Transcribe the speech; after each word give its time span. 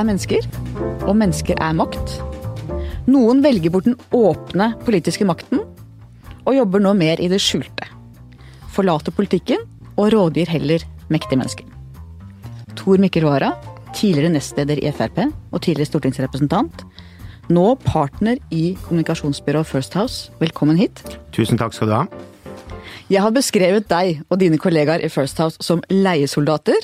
er 0.00 0.08
mennesker, 0.08 0.46
og 1.06 1.16
mennesker 1.18 1.58
er 1.60 1.76
makt. 1.76 2.16
Noen 3.10 3.42
velger 3.44 3.72
bort 3.72 3.88
den 3.88 3.98
åpne 4.16 4.72
politiske 4.86 5.26
makten, 5.28 5.62
og 6.46 6.56
jobber 6.56 6.82
nå 6.82 6.94
mer 6.96 7.20
i 7.20 7.28
det 7.30 7.40
skjulte. 7.42 7.88
Forlater 8.72 9.14
politikken 9.14 9.62
og 9.96 10.12
rådgir 10.14 10.48
heller 10.48 10.84
mektige 11.12 11.40
mennesker. 11.40 11.66
Tor 12.78 13.00
Mikkel 13.02 13.26
Wara, 13.28 13.52
tidligere 13.96 14.32
nestleder 14.32 14.80
i 14.80 14.92
Frp 14.94 15.18
og 15.26 15.60
tidligere 15.60 15.90
stortingsrepresentant. 15.90 16.84
Nå 17.50 17.74
partner 17.82 18.38
i 18.54 18.76
kommunikasjonsbyrået 18.86 19.66
First 19.66 19.96
House. 19.98 20.30
Velkommen 20.40 20.78
hit. 20.78 21.02
Tusen 21.34 21.58
takk 21.58 21.74
skal 21.74 21.90
du 21.90 21.96
ha. 21.98 22.04
Jeg 23.10 23.24
har 23.24 23.34
beskrevet 23.34 23.88
deg 23.90 24.22
og 24.30 24.38
dine 24.40 24.58
kollegaer 24.62 25.02
i 25.02 25.10
First 25.10 25.42
House 25.42 25.58
som 25.60 25.82
leiesoldater, 25.90 26.78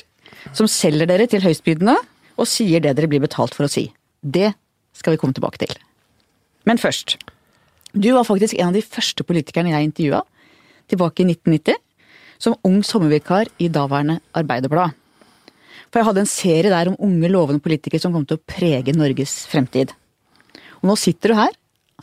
som 0.51 0.67
selger 0.67 1.07
dere 1.07 1.25
til 1.31 1.41
høystbydende 1.41 1.95
og 2.37 2.49
sier 2.49 2.83
det 2.83 2.95
dere 2.97 3.09
blir 3.09 3.23
betalt 3.23 3.55
for 3.57 3.67
å 3.67 3.71
si. 3.71 3.87
Det 4.21 4.53
skal 4.97 5.15
vi 5.15 5.21
komme 5.21 5.35
tilbake 5.37 5.61
til. 5.61 5.73
Men 6.67 6.79
først. 6.81 7.17
Du 7.93 8.11
var 8.13 8.27
faktisk 8.27 8.57
en 8.57 8.69
av 8.69 8.77
de 8.77 8.85
første 8.85 9.25
politikerne 9.25 9.73
jeg 9.73 9.89
intervjua, 9.89 10.21
tilbake 10.91 11.23
i 11.23 11.29
1990, 11.31 11.77
som 12.37 12.57
ung 12.67 12.81
sommervikar 12.85 13.49
i 13.63 13.69
daværende 13.73 14.19
Arbeiderblad. 14.37 14.93
For 15.87 16.01
jeg 16.01 16.07
hadde 16.09 16.23
en 16.25 16.29
serie 16.29 16.73
der 16.73 16.91
om 16.91 16.99
unge, 17.07 17.29
lovende 17.31 17.63
politikere 17.63 18.03
som 18.03 18.13
kom 18.13 18.27
til 18.27 18.37
å 18.37 18.43
prege 18.49 18.93
Norges 18.95 19.39
fremtid. 19.49 19.93
Og 20.81 20.91
nå 20.91 20.97
sitter 20.99 21.31
du 21.31 21.39
her, 21.39 21.55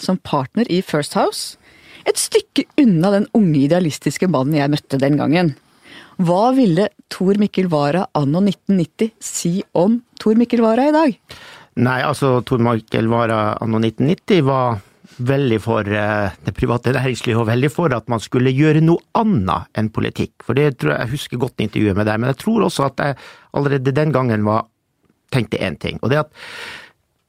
som 0.02 0.18
partner 0.18 0.66
i 0.72 0.80
First 0.82 1.14
House, 1.18 1.58
et 2.04 2.18
stykke 2.20 2.66
unna 2.80 3.12
den 3.14 3.28
unge, 3.36 3.62
idealistiske 3.64 4.28
mannen 4.28 4.58
jeg 4.58 4.72
møtte 4.72 5.00
den 5.00 5.20
gangen. 5.20 5.54
Hva 6.20 6.52
ville 6.54 6.88
Tor 7.10 7.38
Mikkel 7.40 7.70
Wara 7.72 8.04
anno 8.14 8.42
1990 8.44 9.14
si 9.22 9.54
om 9.78 10.00
Tor 10.24 10.40
Mikkel 10.40 10.62
Wara 10.64 10.88
i 10.88 10.94
dag? 10.94 11.16
Nei, 11.84 12.00
altså 12.00 12.38
Tor 12.48 12.62
Mikkel 12.64 13.10
Wara 13.12 13.58
anno 13.60 13.80
1990 13.82 14.44
var 14.46 14.78
veldig 15.14 15.58
for 15.62 15.86
eh, 15.86 16.34
det 16.46 16.54
private 16.56 16.94
næringslivet 16.96 17.42
og 17.42 17.48
veldig 17.50 17.70
for 17.70 17.92
at 17.94 18.08
man 18.10 18.22
skulle 18.22 18.54
gjøre 18.54 18.82
noe 18.82 19.02
annet 19.20 19.68
enn 19.78 19.90
politikk. 19.94 20.46
For 20.46 20.56
det 20.58 20.78
tror 20.80 20.94
jeg, 20.94 21.02
jeg 21.04 21.14
husker 21.14 21.42
godt 21.42 21.60
intervjuet 21.62 21.98
med 21.98 22.08
deg, 22.08 22.22
men 22.22 22.32
jeg 22.32 22.40
tror 22.40 22.64
også 22.66 22.88
at 22.88 23.04
jeg 23.04 23.18
allerede 23.54 23.94
den 23.94 24.14
gangen 24.14 24.46
var, 24.48 24.64
tenkte 25.34 25.60
én 25.60 25.76
ting. 25.80 26.00
Og 26.02 26.10
det 26.10 26.24
at 26.24 26.32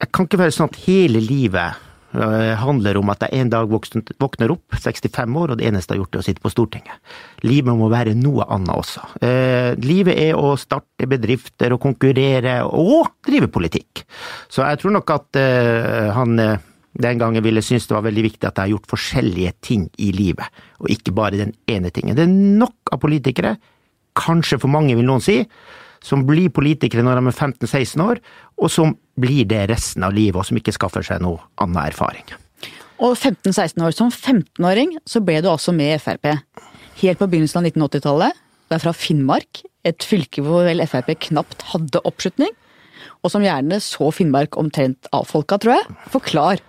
jeg 0.01 0.11
kan 0.13 0.27
ikke 0.27 0.41
være 0.41 0.55
sånn 0.55 0.71
at 0.71 0.81
hele 0.85 1.21
livet 1.23 1.83
Eh, 2.15 2.53
handler 2.55 2.97
om 2.99 3.09
at 3.11 3.25
jeg 3.25 3.41
en 3.41 3.49
dag 3.51 3.67
våkner 3.67 4.53
opp, 4.53 4.77
65 4.79 5.35
år, 5.41 5.51
og 5.51 5.59
det 5.59 5.67
eneste 5.67 5.93
jeg 5.93 5.99
har 5.99 6.03
gjort 6.05 6.15
er 6.15 6.21
å 6.21 6.27
sitte 6.27 6.43
på 6.43 6.51
Stortinget. 6.53 7.01
Livet 7.43 7.75
må 7.75 7.89
være 7.91 8.15
noe 8.15 8.47
annet 8.55 8.71
også. 8.75 9.03
Eh, 9.25 9.73
livet 9.83 10.15
er 10.23 10.39
å 10.39 10.53
starte 10.59 11.09
bedrifter 11.11 11.75
og 11.75 11.83
konkurrere, 11.83 12.61
og 12.65 13.17
drive 13.25 13.51
politikk. 13.51 14.05
Så 14.47 14.63
jeg 14.63 14.79
tror 14.81 14.95
nok 14.95 15.15
at 15.17 15.41
eh, 15.41 16.13
han 16.15 16.39
den 16.95 17.19
gangen 17.19 17.43
ville 17.43 17.63
synes 17.65 17.89
det 17.89 17.97
var 17.97 18.05
veldig 18.05 18.23
viktig 18.23 18.47
at 18.47 18.55
jeg 18.55 18.69
har 18.69 18.75
gjort 18.77 18.93
forskjellige 18.93 19.55
ting 19.67 19.89
i 19.99 20.13
livet, 20.15 20.61
og 20.79 20.91
ikke 20.93 21.11
bare 21.15 21.41
den 21.41 21.55
ene 21.67 21.91
tingen. 21.91 22.15
Det 22.15 22.23
er 22.23 22.31
nok 22.61 22.93
av 22.95 23.01
politikere, 23.03 23.57
kanskje 24.15 24.61
for 24.61 24.71
mange 24.71 24.95
vil 24.95 25.03
noen 25.03 25.23
si, 25.23 25.41
som 26.05 26.23
blir 26.27 26.53
politikere 26.53 27.03
når 27.03 27.19
de 27.19 27.31
er 27.31 27.35
15-16 27.35 28.03
år, 28.05 28.21
og 28.55 28.71
som 28.71 28.95
blir 29.19 29.45
det 29.47 29.65
resten 29.71 30.03
av 30.05 30.15
livet, 30.15 30.37
og 30.39 30.47
som 30.47 30.59
ikke 30.59 30.75
skaffer 30.75 31.05
seg 31.05 31.23
noe 31.23 31.39
annen 31.61 31.81
erfaring. 31.85 32.25
Og 33.03 33.15
15-16 33.15 33.83
år. 33.83 33.95
Som 33.95 34.11
15-åring 34.11 34.95
så 35.07 35.21
ble 35.23 35.41
du 35.43 35.49
også 35.51 35.73
med 35.75 35.97
i 35.97 36.01
Frp. 36.01 36.29
Helt 37.01 37.19
på 37.19 37.27
begynnelsen 37.27 37.59
av 37.61 37.67
1980-tallet. 37.67 38.43
Du 38.65 38.75
er 38.77 38.81
fra 38.81 38.95
Finnmark, 38.95 39.63
et 39.85 40.05
fylke 40.07 40.43
hvor 40.45 40.65
vel 40.67 40.83
Frp 40.87 41.11
knapt 41.27 41.67
hadde 41.73 42.03
oppslutning. 42.07 42.53
Og 43.25 43.33
som 43.33 43.43
gjerne 43.43 43.81
så 43.83 44.07
Finnmark 44.15 44.55
omtrent 44.59 45.09
avfolka, 45.15 45.59
tror 45.61 45.77
jeg. 45.77 45.97
Forklar. 46.13 46.63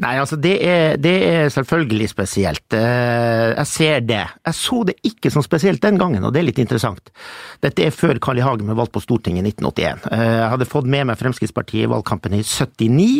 Nei, 0.00 0.14
altså 0.20 0.38
det 0.40 0.54
er, 0.64 0.96
det 1.00 1.14
er, 1.26 1.48
selvfølgelig 1.52 2.08
spesielt. 2.12 2.76
Eh, 2.76 3.50
jeg 3.52 3.68
ser 3.68 4.06
det. 4.06 4.22
Jeg 4.46 4.58
så 4.58 4.82
det 4.88 4.96
ikke 5.06 5.32
som 5.32 5.44
spesielt 5.44 5.82
den 5.82 5.98
gangen, 6.00 6.24
og 6.24 6.34
det 6.34 6.42
er 6.42 6.48
litt 6.48 6.62
interessant. 6.62 7.12
Dette 7.64 7.86
er 7.86 7.94
før 7.94 8.20
Carl 8.22 8.40
I. 8.40 8.44
Hagen 8.46 8.70
ble 8.70 8.78
valgt 8.78 8.94
på 8.96 9.04
Stortinget 9.04 9.44
i 9.44 9.52
1981. 9.52 10.08
Eh, 10.14 10.24
jeg 10.40 10.48
hadde 10.54 10.70
fått 10.70 10.90
med 10.90 11.10
meg 11.10 11.20
Fremskrittspartiet 11.20 11.86
i 11.86 11.92
valgkampen 11.92 12.38
i 12.38 12.42
79, 12.46 13.10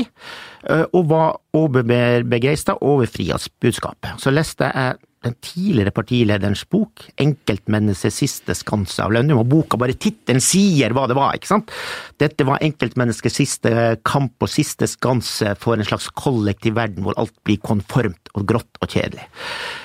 eh, 0.70 0.86
og 0.90 1.12
var 1.12 1.38
overbegeistra 1.56 2.78
over 2.80 3.10
Frias 3.10 3.50
budskap. 3.60 4.14
Så 4.20 4.32
leste 4.34 4.70
jeg 4.70 4.98
den 5.24 5.34
tidligere 5.44 5.92
partilederens 5.92 6.62
bok, 6.70 7.04
'Enkeltmenneskets 7.20 8.20
siste 8.22 8.56
skanse' 8.56 9.02
av 9.04 9.12
Lønnum, 9.12 9.42
og 9.42 9.50
boka 9.52 9.76
bare 9.80 9.98
tittelen 9.98 10.40
sier 10.40 10.94
hva 10.96 11.06
det 11.10 11.16
var, 11.18 11.36
ikke 11.36 11.50
sant? 11.50 11.74
Dette 12.20 12.46
var 12.48 12.62
enkeltmenneskets 12.64 13.36
siste 13.42 13.74
kamp 14.06 14.40
og 14.40 14.48
siste 14.48 14.88
skanse 14.88 15.54
for 15.60 15.76
en 15.76 15.84
slags 15.84 16.08
kollektiv 16.16 16.78
verden 16.80 17.04
hvor 17.04 17.18
alt 17.20 17.36
blir 17.44 17.60
konformt 17.60 18.32
og 18.34 18.48
grått 18.48 18.80
og 18.80 18.88
kjedelig. 18.88 19.28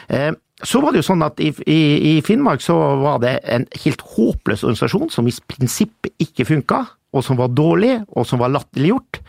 Eh, 0.08 0.32
så 0.64 0.80
var 0.80 0.94
det 0.94 1.02
jo 1.04 1.10
sånn 1.10 1.26
at 1.26 1.42
i, 1.44 1.52
i, 1.68 1.82
i 2.16 2.22
Finnmark 2.24 2.64
så 2.64 2.76
var 3.02 3.20
det 3.20 3.42
en 3.44 3.68
helt 3.84 4.04
håpløs 4.16 4.64
organisasjon 4.64 5.12
som 5.12 5.28
i 5.28 5.36
prinsippet 5.52 6.16
ikke 6.24 6.48
funka 6.48 6.86
og 7.16 7.24
som 7.24 7.40
var 7.40 7.54
dårlig, 7.56 7.94
og 8.12 8.28
som 8.28 8.42
var 8.42 8.52
latterliggjort. 8.52 9.22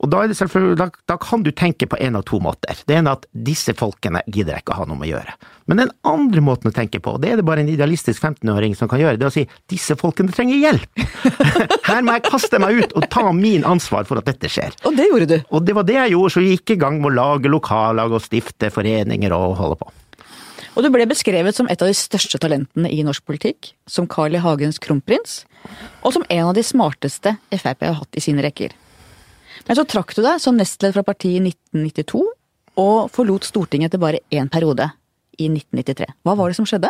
Og 0.00 0.10
da, 0.12 0.22
da, 0.26 0.88
da, 1.08 1.16
kan 1.20 1.44
du 1.44 1.52
tenke 1.56 1.88
på 1.88 1.98
en 2.00 2.16
av 2.16 2.24
to 2.28 2.40
måter. 2.42 2.78
Det 2.88 2.96
ene 2.96 3.12
er 3.12 3.20
at 3.20 3.28
disse 3.46 3.74
folkene 3.76 4.22
gidder 4.26 4.56
jeg 4.56 4.64
ikke 4.64 4.78
ha 4.78 4.86
noe 4.88 4.98
med 4.98 5.10
å 5.10 5.12
gjøre. 5.14 5.36
Men 5.66 5.82
den 5.82 5.92
andre 6.06 6.44
måten 6.44 6.70
å 6.70 6.74
tenke 6.74 7.00
på, 7.02 7.16
det 7.20 7.32
er 7.32 7.40
det 7.40 7.46
bare 7.48 7.64
en 7.64 7.72
idealistisk 7.72 8.22
15-åring 8.22 8.76
som 8.78 8.90
kan 8.90 9.02
gjøre, 9.02 9.18
det 9.20 9.28
er 9.28 9.32
å 9.32 9.36
si 9.36 9.46
disse 9.72 9.98
folkene 10.00 10.32
trenger 10.32 10.62
hjelp! 10.62 11.04
Her 11.90 12.06
må 12.06 12.16
jeg 12.16 12.26
kaste 12.30 12.60
meg 12.62 12.80
ut 12.80 12.96
og 12.96 13.08
ta 13.12 13.28
min 13.36 13.66
ansvar 13.68 14.08
for 14.08 14.22
at 14.22 14.30
dette 14.30 14.50
skjer. 14.52 14.76
Og 14.88 14.96
det 14.96 15.10
gjorde 15.10 15.30
du? 15.34 15.36
Og 15.50 15.66
det 15.66 15.76
var 15.76 15.88
det 15.88 15.98
jeg 15.98 16.16
gjorde, 16.16 16.32
så 16.32 16.44
vi 16.44 16.54
gikk 16.54 16.76
i 16.76 16.80
gang 16.80 17.00
med 17.02 17.12
å 17.12 17.16
lage 17.20 17.52
lokallag 17.52 18.16
og 18.16 18.24
stifte 18.24 18.72
foreninger 18.72 19.34
og 19.36 19.56
holde 19.60 19.80
på. 19.82 19.92
Og 20.76 20.84
du 20.84 20.90
ble 20.92 21.06
beskrevet 21.08 21.56
som 21.56 21.68
et 21.72 21.80
av 21.80 21.88
de 21.88 21.96
største 21.96 22.38
talentene 22.42 22.90
i 22.92 23.00
norsk 23.06 23.24
politikk, 23.24 23.72
som 23.88 24.08
Carl 24.12 24.36
I. 24.36 24.42
Hagens 24.44 24.78
kronprins, 24.82 25.38
og 26.04 26.12
som 26.12 26.26
en 26.28 26.50
av 26.50 26.52
de 26.56 26.64
smarteste 26.66 27.32
Frp 27.56 27.86
har 27.88 27.96
hatt 28.02 28.18
i 28.18 28.22
sine 28.22 28.44
rekker. 28.44 28.74
Men 29.66 29.78
så 29.78 29.86
trakk 29.88 30.12
du 30.14 30.20
deg 30.20 30.42
som 30.42 30.58
nestleder 30.58 30.98
fra 30.98 31.06
partiet 31.08 31.40
i 31.40 31.54
1992, 31.54 32.22
og 32.76 33.08
forlot 33.14 33.48
Stortinget 33.48 33.88
etter 33.88 34.02
bare 34.02 34.20
én 34.28 34.52
periode, 34.52 34.90
i 35.36 35.48
1993. 35.50 36.06
Hva 36.24 36.34
var 36.38 36.48
det 36.48 36.56
som 36.56 36.66
skjedde? 36.68 36.88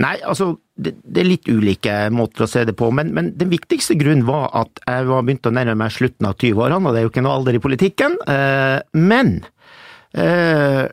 Nei, 0.00 0.14
altså, 0.28 0.50
det, 0.76 0.94
det 1.00 1.22
er 1.22 1.28
litt 1.30 1.48
ulike 1.48 1.94
måter 2.12 2.44
å 2.44 2.50
se 2.50 2.66
det 2.68 2.74
på, 2.76 2.90
men, 2.92 3.12
men 3.16 3.32
den 3.40 3.52
viktigste 3.52 3.96
grunnen 4.00 4.26
var 4.28 4.50
at 4.62 4.82
jeg 4.84 5.08
var 5.08 5.24
begynt 5.24 5.48
å 5.48 5.54
nærme 5.54 5.78
meg 5.80 5.94
slutten 5.94 6.28
av 6.28 6.36
20-årene, 6.36 6.84
og 6.84 6.92
det 6.92 7.00
er 7.00 7.06
jo 7.06 7.12
ikke 7.12 7.24
noe 7.24 7.38
alder 7.38 7.56
i 7.56 7.62
politikken. 7.64 8.18
Eh, 8.28 8.76
men 9.00 9.32
eh, 10.12 10.84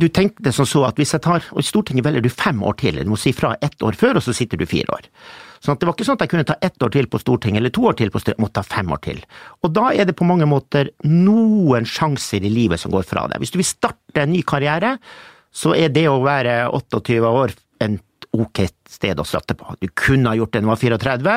du 0.00 0.08
tenkte 0.08 0.52
som 0.56 0.66
så 0.68 0.86
at 0.88 0.98
hvis 1.00 1.12
jeg 1.12 1.24
tar, 1.24 1.44
og 1.52 1.60
i 1.60 1.66
Stortinget 1.66 2.06
velger 2.06 2.24
du 2.24 2.30
fem 2.32 2.60
år 2.64 2.76
til, 2.80 3.00
du 3.02 3.10
må 3.12 3.18
si 3.20 3.34
fra 3.36 3.52
ett 3.60 3.82
år 3.84 3.96
før, 3.98 4.18
og 4.18 4.24
så 4.24 4.34
sitter 4.36 4.60
du 4.60 4.64
fire 4.68 4.94
år. 4.96 5.08
Sånn 5.62 5.76
at 5.76 5.82
det 5.82 5.86
var 5.86 5.94
ikke 5.94 6.06
sånn 6.08 6.16
at 6.18 6.24
jeg 6.24 6.32
kunne 6.32 6.46
ta 6.48 6.56
ett 6.64 6.82
år 6.82 6.92
til 6.94 7.08
på 7.12 7.20
Stortinget, 7.22 7.60
eller 7.60 7.74
to 7.74 7.84
år 7.90 7.98
til 8.00 8.10
på 8.10 8.22
Stortinget, 8.22 8.40
jeg 8.40 8.46
måtte 8.46 8.62
ta 8.62 8.76
fem 8.76 8.94
år 8.94 9.02
til. 9.04 9.20
Og 9.62 9.74
da 9.76 9.90
er 9.92 10.08
det 10.08 10.16
på 10.18 10.26
mange 10.28 10.48
måter 10.48 10.90
noen 11.06 11.86
sjanser 11.88 12.42
i 12.42 12.52
livet 12.52 12.80
som 12.82 12.94
går 12.94 13.04
fra 13.06 13.26
deg. 13.30 13.42
Hvis 13.42 13.52
du 13.54 13.60
vil 13.60 13.68
starte 13.68 14.24
en 14.24 14.32
ny 14.32 14.40
karriere, 14.48 14.96
så 15.52 15.76
er 15.76 15.92
det 15.92 16.08
å 16.08 16.22
være 16.24 16.64
28 16.72 17.20
år 17.28 17.54
en 17.84 18.00
ok 18.32 18.64
sted 18.88 19.20
å 19.20 19.28
starte 19.28 19.54
på. 19.58 19.76
Du 19.76 19.90
kunne 19.92 20.32
ha 20.32 20.38
gjort 20.38 20.56
det 20.56 20.62
når 20.64 20.70
du 20.70 20.72
var 20.72 20.82
34, 20.82 21.36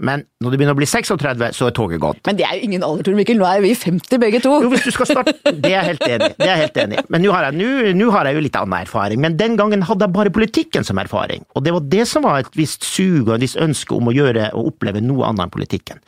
men 0.00 0.24
når 0.40 0.52
du 0.52 0.56
begynner 0.56 0.76
å 0.76 0.78
bli 0.78 0.88
36, 0.88 1.44
så 1.56 1.68
er 1.68 1.74
toget 1.76 2.00
gått. 2.02 2.20
Men 2.26 2.38
det 2.38 2.46
er 2.48 2.56
jo 2.56 2.68
ingen 2.70 2.84
alder, 2.86 3.04
Tor 3.06 3.16
Mikkel. 3.18 3.38
Nå 3.40 3.46
er 3.48 3.60
vi 3.64 3.72
50 3.76 4.20
begge 4.22 4.40
to. 4.44 4.54
Jo, 4.64 4.70
hvis 4.72 4.86
du 4.88 4.92
skal 4.94 5.10
starte 5.10 5.34
Det 5.44 5.70
er 5.70 5.76
jeg 5.76 5.88
helt 5.90 6.04
enig 6.06 6.28
Det 6.38 6.48
jeg 6.48 6.60
helt 6.62 6.78
enig 6.82 7.02
Men 7.12 7.24
nå 7.24 7.34
har, 7.34 7.48
jeg, 7.50 7.94
nå 7.98 8.08
har 8.14 8.28
jeg 8.28 8.38
jo 8.38 8.44
litt 8.46 8.58
annen 8.60 8.78
erfaring. 8.80 9.22
Men 9.22 9.36
den 9.40 9.58
gangen 9.60 9.84
hadde 9.86 10.06
jeg 10.08 10.16
bare 10.16 10.32
politikken 10.34 10.86
som 10.86 11.00
erfaring. 11.02 11.44
Og 11.54 11.64
det 11.66 11.74
var 11.76 11.86
det 11.92 12.06
som 12.08 12.26
var 12.26 12.42
et 12.42 12.58
visst 12.58 12.86
sug 12.88 13.28
og 13.28 13.36
et 13.36 13.46
visst 13.46 13.60
ønske 13.60 13.96
om 13.96 14.10
å 14.10 14.16
gjøre 14.16 14.50
og 14.56 14.72
oppleve 14.72 15.04
noe 15.04 15.28
annet 15.28 15.46
enn 15.46 15.54
politikken. 15.54 16.00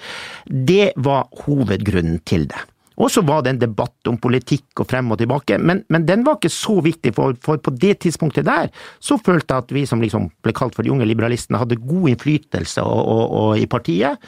Det 0.73 0.93
var 1.05 1.29
hovedgrunnen 1.45 2.23
til 2.29 2.49
det. 2.51 2.65
Og 3.03 3.11
så 3.11 3.23
var 3.27 3.43
det 3.43 3.55
en 3.55 3.61
debatt 3.63 4.09
om 4.11 4.19
politikk 4.23 4.83
og 4.83 4.89
frem 4.91 5.11
og 5.11 5.19
tilbake, 5.19 5.59
men, 5.59 5.83
men 5.91 6.07
den 6.07 6.23
var 6.27 6.39
ikke 6.39 6.53
så 6.55 6.77
viktig, 6.85 7.15
for, 7.17 7.35
for, 7.43 7.59
på 7.59 7.75
det 7.75 7.97
tidspunktet 8.05 8.47
der 8.47 8.71
så 9.03 9.19
følte 9.19 9.57
jeg 9.57 9.65
at 9.65 9.75
vi 9.75 9.83
som 9.89 10.03
liksom 10.03 10.29
ble 10.45 10.55
kalt 10.57 10.77
for 10.77 10.87
de 10.87 10.93
unge 10.95 11.07
liberalistene, 11.09 11.59
hadde 11.59 11.81
god 11.83 12.13
innflytelse 12.13 12.85
og, 12.87 13.03
og, 13.03 13.25
og 13.41 13.59
i 13.59 13.67
partiet. 13.71 14.23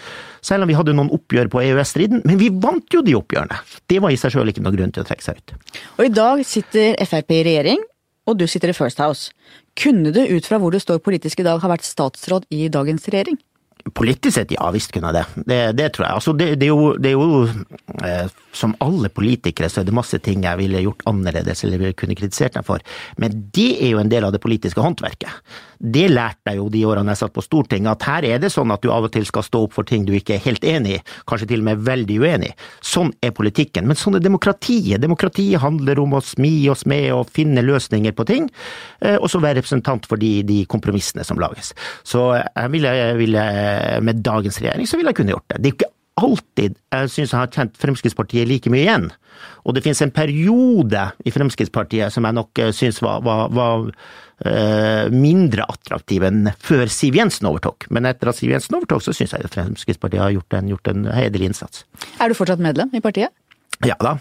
Selv 0.44 0.66
om 0.66 0.70
vi 0.70 0.76
hadde 0.76 0.96
noen 0.96 1.12
oppgjør 1.14 1.52
på 1.52 1.62
EØS-striden, 1.62 2.24
men 2.26 2.40
vi 2.40 2.50
vant 2.50 2.94
jo 2.94 3.04
de 3.06 3.14
oppgjørene. 3.18 3.62
Det 3.90 4.02
var 4.02 4.14
i 4.14 4.18
seg 4.20 4.34
sjøl 4.34 4.50
ikke 4.50 4.64
noen 4.64 4.78
grunn 4.80 4.94
til 4.94 5.04
å 5.04 5.08
trekke 5.08 5.26
seg 5.26 5.38
ut. 5.38 5.56
Og 5.98 6.06
i 6.08 6.12
dag 6.14 6.44
sitter 6.48 6.98
Frp 7.06 7.34
i 7.38 7.42
regjering, 7.46 7.82
og 8.26 8.38
du 8.40 8.46
sitter 8.48 8.72
i 8.72 8.76
First 8.76 9.02
House. 9.04 9.30
Kunne 9.78 10.12
du 10.14 10.22
ut 10.22 10.46
fra 10.48 10.58
hvor 10.58 10.74
du 10.74 10.80
står 10.82 11.02
politisk 11.04 11.42
i 11.42 11.46
dag 11.46 11.62
ha 11.62 11.70
vært 11.70 11.86
statsråd 11.86 12.48
i 12.54 12.66
dagens 12.72 13.06
regjering? 13.12 13.38
Politisk 13.92 14.34
sett, 14.34 14.52
ja 14.54 14.70
visst 14.72 14.94
kunne 14.94 15.10
jeg 15.12 15.18
det. 15.18 15.44
det. 15.44 15.60
Det, 15.76 15.88
tror 15.92 16.06
jeg. 16.06 16.16
Altså, 16.16 16.32
det, 16.32 16.46
det, 16.56 16.70
er 16.70 16.72
jo, 16.72 16.94
det 16.96 17.10
er 17.10 17.18
jo 17.18 17.42
eh, 18.00 18.32
Som 18.56 18.72
alle 18.80 19.10
politikere 19.12 19.68
så 19.68 19.82
er 19.82 19.88
det 19.88 19.96
masse 19.96 20.16
ting 20.24 20.46
jeg 20.46 20.60
ville 20.60 20.80
gjort 20.86 21.02
annerledes 21.10 21.64
eller 21.66 21.92
kunne 21.92 22.16
kritisert 22.16 22.56
dem 22.56 22.64
for. 22.64 22.80
Men 23.20 23.34
det 23.52 23.74
er 23.84 23.92
jo 23.92 24.00
en 24.00 24.08
del 24.08 24.24
av 24.24 24.32
det 24.32 24.40
politiske 24.40 24.80
håndverket. 24.80 25.42
Det 25.84 26.06
lærte 26.08 26.54
jeg 26.54 26.60
jo 26.62 26.70
de 26.72 26.84
årene 26.88 27.12
jeg 27.12 27.20
satt 27.20 27.34
på 27.34 27.44
Stortinget, 27.44 27.98
at 27.98 28.06
her 28.08 28.26
er 28.28 28.40
det 28.40 28.52
sånn 28.54 28.72
at 28.72 28.80
du 28.80 28.88
av 28.94 29.04
og 29.08 29.12
til 29.12 29.26
skal 29.28 29.44
stå 29.44 29.64
opp 29.66 29.74
for 29.76 29.84
ting 29.88 30.06
du 30.06 30.14
ikke 30.16 30.38
er 30.38 30.44
helt 30.46 30.64
enig 30.64 30.94
i, 30.96 31.00
kanskje 31.28 31.50
til 31.50 31.60
og 31.60 31.68
med 31.68 31.82
veldig 31.84 32.16
uenig 32.22 32.52
i. 32.52 32.56
Sånn 32.94 33.12
er 33.20 33.34
politikken. 33.36 33.88
Men 33.90 33.98
sånn 34.00 34.16
er 34.16 34.24
demokratiet. 34.24 35.02
Demokratiet 35.02 35.60
handler 35.60 36.00
om 36.00 36.16
å 36.16 36.22
smi 36.24 36.54
oss 36.72 36.86
med 36.88 37.10
og 37.12 37.28
finne 37.34 37.64
løsninger 37.66 38.14
på 38.16 38.28
ting, 38.30 38.48
eh, 39.04 39.18
og 39.18 39.28
så 39.32 39.42
være 39.44 39.60
representant 39.60 40.08
for 40.08 40.20
de, 40.20 40.38
de 40.46 40.62
kompromissene 40.70 41.26
som 41.26 41.42
lages. 41.42 41.74
Så 42.06 42.30
jeg 42.38 42.72
ville, 42.72 42.94
ville 43.18 43.44
med 44.04 44.22
dagens 44.24 44.60
regjering, 44.62 44.88
så 44.88 44.98
ville 44.98 45.12
jeg 45.12 45.20
kunne 45.20 45.36
gjort 45.36 45.48
det. 45.52 45.60
Det 45.60 45.68
er 45.68 45.74
jo 45.74 45.78
ikke 45.78 45.92
alltid 46.14 46.76
jeg 46.94 47.10
syns 47.10 47.32
jeg 47.32 47.40
har 47.40 47.52
kjent 47.52 47.78
Fremskrittspartiet 47.82 48.48
like 48.48 48.70
mye 48.72 48.84
igjen. 48.84 49.08
Og 49.66 49.74
det 49.74 49.82
finnes 49.84 50.02
en 50.04 50.14
periode 50.14 51.08
i 51.26 51.32
Fremskrittspartiet 51.34 52.14
som 52.14 52.26
jeg 52.26 52.36
nok 52.36 52.60
eh, 52.62 52.70
syns 52.76 53.00
var, 53.02 53.24
var, 53.26 53.48
var 53.54 53.88
uh, 53.88 55.10
mindre 55.10 55.66
attraktiv 55.66 56.26
enn 56.28 56.52
før 56.62 56.86
Siv 56.92 57.18
Jensen 57.18 57.48
overtok. 57.50 57.88
Men 57.94 58.06
etter 58.10 58.30
at 58.30 58.38
Siv 58.38 58.54
Jensen 58.54 58.78
overtok, 58.78 59.02
så 59.04 59.16
syns 59.16 59.34
jeg 59.34 59.50
Fremskrittspartiet 59.56 60.22
har 60.22 60.36
gjort 60.36 60.60
en, 60.60 60.70
gjort 60.70 60.92
en 60.92 61.08
hederlig 61.10 61.50
innsats. 61.50 61.82
Er 62.22 62.30
du 62.30 62.38
fortsatt 62.38 62.62
medlem 62.62 62.94
i 62.94 63.02
partiet? 63.04 63.34
Ja 63.84 63.98
da. 64.02 64.16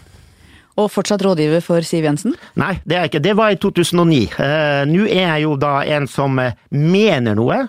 Og 0.74 0.88
fortsatt 0.90 1.22
rådgiver 1.22 1.62
for 1.62 1.84
Siv 1.86 2.02
Jensen? 2.02 2.34
Nei, 2.58 2.72
det 2.82 2.96
er 2.96 3.04
jeg 3.04 3.12
ikke. 3.12 3.22
Det 3.22 3.34
var 3.38 3.52
i 3.54 3.58
2009. 3.62 4.22
Uh, 4.34 4.82
Nå 4.90 5.04
er 5.06 5.28
jeg 5.28 5.44
jo 5.44 5.54
da 5.60 5.74
en 5.94 6.08
som 6.10 6.40
mener 6.74 7.38
noe 7.38 7.60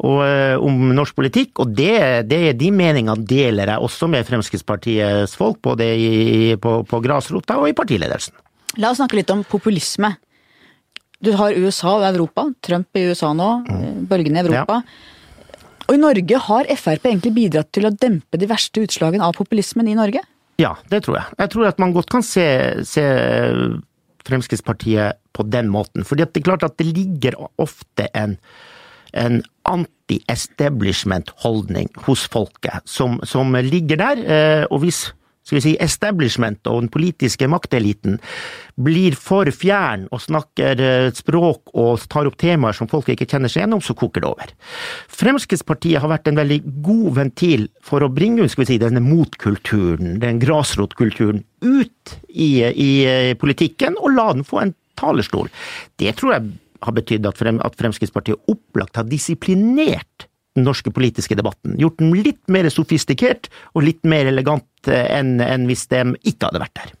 og, 0.00 0.20
uh, 0.24 0.56
om 0.64 0.94
norsk 0.96 1.16
politikk, 1.18 1.60
og 1.60 1.74
det, 1.76 2.24
det, 2.30 2.56
de 2.56 2.70
meningene 2.72 3.26
deler 3.28 3.74
jeg 3.74 3.88
også 3.88 4.08
med 4.12 4.24
Fremskrittspartiets 4.28 5.36
folk, 5.36 5.60
både 5.68 5.90
i, 6.00 6.12
på, 6.60 6.78
på 6.88 7.00
grasrota 7.04 7.58
og 7.60 7.68
i 7.68 7.76
partiledelsen. 7.76 8.36
La 8.80 8.92
oss 8.92 9.00
snakke 9.00 9.20
litt 9.20 9.32
om 9.32 9.44
populisme. 9.48 10.14
Du 11.24 11.32
har 11.36 11.56
USA 11.56 11.94
og 11.96 12.06
Europa, 12.08 12.48
Trump 12.64 12.96
i 12.96 13.06
USA 13.08 13.32
nå, 13.36 13.50
mm. 13.68 14.08
borgerne 14.08 14.40
i 14.40 14.44
Europa. 14.44 14.80
Ja. 14.80 15.12
Og 15.86 15.94
i 15.94 16.00
Norge 16.02 16.40
har 16.48 16.68
Frp 16.76 17.04
egentlig 17.06 17.32
bidratt 17.36 17.70
til 17.74 17.86
å 17.86 17.92
dempe 17.94 18.40
de 18.40 18.48
verste 18.50 18.82
utslagene 18.82 19.24
av 19.24 19.36
populismen 19.38 19.88
i 19.88 19.96
Norge? 19.96 20.24
Ja, 20.60 20.74
det 20.90 21.04
tror 21.04 21.16
jeg. 21.18 21.24
Jeg 21.38 21.50
tror 21.52 21.66
at 21.68 21.78
man 21.82 21.92
godt 21.92 22.10
kan 22.10 22.22
se, 22.24 22.46
se 22.88 23.02
Fremskrittspartiet 24.26 25.12
på 25.36 25.42
den 25.52 25.68
måten. 25.72 26.04
Fordi 26.04 26.22
det 26.24 26.36
er 26.40 26.50
klart 26.50 26.66
at 26.66 26.78
det 26.80 26.86
ligger 26.96 27.32
ofte 27.62 28.04
en, 28.16 28.32
en 29.12 29.42
anti-establishment-holdning 29.68 31.88
hos 32.08 32.28
folket 32.32 32.80
som, 32.88 33.20
som, 33.24 33.54
ligger 33.54 33.96
der. 34.00 34.16
Eh, 34.24 34.64
og 34.70 34.78
hvis 34.84 35.14
skal 35.46 35.60
vi 35.60 35.62
si, 35.62 35.74
establishment 35.82 36.66
og 36.66 36.80
den 36.82 36.90
politiske 36.90 37.46
makteliten 37.50 38.18
blir 38.82 39.14
for 39.14 39.46
fjern 39.54 40.08
og 40.10 40.24
snakker 40.24 40.82
eh, 40.82 41.10
språk 41.14 41.70
og 41.78 42.02
tar 42.10 42.26
opp 42.26 42.38
temaer 42.40 42.74
som 42.76 42.90
folk 42.90 43.12
ikke 43.12 43.28
kjenner 43.30 43.52
seg 43.52 43.62
gjennom, 43.62 43.82
så 43.84 43.94
koker 43.96 44.24
det 44.24 44.30
over. 44.32 44.50
Fremskrittspartiet 45.14 46.02
har 46.02 46.10
vært 46.10 46.32
en 46.32 46.40
veldig 46.40 46.60
god 46.86 47.08
ventil 47.20 47.68
for 47.84 48.02
å 48.02 48.10
bringe 48.12 48.48
skal 48.50 48.64
vi 48.64 48.72
si, 48.74 48.80
denne 48.82 49.02
motkulturen, 49.04 50.18
den 50.22 50.42
grasrotkulturen, 50.42 51.44
ut 51.62 52.16
i, 52.28 52.50
i 52.66 52.90
eh, 53.06 53.32
politikken 53.38 53.96
og 54.02 54.16
la 54.18 54.32
den 54.34 54.46
få 54.46 54.64
en 54.64 54.76
talerstol. 54.98 55.50
Det 56.00 56.12
tror 56.18 56.36
jeg 56.36 56.54
har 56.84 56.96
betydd 56.96 57.26
at, 57.28 57.38
frem, 57.38 57.60
at 57.64 57.76
Fremskrittspartiet 57.78 58.50
opplagt 58.50 58.98
har 58.98 59.06
disiplinert 59.08 60.26
den 60.56 60.64
norske 60.66 60.90
politiske 60.90 61.36
debatten. 61.36 61.76
Gjort 61.80 62.00
den 62.00 62.14
litt 62.16 62.42
mer 62.52 62.68
sofistikert 62.72 63.50
og 63.74 63.84
litt 63.86 64.02
mer 64.08 64.28
elegant 64.30 64.64
eh, 64.92 65.06
enn, 65.18 65.36
enn 65.42 65.66
hvis 65.70 65.86
de 65.92 66.02
ikke 66.22 66.50
hadde 66.50 66.62
vært 66.62 66.80
der. 66.80 66.94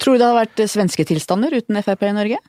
Tror 0.00 0.16
du 0.16 0.22
det 0.22 0.28
hadde 0.28 0.42
vært 0.42 0.62
svenske 0.70 1.04
tilstander 1.08 1.54
uten 1.54 1.80
Frp 1.84 2.06
i 2.08 2.14
Norge? 2.16 2.40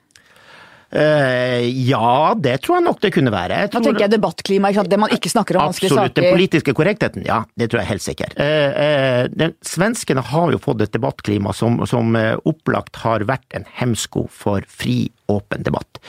Uh, 0.89 1.61
ja, 1.85 2.33
det 2.33 2.55
tror 2.65 2.79
jeg 2.79 2.85
nok 2.87 3.01
det 3.03 3.11
kunne 3.13 3.33
være. 3.33 3.59
Jeg 3.61 3.71
da 3.75 3.81
tenker 3.85 4.05
jeg 4.07 4.13
debattklima, 4.15 4.71
det 4.73 4.97
man 5.01 5.13
ikke 5.13 5.29
snakker 5.29 5.59
om 5.59 5.69
vanskelige 5.69 5.93
saker. 5.93 6.09
Absolutt. 6.09 6.17
Den 6.17 6.33
politiske 6.33 6.73
korrektheten, 6.77 7.25
ja. 7.27 7.43
Det 7.53 7.69
tror 7.69 7.81
jeg 7.81 7.85
er 7.85 7.91
helt 7.91 8.05
sikkert. 8.05 8.33
Uh, 8.39 8.69
uh, 8.73 9.21
den, 9.29 9.53
svenskene 9.65 10.23
har 10.31 10.53
jo 10.55 10.61
fått 10.63 10.81
et 10.85 10.95
debattklima 10.95 11.53
som, 11.53 11.77
som 11.89 12.17
opplagt 12.49 13.03
har 13.03 13.25
vært 13.29 13.57
en 13.57 13.67
hemsko 13.77 14.25
for 14.33 14.65
fri, 14.65 15.11
åpen 15.29 15.61
debatt. 15.61 15.99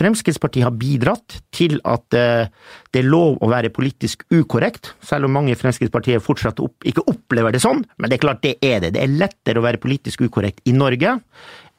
Fremskrittspartiet 0.00 0.64
har 0.64 0.72
bidratt 0.80 1.42
til 1.52 1.76
at 1.84 2.06
det 2.12 3.00
er 3.00 3.08
lov 3.08 3.36
å 3.44 3.50
være 3.52 3.68
politisk 3.74 4.24
ukorrekt, 4.32 4.94
selv 5.04 5.28
om 5.28 5.34
mange 5.36 5.52
i 5.52 5.58
Fremskrittspartiet 5.58 6.24
fortsatt 6.24 6.62
opp, 6.64 6.78
ikke 6.88 7.04
opplever 7.10 7.52
det 7.52 7.60
sånn. 7.60 7.82
Men 8.00 8.08
det 8.08 8.16
er 8.16 8.24
klart, 8.24 8.40
det 8.44 8.56
er 8.64 8.80
det. 8.80 8.94
Det 8.96 9.02
er 9.04 9.12
lettere 9.12 9.60
å 9.60 9.66
være 9.66 9.82
politisk 9.82 10.24
ukorrekt 10.24 10.64
i 10.64 10.72
Norge 10.76 11.18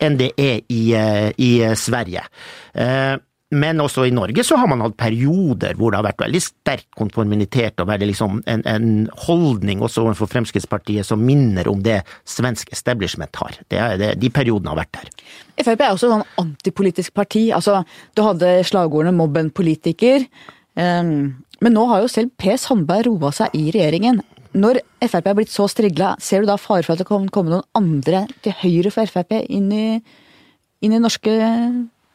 enn 0.04 0.18
det 0.20 0.34
er 0.40 0.64
i, 0.68 0.82
eh, 0.98 1.30
i 1.38 1.54
eh, 1.64 1.78
Sverige. 1.80 2.26
Eh, 2.74 3.16
men 3.54 3.82
også 3.84 4.08
i 4.08 4.14
Norge 4.14 4.44
så 4.46 4.58
har 4.58 4.70
man 4.70 4.82
hatt 4.82 4.96
perioder 4.98 5.76
hvor 5.78 5.94
det 5.94 6.00
har 6.00 6.08
vært 6.08 6.24
veldig 6.24 6.42
sterk 6.42 6.88
konformitet 6.98 7.82
og 7.84 7.90
veldig 7.92 8.08
liksom 8.10 8.40
en, 8.50 8.64
en, 8.70 8.88
holdning 9.28 9.84
også 9.86 10.08
overfor 10.08 10.32
Fremskrittspartiet 10.32 11.06
som 11.06 11.22
minner 11.22 11.70
om 11.70 11.84
det 11.86 12.00
svensk 12.30 12.72
establishment 12.74 13.38
har. 13.38 13.60
Det 13.70 13.78
er, 13.80 13.96
det, 14.02 14.12
de 14.22 14.32
periodene 14.34 14.74
har 14.74 14.82
vært 14.82 14.98
der. 14.98 15.14
Frp 15.62 15.86
er 15.86 15.94
også 15.94 16.10
et 16.10 16.16
sånn 16.16 16.28
antipolitisk 16.42 17.14
parti. 17.14 17.46
Altså, 17.54 17.84
du 18.18 18.24
hadde 18.26 18.56
slagordene 18.66 19.14
'mobb 19.16 19.38
en 19.38 19.54
politiker'. 19.54 20.26
Um, 20.74 21.44
men 21.62 21.76
nå 21.78 21.86
har 21.92 22.02
jo 22.02 22.10
selv 22.10 22.34
Per 22.38 22.58
Sandberg 22.58 23.06
roa 23.06 23.30
seg 23.36 23.54
i 23.54 23.70
regjeringen. 23.70 24.24
Når 24.54 24.82
Frp 25.02 25.30
er 25.30 25.38
blitt 25.38 25.54
så 25.54 25.66
strigla, 25.72 26.14
ser 26.22 26.44
du 26.44 26.52
da 26.52 26.60
fare 26.62 26.86
for 26.86 26.94
at 26.94 27.02
det 27.02 27.10
kan 27.10 27.26
komme 27.34 27.56
noen 27.56 27.66
andre 27.78 28.28
til 28.46 28.54
høyre 28.62 28.94
for 28.94 29.10
Frp 29.10 29.40
inn 29.42 29.72
i, 29.74 29.88
inn 30.86 30.94
i 30.94 31.02
norske 31.02 31.34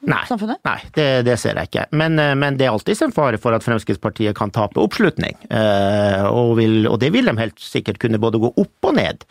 Nei? 0.07 0.21
Nei 0.63 0.77
det, 0.95 1.07
det, 1.27 1.35
ser 1.43 1.59
jeg 1.59 1.71
ikke. 1.71 1.87
Men, 1.99 2.19
eh, 2.23 2.35
men, 2.39 2.59
det 2.59 2.69
er 2.69 2.75
alltid 2.75 3.01
en 3.09 3.15
fare 3.15 3.39
for 3.43 3.57
at 3.57 3.65
Fremskrittspartiet 3.67 4.37
kan 4.39 4.53
tape 4.55 4.79
oppslutning. 4.81 5.35
Eh, 5.51 6.27
og, 6.29 6.55
vil, 6.61 6.85
og, 6.87 7.01
det 7.03 7.11
vil 7.15 7.27
de 7.27 7.35
helt 7.41 7.59
sikkert 7.63 7.99
kunne 8.03 8.21
både 8.23 8.41
gå 8.43 8.53
opp 8.63 8.91
og 8.91 8.95
ned. 8.99 9.27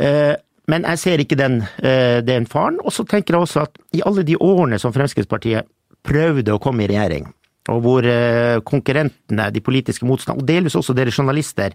Eh, 0.00 0.32
men 0.70 0.86
jeg 0.86 1.02
ser 1.02 1.20
ikke 1.20 1.36
den, 1.36 1.64
den 2.22 2.44
faren. 2.46 2.76
Og 2.86 2.94
så 2.94 3.02
tenker 3.08 3.34
jeg 3.34 3.42
også 3.42 3.64
at 3.64 3.78
i 3.96 4.04
alle 4.06 4.22
de 4.22 4.36
årene 4.38 4.78
som 4.78 4.94
Fremskrittspartiet 4.94 5.66
prøvde 6.06 6.54
å 6.54 6.60
komme 6.62 6.84
i 6.84 6.88
regjering, 6.88 7.26
og 7.74 7.80
hvor 7.82 8.06
konkurrentene, 8.68 9.48
de 9.50 9.62
politiske 9.66 10.06
motstanderne, 10.06 10.44
og 10.44 10.46
delvis 10.46 10.78
også 10.78 10.94
dere 10.94 11.10
journalister, 11.10 11.74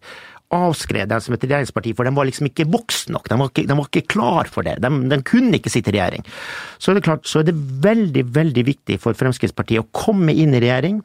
avskrev 0.54 1.08
dem 1.10 1.24
som 1.24 1.36
et 1.36 1.44
regjeringsparti, 1.46 1.96
for 1.98 2.08
de 2.08 2.14
var 2.16 2.28
liksom 2.30 2.50
ikke 2.50 2.68
voksne 2.72 3.16
nok. 3.16 3.30
De 3.32 3.40
var 3.40 3.52
ikke, 3.52 3.66
de 3.70 3.80
var 3.80 3.90
ikke 3.90 4.12
klar 4.14 4.52
for 4.52 4.68
det. 4.68 4.78
De, 4.84 4.92
de, 5.10 5.20
kunne 5.26 5.58
ikke 5.58 5.74
sitte 5.74 5.92
i 5.92 5.98
regjering. 5.98 6.26
Så 6.78 6.92
er 6.92 7.00
det 7.00 7.08
klart, 7.08 7.26
så 7.30 7.42
er 7.42 7.50
det 7.50 7.58
veldig, 7.58 8.28
veldig 8.36 8.66
viktig 8.68 9.00
for 9.02 9.18
Fremskrittspartiet 9.18 9.84
å 9.84 9.90
komme 10.06 10.36
inn 10.36 10.56
i 10.56 10.64
regjering, 10.64 11.02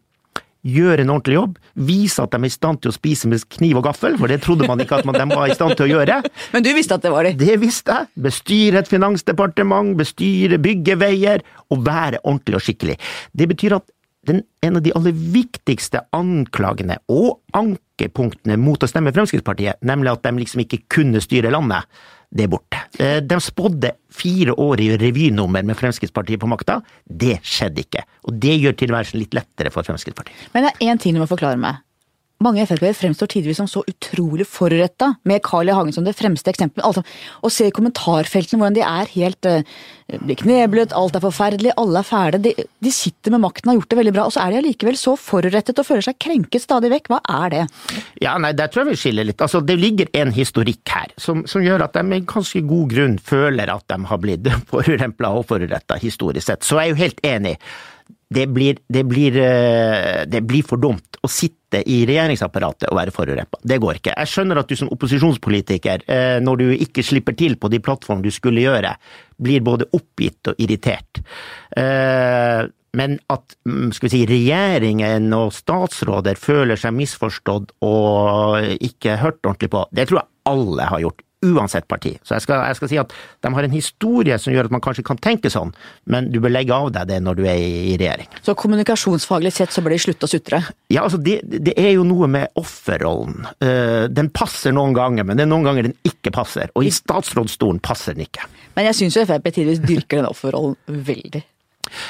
gjøre 0.60 1.06
en 1.06 1.12
ordentlig 1.14 1.38
jobb, 1.38 1.54
vise 1.88 2.20
at 2.20 2.34
de 2.34 2.40
er 2.42 2.50
i 2.50 2.52
stand 2.52 2.82
til 2.82 2.92
å 2.92 2.94
spise 2.94 3.28
med 3.30 3.44
kniv 3.56 3.78
og 3.80 3.86
gaffel, 3.86 4.18
for 4.20 4.28
det 4.28 4.42
trodde 4.44 4.68
man 4.68 4.82
ikke 4.82 4.98
at 4.98 5.06
de 5.08 5.24
var 5.30 5.48
i 5.48 5.56
stand 5.56 5.72
til 5.78 5.86
å 5.86 5.92
gjøre. 5.94 6.18
Men 6.52 6.66
du 6.66 6.68
visste 6.76 6.98
at 6.98 7.06
det 7.06 7.12
var 7.14 7.24
det? 7.24 7.38
Det 7.40 7.56
visste 7.62 7.96
jeg. 7.96 8.10
Bestyre 8.28 8.82
et 8.82 8.90
finansdepartement, 8.90 9.94
bestyre, 9.96 10.60
bygge 10.60 10.98
veier, 11.00 11.46
og 11.72 11.86
være 11.86 12.20
ordentlig 12.26 12.60
og 12.60 12.66
skikkelig. 12.66 12.98
Det 13.32 13.48
betyr 13.54 13.78
at 13.78 13.88
den, 14.28 14.42
en 14.60 14.76
av 14.76 14.84
de 14.84 14.92
aller 14.92 15.16
viktigste 15.16 16.02
anklagene 16.12 16.98
og 17.08 17.38
ankepunktene 18.00 18.56
mot 18.60 18.80
å 18.80 18.88
stemme 18.88 19.12
Fremskrittspartiet, 19.12 19.80
nemlig 19.82 20.12
at 20.12 20.24
de 20.24 20.32
liksom 20.40 20.64
ikke 20.64 20.84
kunne 20.88 21.20
styre 21.20 21.52
landet, 21.52 21.84
det 22.30 22.46
er 22.46 22.50
borte. 22.52 22.78
Eh, 22.98 23.18
de 23.20 23.40
spådde 23.42 23.92
fire 24.14 24.54
år 24.54 24.80
i 24.80 24.96
revynummer 24.96 25.64
med 25.66 25.76
Fremskrittspartiet 25.76 26.40
på 26.40 26.46
makta. 26.46 26.80
Det 27.04 27.40
skjedde 27.42 27.82
ikke. 27.82 28.04
Og 28.28 28.38
det 28.38 28.54
gjør 28.60 28.76
tilværelsen 28.78 29.18
litt 29.18 29.34
lettere 29.34 29.72
for 29.74 29.82
Fremskrittspartiet. 29.82 30.50
Men 30.54 30.68
det 30.68 30.74
er 30.76 30.92
én 30.92 31.00
ting 31.00 31.14
du 31.16 31.20
må 31.22 31.26
forklare 31.30 31.58
meg 31.58 31.82
mange 32.44 32.64
Frp-ere 32.64 32.96
fremstår 32.96 33.28
tidvis 33.34 33.58
som 33.60 33.68
så 33.68 33.82
utrolig 33.88 34.46
foruretta, 34.48 35.14
med 35.28 35.42
Carl 35.44 35.68
I. 35.68 35.74
Hagen 35.76 35.92
som 35.92 36.06
det 36.06 36.16
fremste 36.16 36.52
eksempelet. 36.52 36.86
Altså, 36.86 37.02
å 37.44 37.50
se 37.52 37.68
i 37.68 37.74
kommentarfeltene 37.74 38.60
hvordan 38.60 38.78
de 38.78 38.84
er 38.86 39.12
helt 39.12 39.48
uh, 39.48 39.60
blir 40.24 40.38
kneblet, 40.40 40.94
alt 40.96 41.16
er 41.16 41.22
forferdelig, 41.22 41.74
alle 41.80 42.00
er 42.00 42.08
fæle. 42.08 42.40
De, 42.42 42.54
de, 42.56 42.92
sitter 42.94 43.34
med 43.34 43.44
makten 43.44 43.68
og 43.68 43.74
har 43.74 43.80
gjort 43.80 43.92
det 43.92 44.00
veldig 44.00 44.14
bra, 44.16 44.24
og 44.26 44.34
så 44.34 44.42
er 44.44 44.54
de 44.54 44.60
allikevel 44.62 44.98
så 44.98 45.14
forurettet 45.20 45.82
og 45.82 45.86
føler 45.86 46.08
seg 46.08 46.18
krenket 46.22 46.64
stadig 46.64 46.90
vekk. 46.94 47.12
Hva 47.12 47.20
er 47.44 47.54
det? 47.54 47.62
Ja, 48.24 48.34
nei, 48.40 48.54
Der 48.56 48.72
tror 48.72 48.84
jeg 48.84 48.96
vi 48.96 49.02
skiller 49.04 49.28
litt. 49.28 49.40
Altså, 49.44 49.60
Det 49.60 49.78
ligger 49.78 50.10
en 50.22 50.34
historikk 50.34 50.96
her 50.96 51.14
som, 51.20 51.44
som 51.50 51.64
gjør 51.64 51.86
at 51.86 51.96
de 51.96 52.04
med 52.06 52.28
ganske 52.30 52.64
god 52.66 52.90
grunn 52.94 53.16
føler 53.22 53.72
at 53.72 53.86
de 53.92 54.00
har 54.10 54.22
blitt 54.22 54.50
forurempla 54.72 55.34
og 55.36 55.48
foruretta 55.52 56.00
historisk 56.00 56.48
sett. 56.48 56.66
Så 56.66 56.80
jeg 56.80 56.90
er 56.90 56.94
jo 56.94 57.02
helt 57.04 57.26
enig 57.26 57.56
det 58.34 58.46
blir, 58.46 58.78
det, 58.86 59.04
blir, 59.04 59.36
eh, 59.36 60.22
det 60.26 60.40
blir, 60.46 60.62
for 60.62 60.78
dumt 60.78 61.18
å 61.20 61.28
sitte 61.28 61.82
i 61.82 62.04
regjeringsapparatet 62.06 62.86
og 62.90 62.98
være 62.98 63.14
forurempa. 63.14 63.58
Det 63.66 63.80
går 63.82 63.98
ikke. 63.98 64.14
Jeg 64.14 64.30
skjønner 64.30 64.60
at 64.60 64.70
du 64.70 64.76
som 64.78 64.90
opposisjonspolitiker, 64.94 66.04
eh, 66.06 66.38
når 66.42 66.60
du 66.60 66.66
ikke 66.76 67.04
slipper 67.06 67.34
til 67.38 67.58
på 67.58 67.70
de 67.72 67.80
plattformene 67.82 68.26
du 68.26 68.34
skulle 68.34 68.62
gjøre, 68.62 68.94
blir 69.42 69.64
både 69.66 69.88
oppgitt 69.98 70.52
og 70.52 70.62
irritert. 70.62 71.22
Eh, 71.76 72.62
men 73.00 73.18
at 73.30 73.56
mm, 73.66 73.90
si, 73.98 74.22
regjeringen 74.26 75.26
og 75.34 75.50
statsråder 75.54 76.38
føler 76.38 76.78
seg 76.78 76.94
misforstått 76.96 77.74
og 77.86 78.78
ikke 78.78 79.18
hørt 79.22 79.42
ordentlig 79.42 79.72
på, 79.74 79.84
det 79.94 80.06
tror 80.10 80.22
jeg 80.22 80.32
alle 80.50 80.86
har 80.90 81.02
gjort 81.02 81.26
uansett 81.46 81.88
parti. 81.88 82.12
Så 82.22 82.36
jeg 82.36 82.44
skal, 82.44 82.62
jeg 82.68 82.76
skal, 82.78 82.90
si 82.90 82.98
at 83.00 83.12
de 83.44 83.52
har 83.54 83.66
en 83.66 83.74
historie 83.74 84.36
som 84.40 84.52
gjør 84.52 84.68
at 84.68 84.74
man 84.74 84.82
kanskje 84.84 85.04
kan 85.06 85.20
tenke 85.20 85.50
sånn, 85.52 85.72
men 86.10 86.28
du 86.32 86.40
bør 86.42 86.52
legge 86.52 86.76
av 86.76 86.90
deg 86.94 87.08
det 87.10 87.20
når 87.24 87.38
du 87.38 87.44
er 87.48 87.60
i, 87.60 87.70
i 87.92 87.98
regjering. 88.00 88.28
Så 88.44 88.56
kommunikasjonsfaglig 88.60 89.54
sett 89.56 89.72
så 89.72 89.84
bør 89.84 89.96
de 89.96 90.00
slutte 90.04 90.28
å 90.28 90.32
sutre? 90.32 90.62
Ja, 90.92 91.04
altså 91.06 91.20
det, 91.22 91.40
det, 91.48 91.76
er 91.80 91.94
jo 91.94 92.04
noe 92.08 92.28
med 92.30 92.52
offerrollen. 92.60 93.46
Uh, 93.62 94.04
den 94.12 94.28
passer 94.34 94.74
noen 94.76 94.96
ganger, 94.96 95.26
men 95.26 95.40
det 95.40 95.46
er 95.46 95.52
noen 95.52 95.70
ganger 95.70 95.88
den 95.88 95.96
ikke 96.06 96.34
passer. 96.34 96.72
Og 96.76 96.84
i 96.84 96.92
statsrådsstolen 96.94 97.80
passer 97.84 98.16
den 98.16 98.28
ikke. 98.28 98.44
Men 98.76 98.90
jeg 98.90 99.00
syns 99.00 99.16
jo 99.16 99.24
Frp 99.28 99.48
tidvis 99.54 99.80
dyrker 99.84 100.20
den 100.20 100.30
offerrollen 100.30 100.76
veldig. 101.08 101.42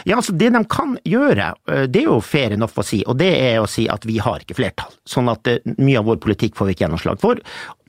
Ja, 0.04 0.16
altså 0.16 0.32
Det 0.32 0.50
de 0.52 0.62
kan 0.68 0.96
gjøre, 1.06 1.54
eh, 1.70 1.86
det 1.88 2.02
er 2.02 2.08
jo 2.10 2.20
fair 2.20 2.54
enough 2.56 2.78
å 2.78 2.84
si, 2.84 3.02
og 3.06 3.18
det 3.20 3.30
er 3.30 3.60
å 3.60 3.68
si 3.70 3.86
at 3.88 4.04
vi 4.08 4.18
har 4.18 4.42
ikke 4.42 4.58
flertall. 4.58 4.92
Sånn 5.08 5.30
at 5.32 5.46
eh, 5.48 5.62
mye 5.78 6.00
av 6.00 6.08
vår 6.10 6.20
politikk 6.22 6.56
får 6.58 6.68
vi 6.68 6.76
ikke 6.76 6.86
gjennomslag 6.86 7.20
for. 7.22 7.40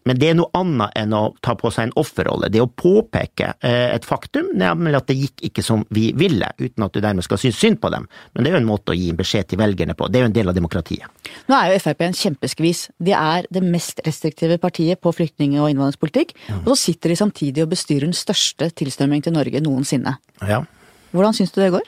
Men 0.07 0.17
det 0.17 0.31
er 0.31 0.37
noe 0.37 0.49
annet 0.57 0.95
enn 0.97 1.13
å 1.13 1.21
ta 1.45 1.53
på 1.57 1.69
seg 1.73 1.89
en 1.89 1.93
offerrolle. 2.01 2.49
Det 2.49 2.57
er 2.57 2.65
å 2.65 2.71
påpeke 2.73 3.51
eh, 3.59 3.91
et 3.93 4.05
faktum, 4.07 4.49
nemlig 4.57 4.95
at 4.97 5.09
det 5.11 5.17
gikk 5.19 5.43
ikke 5.51 5.65
som 5.65 5.83
vi 5.93 6.07
ville, 6.17 6.47
uten 6.57 6.85
at 6.85 6.95
du 6.95 7.01
dermed 7.03 7.25
skal 7.25 7.41
synes 7.41 7.59
synd 7.61 7.81
på 7.83 7.91
dem. 7.93 8.07
Men 8.33 8.43
det 8.43 8.51
er 8.51 8.57
jo 8.57 8.61
en 8.63 8.69
måte 8.71 8.95
å 8.95 8.97
gi 8.97 9.11
en 9.13 9.19
beskjed 9.19 9.51
til 9.51 9.61
velgerne 9.61 9.95
på. 9.97 10.09
Det 10.09 10.19
er 10.19 10.25
jo 10.25 10.31
en 10.31 10.37
del 10.37 10.51
av 10.51 10.57
demokratiet. 10.57 11.27
Nå 11.51 11.57
er 11.57 11.75
jo 11.75 11.83
Frp 11.83 12.05
en 12.07 12.17
kjempeskvis. 12.17 12.87
De 13.01 13.13
er 13.17 13.49
det 13.53 13.63
mest 13.65 14.01
restriktive 14.07 14.57
partiet 14.61 15.01
på 15.01 15.13
flyktning- 15.15 15.59
og 15.59 15.69
innvandringspolitikk. 15.69 16.33
Mm. 16.47 16.63
Og 16.63 16.73
så 16.73 16.79
sitter 16.87 17.13
de 17.13 17.19
samtidig 17.21 17.65
og 17.65 17.73
bestyrer 17.75 18.07
den 18.07 18.17
største 18.17 18.71
tilstrømming 18.81 19.21
til 19.25 19.37
Norge 19.37 19.61
noensinne. 19.61 20.17
Ja. 20.49 20.63
Hvordan 21.11 21.35
syns 21.37 21.53
du 21.53 21.61
det 21.61 21.73
går? 21.75 21.85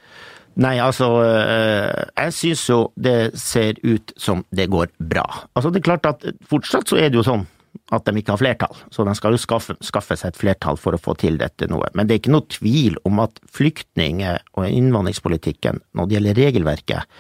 Nei, 0.62 0.76
altså 0.78 1.08
eh, 1.26 2.04
Jeg 2.14 2.34
syns 2.38 2.64
jo 2.70 2.78
det 2.94 3.34
ser 3.42 3.80
ut 3.82 4.14
som 4.22 4.44
det 4.54 4.68
går 4.70 4.92
bra. 5.02 5.26
Altså 5.56 5.72
Det 5.74 5.82
er 5.82 5.88
klart 5.90 6.10
at 6.10 6.28
fortsatt 6.50 6.92
så 6.92 7.00
er 7.02 7.10
det 7.10 7.18
jo 7.18 7.26
sånn 7.26 7.48
at 7.94 8.06
de 8.06 8.20
ikke 8.20 8.34
har 8.34 8.42
flertall, 8.42 8.82
så 8.94 9.06
de 9.06 9.14
skal 9.18 9.36
jo 9.36 9.42
skaffe, 9.42 9.76
skaffe, 9.86 10.18
seg 10.18 10.34
et 10.34 10.40
flertall 10.40 10.78
for 10.80 10.96
å 10.96 11.02
få 11.02 11.16
til 11.20 11.38
dette 11.42 11.68
noe. 11.72 11.90
Men 11.98 12.08
det 12.08 12.16
er 12.16 12.22
ikke 12.24 12.36
noe 12.36 12.50
tvil 12.52 13.00
om 13.08 13.22
at 13.24 13.40
flyktning- 13.54 14.24
og 14.26 14.68
innvandringspolitikken 14.68 15.82
når 15.94 16.10
det 16.10 16.18
gjelder 16.18 16.40
regelverket, 16.42 17.18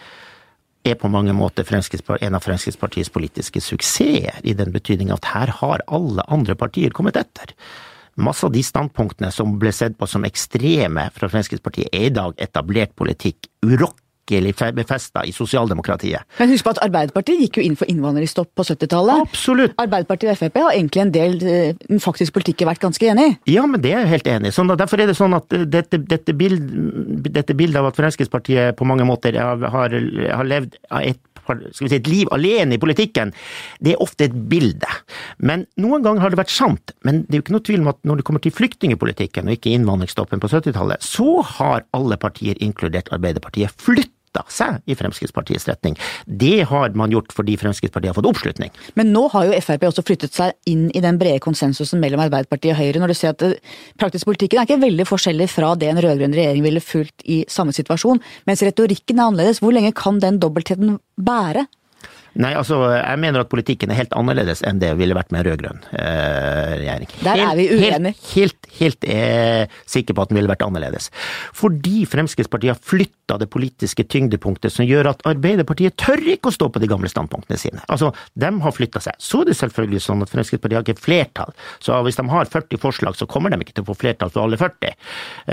er 0.83 1.00
på 1.00 1.07
mange 1.07 1.31
måter 1.31 1.63
en 1.63 2.36
av 2.36 2.43
Fremskrittspartiets 2.43 3.10
politiske 3.10 3.62
suksesser, 3.63 4.41
i 4.43 4.53
den 4.53 4.74
betydning 4.74 5.13
at 5.15 5.31
her 5.31 5.48
har 5.62 5.83
alle 5.88 6.25
andre 6.27 6.55
partier 6.60 6.91
kommet 6.91 7.15
etter. 7.15 7.55
Masse 8.15 8.45
av 8.45 8.51
de 8.53 8.62
standpunktene 8.62 9.31
som 9.31 9.55
ble 9.57 9.72
sett 9.74 9.95
på 9.98 10.05
som 10.05 10.25
ekstreme 10.27 11.07
fra 11.15 11.29
Fremskrittspartiet, 11.31 11.89
er 11.93 12.10
i 12.10 12.13
dag 12.13 12.36
etablert 12.38 12.93
politikk. 13.00 13.48
Urokk 13.65 14.02
virkelig 14.29 14.75
befesta 14.75 15.23
i 15.25 15.31
sosialdemokratiet. 15.31 16.21
Men 16.39 16.49
husk 16.49 16.63
på 16.65 16.73
at 16.73 16.81
Arbeiderpartiet 16.83 17.41
gikk 17.41 17.57
jo 17.57 17.63
inn 17.63 17.75
for 17.75 17.89
innvandringsstopp 17.91 18.53
på 18.55 18.63
70-tallet. 18.63 19.27
Absolutt. 19.27 19.75
Arbeiderpartiet 19.77 20.31
og 20.31 20.37
Frp 20.39 20.59
har 20.63 20.73
egentlig 20.73 21.01
en 21.01 21.13
del 21.13 21.33
faktisk 21.33 21.91
den 21.93 22.01
faktiske 22.03 22.33
politikken 22.33 22.67
vært 22.69 22.81
ganske 22.81 23.09
enig 23.09 23.25
i. 23.25 23.35
Ja, 23.55 23.65
men 23.67 23.81
det 23.81 23.93
er 23.93 24.03
jeg 24.03 24.13
helt 24.13 24.27
enig 24.27 24.51
i. 24.51 24.55
Sånn, 24.55 24.71
derfor 24.77 25.01
er 25.01 25.09
det 25.09 25.17
sånn 25.17 25.35
at 25.35 25.53
eh, 25.53 25.65
dette, 25.69 25.99
dette, 25.99 26.33
bild, 26.37 26.61
dette 27.25 27.55
bildet 27.57 27.81
av 27.81 27.91
at 27.91 27.99
Fremskrittspartiet 27.99 28.77
på 28.79 28.87
mange 28.87 29.05
måter 29.07 29.37
har, 29.37 29.61
har 29.73 30.47
levd 30.47 30.79
av 30.89 31.03
et 31.03 31.21
vi 31.47 31.91
si, 31.91 32.00
et 32.00 32.09
liv 32.09 32.31
alene 32.35 32.77
i 32.77 32.81
politikken, 32.81 33.33
det 33.83 33.95
er 33.95 34.03
ofte 34.03 34.27
et 34.27 34.35
bilde. 34.50 34.89
Men 35.43 35.67
noen 35.81 36.05
ganger 36.05 36.25
har 36.25 36.33
det 36.33 36.41
vært 36.41 36.55
sant. 36.55 36.95
Men 37.03 37.23
det 37.27 37.35
er 37.35 37.41
jo 37.41 37.45
ikke 37.47 37.57
noe 37.57 37.67
tvil 37.69 37.85
om 37.85 37.93
at 37.93 38.01
når 38.07 38.21
det 38.21 38.27
kommer 38.29 38.43
til 38.43 38.55
flyktningepolitikken, 38.55 39.47
og 39.47 39.57
ikke 39.57 39.75
innvandringsstoppen 39.75 40.43
på 40.43 40.51
70-tallet, 40.51 41.03
så 41.03 41.39
har 41.57 41.88
alle 41.95 42.19
partier, 42.21 42.59
inkludert 42.63 43.12
Arbeiderpartiet, 43.13 43.73
flyttet 43.81 44.12
seg 44.53 44.81
i 44.89 44.95
Fremskrittspartiets 44.97 45.67
retning. 45.69 45.97
Det 46.25 46.63
har 46.69 46.95
man 46.97 47.11
gjort 47.13 47.33
fordi 47.35 47.57
Fremskrittspartiet 47.61 48.11
har 48.11 48.17
fått 48.17 48.29
oppslutning. 48.31 48.73
Men 48.99 49.13
nå 49.13 49.27
har 49.33 49.47
jo 49.47 49.59
Frp 49.63 49.85
også 49.89 50.05
flyttet 50.05 50.33
seg 50.35 50.55
inn 50.69 50.89
i 50.95 51.03
den 51.03 51.19
brede 51.21 51.43
konsensusen 51.43 52.01
mellom 52.03 52.23
Arbeiderpartiet 52.25 52.73
og 52.73 52.81
Høyre, 52.81 53.03
når 53.03 53.13
du 53.13 53.17
ser 53.19 53.35
at 53.35 53.45
praktisk 54.01 54.29
politikken 54.29 54.61
er 54.61 54.67
ikke 54.67 54.81
veldig 54.81 55.07
forskjellig 55.09 55.49
fra 55.51 55.73
det 55.79 55.91
en 55.91 56.01
rød-grønn 56.03 56.35
regjering 56.35 56.65
ville 56.65 56.83
fulgt 56.83 57.25
i 57.29 57.43
samme 57.51 57.75
situasjon, 57.75 58.21
mens 58.49 58.65
retorikken 58.65 59.19
er 59.19 59.29
annerledes. 59.29 59.61
Hvor 59.63 59.75
lenge 59.75 59.93
kan 59.97 60.19
den 60.23 60.41
dobbeltheten 60.41 60.97
bære? 61.21 61.67
Nei, 62.33 62.53
altså, 62.57 62.79
jeg 62.95 63.19
mener 63.21 63.43
at 63.43 63.49
politikken 63.51 63.91
er 63.93 63.99
helt 63.99 64.13
annerledes 64.17 64.63
enn 64.65 64.79
det 64.81 64.89
ville 64.97 65.13
vært 65.13 65.29
med 65.33 65.43
en 65.43 65.47
rød-grønn 65.51 65.83
eh, 65.91 66.71
regjering. 66.79 67.11
Der 67.21 67.41
er 67.43 67.53
vi 67.59 67.67
uenige. 67.69 68.15
Helt, 68.33 68.69
helt, 68.79 69.05
helt 69.05 69.07
eh, 69.13 69.75
sikker 69.89 70.17
på 70.17 70.25
at 70.25 70.31
den 70.31 70.39
ville 70.39 70.49
vært 70.49 70.65
annerledes. 70.65 71.11
Fordi 71.57 72.03
Fremskrittspartiet 72.09 72.73
har 72.73 72.81
flytta 72.81 73.37
det 73.41 73.49
politiske 73.53 74.07
tyngdepunktet 74.09 74.73
som 74.73 74.87
gjør 74.89 75.11
at 75.13 75.23
Arbeiderpartiet 75.29 75.97
tør 76.01 76.25
ikke 76.33 76.49
å 76.49 76.57
stå 76.57 76.71
på 76.73 76.81
de 76.81 76.89
gamle 76.89 77.11
standpunktene 77.11 77.59
sine. 77.61 77.85
Altså, 77.93 78.11
de 78.33 78.51
har 78.65 78.75
flytta 78.75 79.03
seg. 79.03 79.21
Så 79.21 79.43
er 79.43 79.51
det 79.51 79.59
selvfølgelig 79.61 80.03
sånn 80.07 80.25
at 80.25 80.33
Fremskrittspartiet 80.33 80.81
har 80.81 80.87
ikke 80.87 81.05
flertall. 81.05 81.53
Så 81.83 82.01
hvis 82.07 82.17
de 82.17 82.29
har 82.33 82.53
40 82.57 82.81
forslag, 82.81 83.19
så 83.19 83.29
kommer 83.29 83.53
de 83.53 83.61
ikke 83.61 83.77
til 83.77 83.85
å 83.85 83.91
få 83.93 83.99
flertall 84.07 84.33
for 84.33 84.47
alle 84.47 84.57
40. 84.61 84.95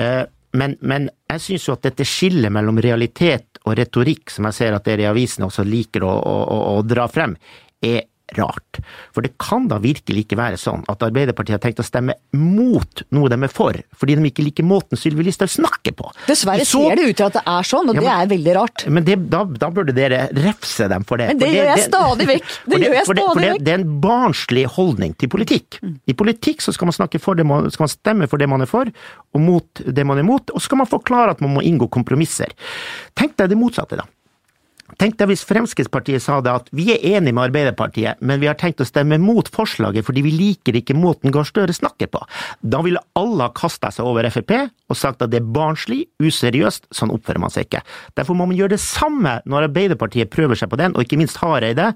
Eh, 0.01 0.23
men, 0.53 0.77
men, 0.81 1.09
jeg 1.31 1.43
syns 1.45 1.67
jo 1.69 1.75
at 1.77 1.85
dette 1.87 2.07
skillet 2.09 2.53
mellom 2.53 2.81
realitet 2.83 3.61
og 3.65 3.77
retorikk, 3.79 4.33
som 4.33 4.49
jeg 4.49 4.57
ser 4.57 4.77
at 4.77 4.87
dere 4.89 5.05
i 5.05 5.11
avisene 5.11 5.47
også 5.47 5.65
liker 5.67 6.07
å, 6.07 6.11
å, 6.11 6.61
å 6.75 6.81
dra 6.83 7.07
frem, 7.11 7.37
er 7.81 8.10
rart. 8.39 8.81
For 9.15 9.25
det 9.25 9.35
kan 9.41 9.69
da 9.71 9.81
virkelig 9.83 10.25
ikke 10.25 10.39
være 10.41 10.59
sånn 10.61 10.85
at 10.91 11.03
Arbeiderpartiet 11.07 11.57
har 11.57 11.63
tenkt 11.63 11.83
å 11.83 11.87
stemme 11.87 12.17
mot 12.37 13.03
noe 13.15 13.31
de 13.33 13.39
er 13.39 13.53
for, 13.53 13.77
fordi 13.97 14.17
de 14.19 14.31
ikke 14.31 14.45
liker 14.47 14.67
måten 14.67 15.01
Sylvi 15.01 15.27
Listhaug 15.27 15.53
snakker 15.53 15.95
på. 15.99 16.11
Dessverre 16.29 16.67
så, 16.67 16.83
ser 16.87 17.01
det 17.01 17.09
ut 17.09 17.19
til 17.21 17.29
at 17.29 17.39
det 17.39 17.45
er 17.55 17.69
sånn, 17.71 17.91
og 17.91 17.99
ja, 17.99 18.01
men, 18.01 18.07
det 18.07 18.15
er 18.15 18.31
veldig 18.35 18.57
rart. 18.59 18.87
Men 18.99 19.09
det, 19.09 19.17
da, 19.33 19.43
da, 19.65 19.71
burde 19.75 19.95
dere 19.97 20.23
refse 20.45 20.89
dem 20.91 21.07
for 21.09 21.23
det. 21.23 21.31
Men 21.33 21.43
det, 21.43 21.51
gjør 21.57 21.71
jeg 21.73 21.87
stadig 21.89 22.29
vekk! 22.31 22.53
Det, 22.67 22.81
gjør 22.85 22.97
jeg 22.99 23.09
stadig 23.09 23.27
for 23.27 23.43
det, 23.43 23.51
vekk. 23.55 23.65
Det 23.67 23.75
er 23.75 23.81
en 23.81 23.89
barnslig 24.05 24.67
holdning 24.77 25.17
til 25.21 25.33
politikk. 25.33 25.81
Mm. 25.85 25.97
I 26.11 26.17
politikk 26.23 26.65
så 26.65 26.75
skal 26.77 26.91
man, 26.91 26.97
snakke 26.97 27.23
for 27.23 27.39
det 27.39 27.47
man, 27.49 27.71
skal 27.73 27.87
man 27.87 27.95
stemme 27.95 28.31
for 28.31 28.43
det 28.43 28.51
man 28.51 28.67
er 28.67 28.71
for, 28.71 28.91
og 29.35 29.45
mot 29.45 29.85
det 29.87 30.07
man 30.07 30.21
er 30.21 30.27
mot, 30.27 30.55
og 30.55 30.61
så 30.61 30.71
skal 30.71 30.83
man 30.83 30.91
forklare 30.91 31.37
at 31.37 31.45
man 31.45 31.55
må 31.57 31.65
inngå 31.67 31.91
kompromisser. 31.93 32.55
Tenk 33.19 33.37
deg 33.41 33.53
det 33.53 33.59
motsatte, 33.59 33.99
da. 34.01 34.07
Tenk 34.99 35.19
deg 35.21 35.31
hvis 35.31 35.45
Fremskrittspartiet 35.47 36.23
sa 36.25 36.41
det 36.45 36.53
at 36.53 36.71
vi 36.75 36.89
er 36.95 37.05
enige 37.15 37.37
med 37.37 37.51
Arbeiderpartiet, 37.51 38.21
men 38.25 38.41
vi 38.43 38.49
har 38.51 38.59
tenkt 38.59 38.83
å 38.83 38.89
stemme 38.89 39.21
mot 39.23 39.47
forslaget 39.53 40.07
fordi 40.07 40.25
vi 40.27 40.33
liker 40.35 40.79
ikke 40.81 40.97
måten 40.99 41.35
Gahr 41.35 41.47
Støre 41.49 41.75
snakker 41.77 42.11
på. 42.11 42.23
Da 42.61 42.83
ville 42.85 43.03
alle 43.19 43.47
ha 43.47 43.55
kasta 43.55 43.93
seg 43.95 44.09
over 44.09 44.27
Frp 44.33 44.57
og 44.91 44.99
sagt 44.99 45.23
at 45.23 45.31
det 45.31 45.41
er 45.41 45.53
barnslig, 45.55 46.03
useriøst, 46.23 46.89
sånn 46.95 47.13
oppfører 47.15 47.43
man 47.43 47.53
seg 47.55 47.69
ikke. 47.69 47.85
Derfor 48.19 48.39
må 48.39 48.49
man 48.51 48.59
gjøre 48.59 48.75
det 48.75 48.83
samme 48.83 49.39
når 49.47 49.69
Arbeiderpartiet 49.69 50.33
prøver 50.33 50.59
seg 50.59 50.73
på 50.73 50.81
den, 50.81 50.97
og 50.97 51.05
ikke 51.05 51.21
minst 51.21 51.39
Hareide, 51.43 51.93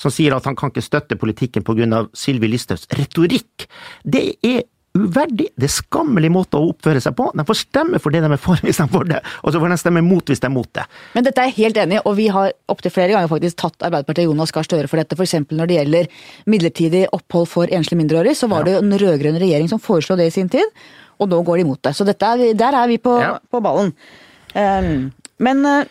som 0.00 0.12
sier 0.12 0.36
at 0.36 0.44
han 0.48 0.58
kan 0.58 0.72
ikke 0.72 0.84
støtte 0.84 1.18
politikken 1.20 1.64
pga. 1.64 2.04
Sylvi 2.16 2.48
Listhaugs 2.50 2.86
retorikk. 2.98 3.66
Det 4.04 4.24
er 4.44 4.64
uverdig, 4.94 5.48
det 5.58 5.66
er 5.66 5.72
skammelig 5.74 6.30
måte 6.30 6.58
å 6.58 6.68
oppføre 6.70 7.00
seg 7.02 7.16
på. 7.18 7.26
De 7.34 7.44
får 7.46 7.58
stemme 7.64 7.98
for 8.02 8.14
det 8.14 8.20
de 8.22 8.30
er 8.30 8.40
for 8.40 8.60
hvis 8.62 8.78
de 8.78 8.86
får 8.92 9.08
det, 9.10 9.20
og 9.42 9.54
så 9.54 9.62
får 9.62 9.72
de 9.74 9.78
stemme 9.82 10.02
mot 10.06 10.30
hvis 10.30 10.42
de 10.42 10.48
er 10.48 10.54
mot 10.54 10.68
det. 10.78 10.84
Men 11.16 11.26
dette 11.26 11.42
er 11.42 11.50
jeg 11.50 11.56
helt 11.64 11.80
enig 11.82 11.98
i, 11.98 12.02
og 12.06 12.14
vi 12.18 12.28
har 12.34 12.52
opptil 12.70 12.94
flere 12.94 13.16
ganger 13.16 13.32
faktisk 13.32 13.58
tatt 13.64 13.88
Arbeiderpartiet 13.88 14.28
og 14.28 14.34
Jonas 14.34 14.54
Gahr 14.54 14.68
Støre 14.68 14.90
for 14.90 15.02
dette. 15.02 15.18
F.eks. 15.18 15.34
når 15.50 15.70
det 15.70 15.80
gjelder 15.80 16.20
midlertidig 16.54 17.02
opphold 17.16 17.50
for 17.50 17.74
enslige 17.74 18.02
mindreårige, 18.04 18.38
så 18.38 18.50
var 18.52 18.68
det 18.68 18.78
en 18.78 18.94
rød-grønn 19.02 19.40
regjering 19.42 19.72
som 19.72 19.82
foreslo 19.82 20.18
det 20.20 20.30
i 20.30 20.36
sin 20.36 20.52
tid, 20.52 20.86
og 21.18 21.30
nå 21.30 21.42
går 21.46 21.58
de 21.58 21.66
imot 21.66 21.82
det. 21.82 21.94
Så 21.98 22.06
er, 22.06 22.46
der 22.54 22.78
er 22.78 22.90
vi 22.90 23.00
på, 23.02 23.18
ja. 23.22 23.34
på 23.50 23.62
ballen. 23.64 23.90
Um, 24.54 25.10
men 25.42 25.66
uh, 25.66 25.82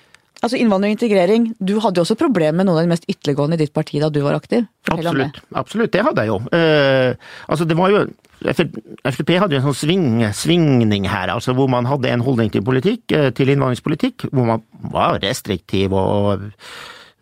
Altså 0.44 0.60
Innvandring 0.60 0.92
og 0.92 0.98
integrering, 0.98 1.46
du 1.64 1.78
hadde 1.80 2.02
jo 2.02 2.04
også 2.04 2.18
problemer 2.20 2.58
med 2.60 2.68
noen 2.68 2.82
av 2.82 2.88
de 2.88 2.92
mest 2.92 3.08
ytterliggående 3.08 3.56
i 3.56 3.62
ditt 3.64 3.74
parti 3.76 4.02
da 4.04 4.10
du 4.12 4.20
var 4.26 4.36
aktiv. 4.36 4.66
Fortell 4.84 5.08
absolutt, 5.08 5.38
det. 5.40 5.58
absolutt, 5.62 5.94
det 5.94 6.04
hadde 6.04 6.26
jeg 6.26 6.34
jo. 6.34 6.40
Uh, 6.52 7.38
altså 7.48 7.68
det 7.70 7.80
var 7.80 7.94
jo 7.94 8.06
Frp 8.44 9.30
hadde 9.40 9.56
jo 9.56 9.62
en 9.62 9.70
sånn 9.70 9.78
sving, 9.78 10.08
svingning 10.36 11.06
her, 11.08 11.32
altså 11.32 11.54
hvor 11.56 11.70
man 11.72 11.88
hadde 11.88 12.10
en 12.12 12.26
holdning 12.26 12.52
til 12.52 12.66
politikk, 12.66 13.06
uh, 13.16 13.30
til 13.32 13.54
innvandringspolitikk, 13.54 14.28
hvor 14.34 14.50
man 14.50 14.66
var 14.92 15.22
restriktiv 15.24 15.96
og 15.96 16.52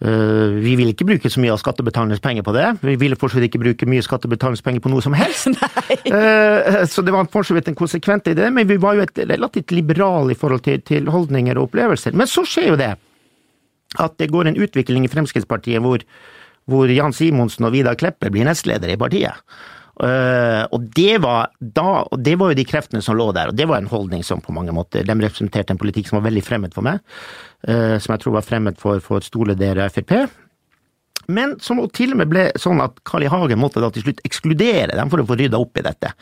Uh, 0.01 0.57
vi 0.57 0.71
ville 0.79 0.95
ikke 0.95 1.05
bruke 1.05 1.29
så 1.29 1.37
mye 1.43 1.51
av 1.53 1.59
skattebetalernes 1.61 2.23
penger 2.23 2.41
på 2.41 2.55
det. 2.55 2.65
Vi 2.81 2.95
ville 2.97 3.17
fortsatt 3.21 3.43
ikke 3.45 3.59
bruke 3.61 3.85
mye 3.85 4.01
skattebetalernes 4.01 4.63
penger 4.65 4.81
på 4.81 4.89
noe 4.89 5.03
som 5.05 5.13
helst. 5.13 5.51
uh, 6.15 6.81
så 6.89 7.03
det 7.05 7.13
var 7.13 7.29
for 7.29 7.45
så 7.45 7.53
vidt 7.53 7.69
en 7.69 7.77
konsekvent 7.77 8.31
idé, 8.31 8.49
men 8.49 8.65
vi 8.65 8.79
var 8.81 8.97
jo 8.97 9.05
et 9.05 9.21
relativt 9.29 9.75
liberale 9.77 10.33
i 10.33 10.39
forhold 10.39 10.65
til, 10.65 10.81
til, 10.81 11.11
holdninger 11.13 11.53
og 11.59 11.69
opplevelser. 11.69 12.17
Men 12.17 12.29
så 12.31 12.41
skjer 12.49 12.71
jo 12.71 12.79
det 12.81 12.95
at 13.99 14.15
det 14.21 14.31
går 14.31 14.47
en 14.47 14.59
utvikling 14.61 15.05
i 15.05 15.11
Fremskrittspartiet 15.11 15.83
hvor, 15.83 16.03
hvor 16.71 16.91
Jan 16.91 17.15
Simonsen 17.15 17.67
og 17.67 17.75
Vidar 17.75 17.99
Kleppe 17.99 18.31
blir 18.31 18.47
nestleder 18.47 18.93
i 18.93 18.99
partiet. 18.99 19.43
Uh, 20.01 20.63
og 20.73 20.87
det 20.97 21.19
var 21.21 21.51
da, 21.59 22.01
og 22.07 22.21
det 22.23 22.37
var 22.39 22.51
jo 22.51 22.57
de 22.57 22.65
kreftene 22.65 23.03
som 23.05 23.17
lå 23.19 23.27
der, 23.35 23.51
og 23.51 23.57
det 23.59 23.67
var 23.69 23.81
en 23.81 23.89
holdning 23.91 24.23
som 24.25 24.39
på 24.41 24.53
mange 24.55 24.73
måter 24.73 25.03
De 25.05 25.13
representerte 25.13 25.75
en 25.75 25.81
politikk 25.81 26.07
som 26.09 26.17
var 26.17 26.29
veldig 26.29 26.41
fremmed 26.47 26.73
for 26.73 26.87
meg, 26.87 27.03
uh, 27.67 27.99
som 28.01 28.15
jeg 28.15 28.23
tror 28.23 28.39
var 28.39 28.47
fremmed 28.47 28.79
for, 28.81 29.03
for 29.03 29.21
store 29.25 29.53
av 29.53 29.91
Frp. 29.93 30.15
Men 31.29 31.57
som 31.61 31.83
til 31.93 32.15
og 32.15 32.21
med 32.21 32.31
ble 32.31 32.47
sånn 32.59 32.81
at 32.81 32.97
Carl 33.05 33.27
I. 33.27 33.29
Hagen 33.29 33.61
måtte 33.61 33.83
da 33.83 33.91
til 33.93 34.07
slutt 34.07 34.23
ekskludere 34.25 34.95
dem 34.97 35.11
for 35.11 35.21
å 35.21 35.27
få 35.27 35.37
rydda 35.37 35.59
opp 35.59 35.77
i 35.77 35.85
dette. 35.85 36.15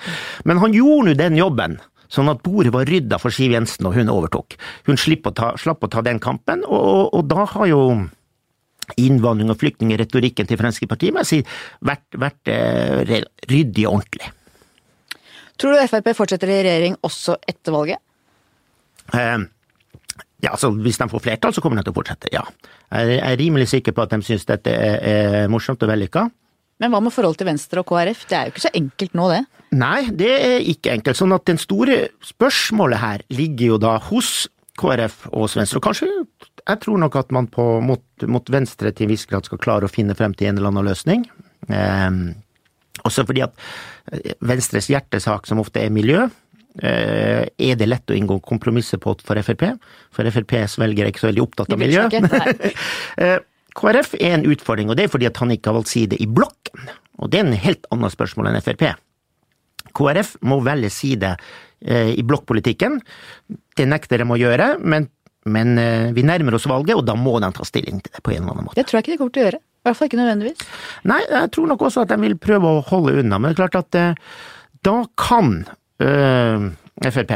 Men 0.50 0.60
han 0.60 0.76
gjorde 0.76 1.14
nå 1.14 1.16
den 1.22 1.40
jobben 1.40 1.80
Sånn 2.10 2.30
at 2.32 2.42
bordet 2.46 2.74
var 2.74 2.90
rydda 2.90 3.20
for 3.22 3.34
Siv 3.34 3.54
Jensen 3.54 3.86
og 3.86 3.94
hun 3.98 4.10
overtok. 4.10 4.56
Hun 4.88 4.98
å 4.98 5.34
ta, 5.36 5.52
slapp 5.62 5.84
å 5.86 5.92
ta 5.92 6.02
den 6.06 6.20
kampen, 6.20 6.64
og, 6.66 7.14
og 7.14 7.28
da 7.30 7.46
har 7.46 7.70
jo 7.70 7.84
innvandring 8.98 9.52
og 9.54 9.60
flyktningretorikken 9.62 10.50
til 10.50 10.58
Fremskrittspartiet 10.58 11.14
må 11.14 11.22
jeg 11.22 11.30
si, 11.30 11.40
vært, 11.86 12.08
vært 12.18 12.50
eh, 12.50 13.20
ryddig 13.50 13.86
og 13.86 14.00
ordentlig. 14.00 14.32
Tror 15.60 15.76
du 15.76 15.84
Frp 15.92 16.10
fortsetter 16.16 16.50
i 16.50 16.62
regjering 16.64 16.98
også 17.06 17.36
etter 17.52 17.76
valget? 17.76 18.02
Eh, 19.14 19.46
ja, 20.40 20.54
altså 20.54 20.72
Hvis 20.72 20.98
de 20.98 21.10
får 21.12 21.26
flertall, 21.26 21.54
så 21.54 21.62
kommer 21.62 21.80
de 21.80 21.88
til 21.88 21.94
å 21.94 22.00
fortsette, 22.00 22.32
ja. 22.34 22.46
Jeg 22.90 23.20
er 23.22 23.38
rimelig 23.38 23.70
sikker 23.70 23.94
på 23.94 24.06
at 24.06 24.14
de 24.16 24.24
syns 24.26 24.48
dette 24.50 24.72
er, 24.74 25.02
er 25.04 25.52
morsomt 25.52 25.84
og 25.86 25.92
vellykka. 25.92 26.30
Men 26.80 26.94
hva 26.94 27.02
med 27.04 27.14
forholdet 27.14 27.42
til 27.42 27.50
Venstre 27.50 27.82
og 27.82 27.90
KrF? 27.90 28.24
Det 28.30 28.38
er 28.38 28.48
jo 28.48 28.54
ikke 28.54 28.66
så 28.66 28.72
enkelt 28.80 29.18
nå, 29.18 29.28
det? 29.34 29.42
Nei, 29.80 30.00
det 30.16 30.32
er 30.32 30.68
ikke 30.72 30.94
enkelt. 30.96 31.20
Sånn 31.20 31.36
at 31.36 31.46
den 31.50 31.60
store 31.62 32.00
spørsmålet 32.26 33.04
her 33.04 33.26
ligger 33.36 33.76
jo 33.76 33.80
da 33.84 33.98
hos 34.10 34.48
KrF 34.80 35.26
og 35.34 35.50
Venstre. 35.60 35.82
Og 35.82 35.86
kanskje, 35.90 36.10
jeg 36.64 36.82
tror 36.86 37.02
nok 37.04 37.20
at 37.20 37.34
man 37.36 37.50
på, 37.52 37.68
mot, 37.84 38.04
mot, 38.32 38.54
Venstre 38.54 38.94
til 38.96 39.10
en 39.10 39.14
viss 39.14 39.28
grad 39.30 39.48
skal 39.48 39.62
klare 39.62 39.90
å 39.90 39.92
finne 39.92 40.16
frem 40.18 40.36
til 40.38 40.50
en 40.50 40.62
eller 40.62 40.72
annen 40.72 40.88
løsning. 40.88 41.28
Eh, 41.68 42.22
også 43.04 43.28
fordi 43.28 43.44
at 43.44 43.60
eh, 44.16 44.38
Venstres 44.48 44.88
hjertesak, 44.92 45.52
som 45.52 45.60
ofte 45.62 45.84
er 45.84 45.92
miljø, 45.94 46.30
Eh, 46.78 47.44
er 47.58 47.76
det 47.76 47.88
lett 47.90 48.12
å 48.12 48.16
inngå 48.16 48.38
kompromisser 48.46 49.02
på 49.02 49.16
for 49.26 49.42
Frp? 49.44 49.66
For 50.16 50.28
FrPs 50.30 50.78
velgere 50.80 51.10
er 51.10 51.14
ikke 51.14 51.24
så 51.26 51.30
veldig 51.32 51.44
opptatt 51.44 51.74
av 51.76 51.82
miljø. 51.82 52.06
Eh, 53.20 53.40
KrF 53.80 54.16
er 54.20 54.38
en 54.38 54.48
utfordring, 54.50 54.90
og 54.92 55.00
det 55.00 55.08
er 55.08 55.14
fordi 55.14 55.30
at 55.30 55.40
han 55.40 55.54
ikke 55.56 55.72
har 55.72 55.78
valgt 55.80 55.94
side 55.94 56.20
i 56.20 56.28
blokken. 56.28 56.90
Og 57.20 57.32
det 57.32 57.40
er 57.40 57.48
en 57.48 57.62
helt 57.64 57.88
annet 57.94 58.16
spørsmål 58.16 58.52
enn 58.52 58.60
Frp. 58.64 58.90
KrF 59.96 60.36
må 60.48 60.60
velge 60.66 60.92
side 60.94 61.32
eh, 61.36 62.12
i 62.14 62.26
blokkpolitikken. 62.28 63.00
Det 63.80 63.88
nekter 63.88 64.22
de 64.22 64.28
å 64.28 64.40
gjøre, 64.40 64.74
men, 64.84 65.08
men 65.48 65.80
vi 66.16 66.26
nærmer 66.28 66.60
oss 66.60 66.68
valget, 66.70 67.00
og 67.00 67.08
da 67.08 67.16
må 67.20 67.38
de 67.40 67.52
ta 67.56 67.68
stilling 67.68 68.04
til 68.04 68.16
det 68.16 68.24
på 68.26 68.36
en 68.36 68.44
eller 68.44 68.58
annen 68.58 68.70
måte. 68.70 68.80
Det 68.80 68.88
tror 68.90 69.00
jeg 69.00 69.08
ikke 69.08 69.16
de 69.16 69.22
kommer 69.24 69.36
til 69.36 69.46
å 69.46 69.48
gjøre. 69.48 69.64
I 69.64 69.88
hvert 69.88 69.98
fall 69.98 70.10
ikke 70.12 70.20
nødvendigvis. 70.20 70.70
Nei, 71.08 71.20
jeg 71.24 71.52
tror 71.56 71.70
nok 71.72 71.84
også 71.88 72.04
at 72.04 72.12
de 72.12 72.20
vil 72.20 72.40
prøve 72.44 72.72
å 72.76 72.86
holde 72.92 73.16
unna, 73.22 73.40
men 73.40 73.54
det 73.54 73.56
er 73.56 73.62
klart 73.64 73.80
at 73.80 74.20
da 74.86 74.96
kan 75.20 75.54
øh, 76.04 76.70
Frp 77.08 77.36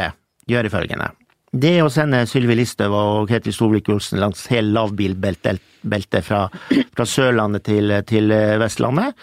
gjøre 0.51 0.71
følgende. 0.73 1.13
Det 1.53 1.75
å 1.83 1.89
sende 1.93 2.23
Sylvi 2.25 2.55
Listhaug 2.57 2.95
og 2.97 3.29
Ketil 3.29 3.53
Solvik-Olsen 3.53 4.21
langs 4.21 4.47
hele 4.49 4.73
lavbilbeltet 4.73 6.25
fra, 6.25 6.47
fra 6.97 7.05
Sørlandet 7.05 7.67
til, 7.67 7.93
til, 8.09 8.33
Vestlandet, 8.61 9.13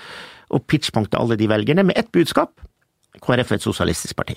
og 0.54 0.62
pitchpunkte 0.70 1.18
alle 1.18 1.38
de 1.38 1.48
velgerne 1.50 1.84
med 1.86 1.98
ett 1.98 2.10
budskap 2.14 2.54
KrF 3.20 3.50
er 3.50 3.58
et 3.58 3.64
sosialistisk 3.66 4.14
parti. 4.18 4.36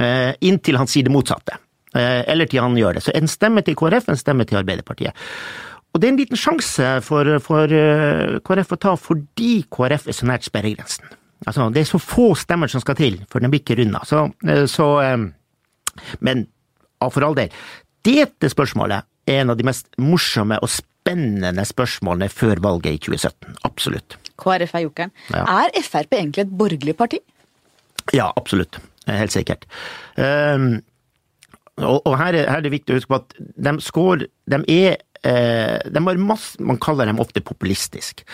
Eh, 0.00 0.32
inntil 0.48 0.78
han 0.80 0.88
sier 0.88 1.04
det 1.04 1.12
motsatte. 1.12 1.58
Eh, 1.92 2.22
eller 2.32 2.48
til 2.48 2.64
han 2.64 2.76
gjør 2.76 2.96
det. 2.96 3.04
Så 3.04 3.12
en 3.16 3.28
stemme 3.28 3.62
til 3.64 3.76
KrF, 3.76 4.08
en 4.08 4.18
stemme 4.20 4.48
til 4.48 4.58
Arbeiderpartiet. 4.62 5.12
Og 5.92 6.00
det 6.00 6.08
er 6.08 6.14
en 6.14 6.18
liten 6.20 6.40
sjanse 6.40 6.88
for, 7.04 7.28
for 7.44 7.76
KrF 8.48 8.74
å 8.74 8.80
ta 8.80 8.96
fordi 9.00 9.52
KrF 9.72 10.08
er 10.08 10.16
så 10.16 10.28
nært 10.28 10.48
sperregrensen. 10.48 11.12
Altså, 11.44 11.68
det 11.72 11.82
er 11.82 11.88
så 11.88 12.00
få 12.00 12.30
stemmer 12.38 12.70
som 12.72 12.82
skal 12.82 12.96
til 12.98 13.18
for 13.30 13.44
den 13.44 13.52
bikker 13.52 13.80
unna. 13.84 14.02
Så, 14.08 14.24
eh, 14.48 14.64
så 14.70 14.88
eh, 15.02 15.18
Men 16.20 16.46
for 17.12 17.26
all 17.26 17.36
del. 17.38 17.52
Dette 18.06 18.50
spørsmålet 18.52 19.06
er 19.26 19.40
en 19.42 19.52
av 19.52 19.58
de 19.58 19.66
mest 19.66 19.88
morsomme 19.98 20.58
og 20.62 20.70
spennende 20.70 21.64
spørsmålene 21.66 22.28
før 22.32 22.62
valget 22.62 22.98
i 22.98 23.00
2017. 23.08 23.56
Absolutt. 23.68 24.18
KrF 24.36 24.74
er 24.74 24.84
jokeren. 24.84 25.14
Ja. 25.32 25.46
Er 25.64 25.82
Frp 25.82 26.18
egentlig 26.18 26.46
et 26.46 26.58
borgerlig 26.58 26.96
parti? 26.98 27.20
Ja, 28.14 28.30
absolutt. 28.36 28.78
Helt 29.06 29.34
sikkert. 29.34 29.66
Um, 30.18 30.82
og, 31.76 32.06
og 32.06 32.14
her, 32.18 32.34
er, 32.34 32.50
her, 32.50 32.56
er, 32.56 32.64
det 32.64 32.72
viktig 32.72 32.94
å 32.94 32.98
huske 32.98 33.12
på 33.12 33.18
at 33.20 33.34
de 33.38 33.74
score, 33.84 34.28
De 34.48 34.62
er 34.72 34.96
masse, 35.24 36.60
Man 36.60 36.78
kaller 36.78 37.06
dem 37.06 37.20
ofte 37.20 37.40
populistisk. 37.40 38.24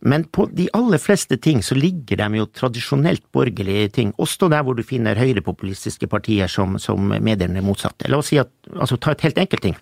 Men 0.00 0.24
på 0.24 0.48
de 0.50 0.68
aller 0.74 0.98
fleste 0.98 1.36
ting 1.36 1.62
så 1.62 1.74
ligger 1.74 2.16
de 2.16 2.40
jo 2.40 2.46
tradisjonelt 2.46 3.22
borgerlige 3.32 3.88
ting, 3.88 4.12
også 4.18 4.48
der 4.50 4.62
hvor 4.62 4.74
du 4.74 4.82
finner 4.82 5.14
høyrepopulistiske 5.14 6.08
partier 6.10 6.48
som, 6.50 6.78
som 6.78 6.98
mediene 7.22 7.62
motsatte. 7.62 8.10
La 8.10 8.18
oss 8.18 8.32
si 8.32 8.38
at, 8.42 8.50
altså 8.74 8.96
ta 8.98 9.12
et 9.12 9.22
helt 9.22 9.38
enkelt 9.38 9.62
ting. 9.62 9.76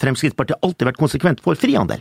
Fremskrittspartiet 0.00 0.56
har 0.56 0.66
alltid 0.66 0.88
vært 0.88 1.00
konsekvent 1.00 1.42
for 1.44 1.58
frihandel. 1.60 2.00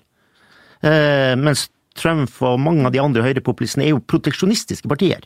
Eh, 0.86 1.36
mens 1.36 1.68
Trump 1.96 2.31
og 2.44 2.59
mange 2.59 2.87
av 2.87 2.94
de 2.94 3.01
andre 3.01 3.24
høyrepopulistene 3.24 3.85
er 3.87 3.94
jo 3.94 4.03
proteksjonistiske 4.03 4.89
partier. 4.92 5.24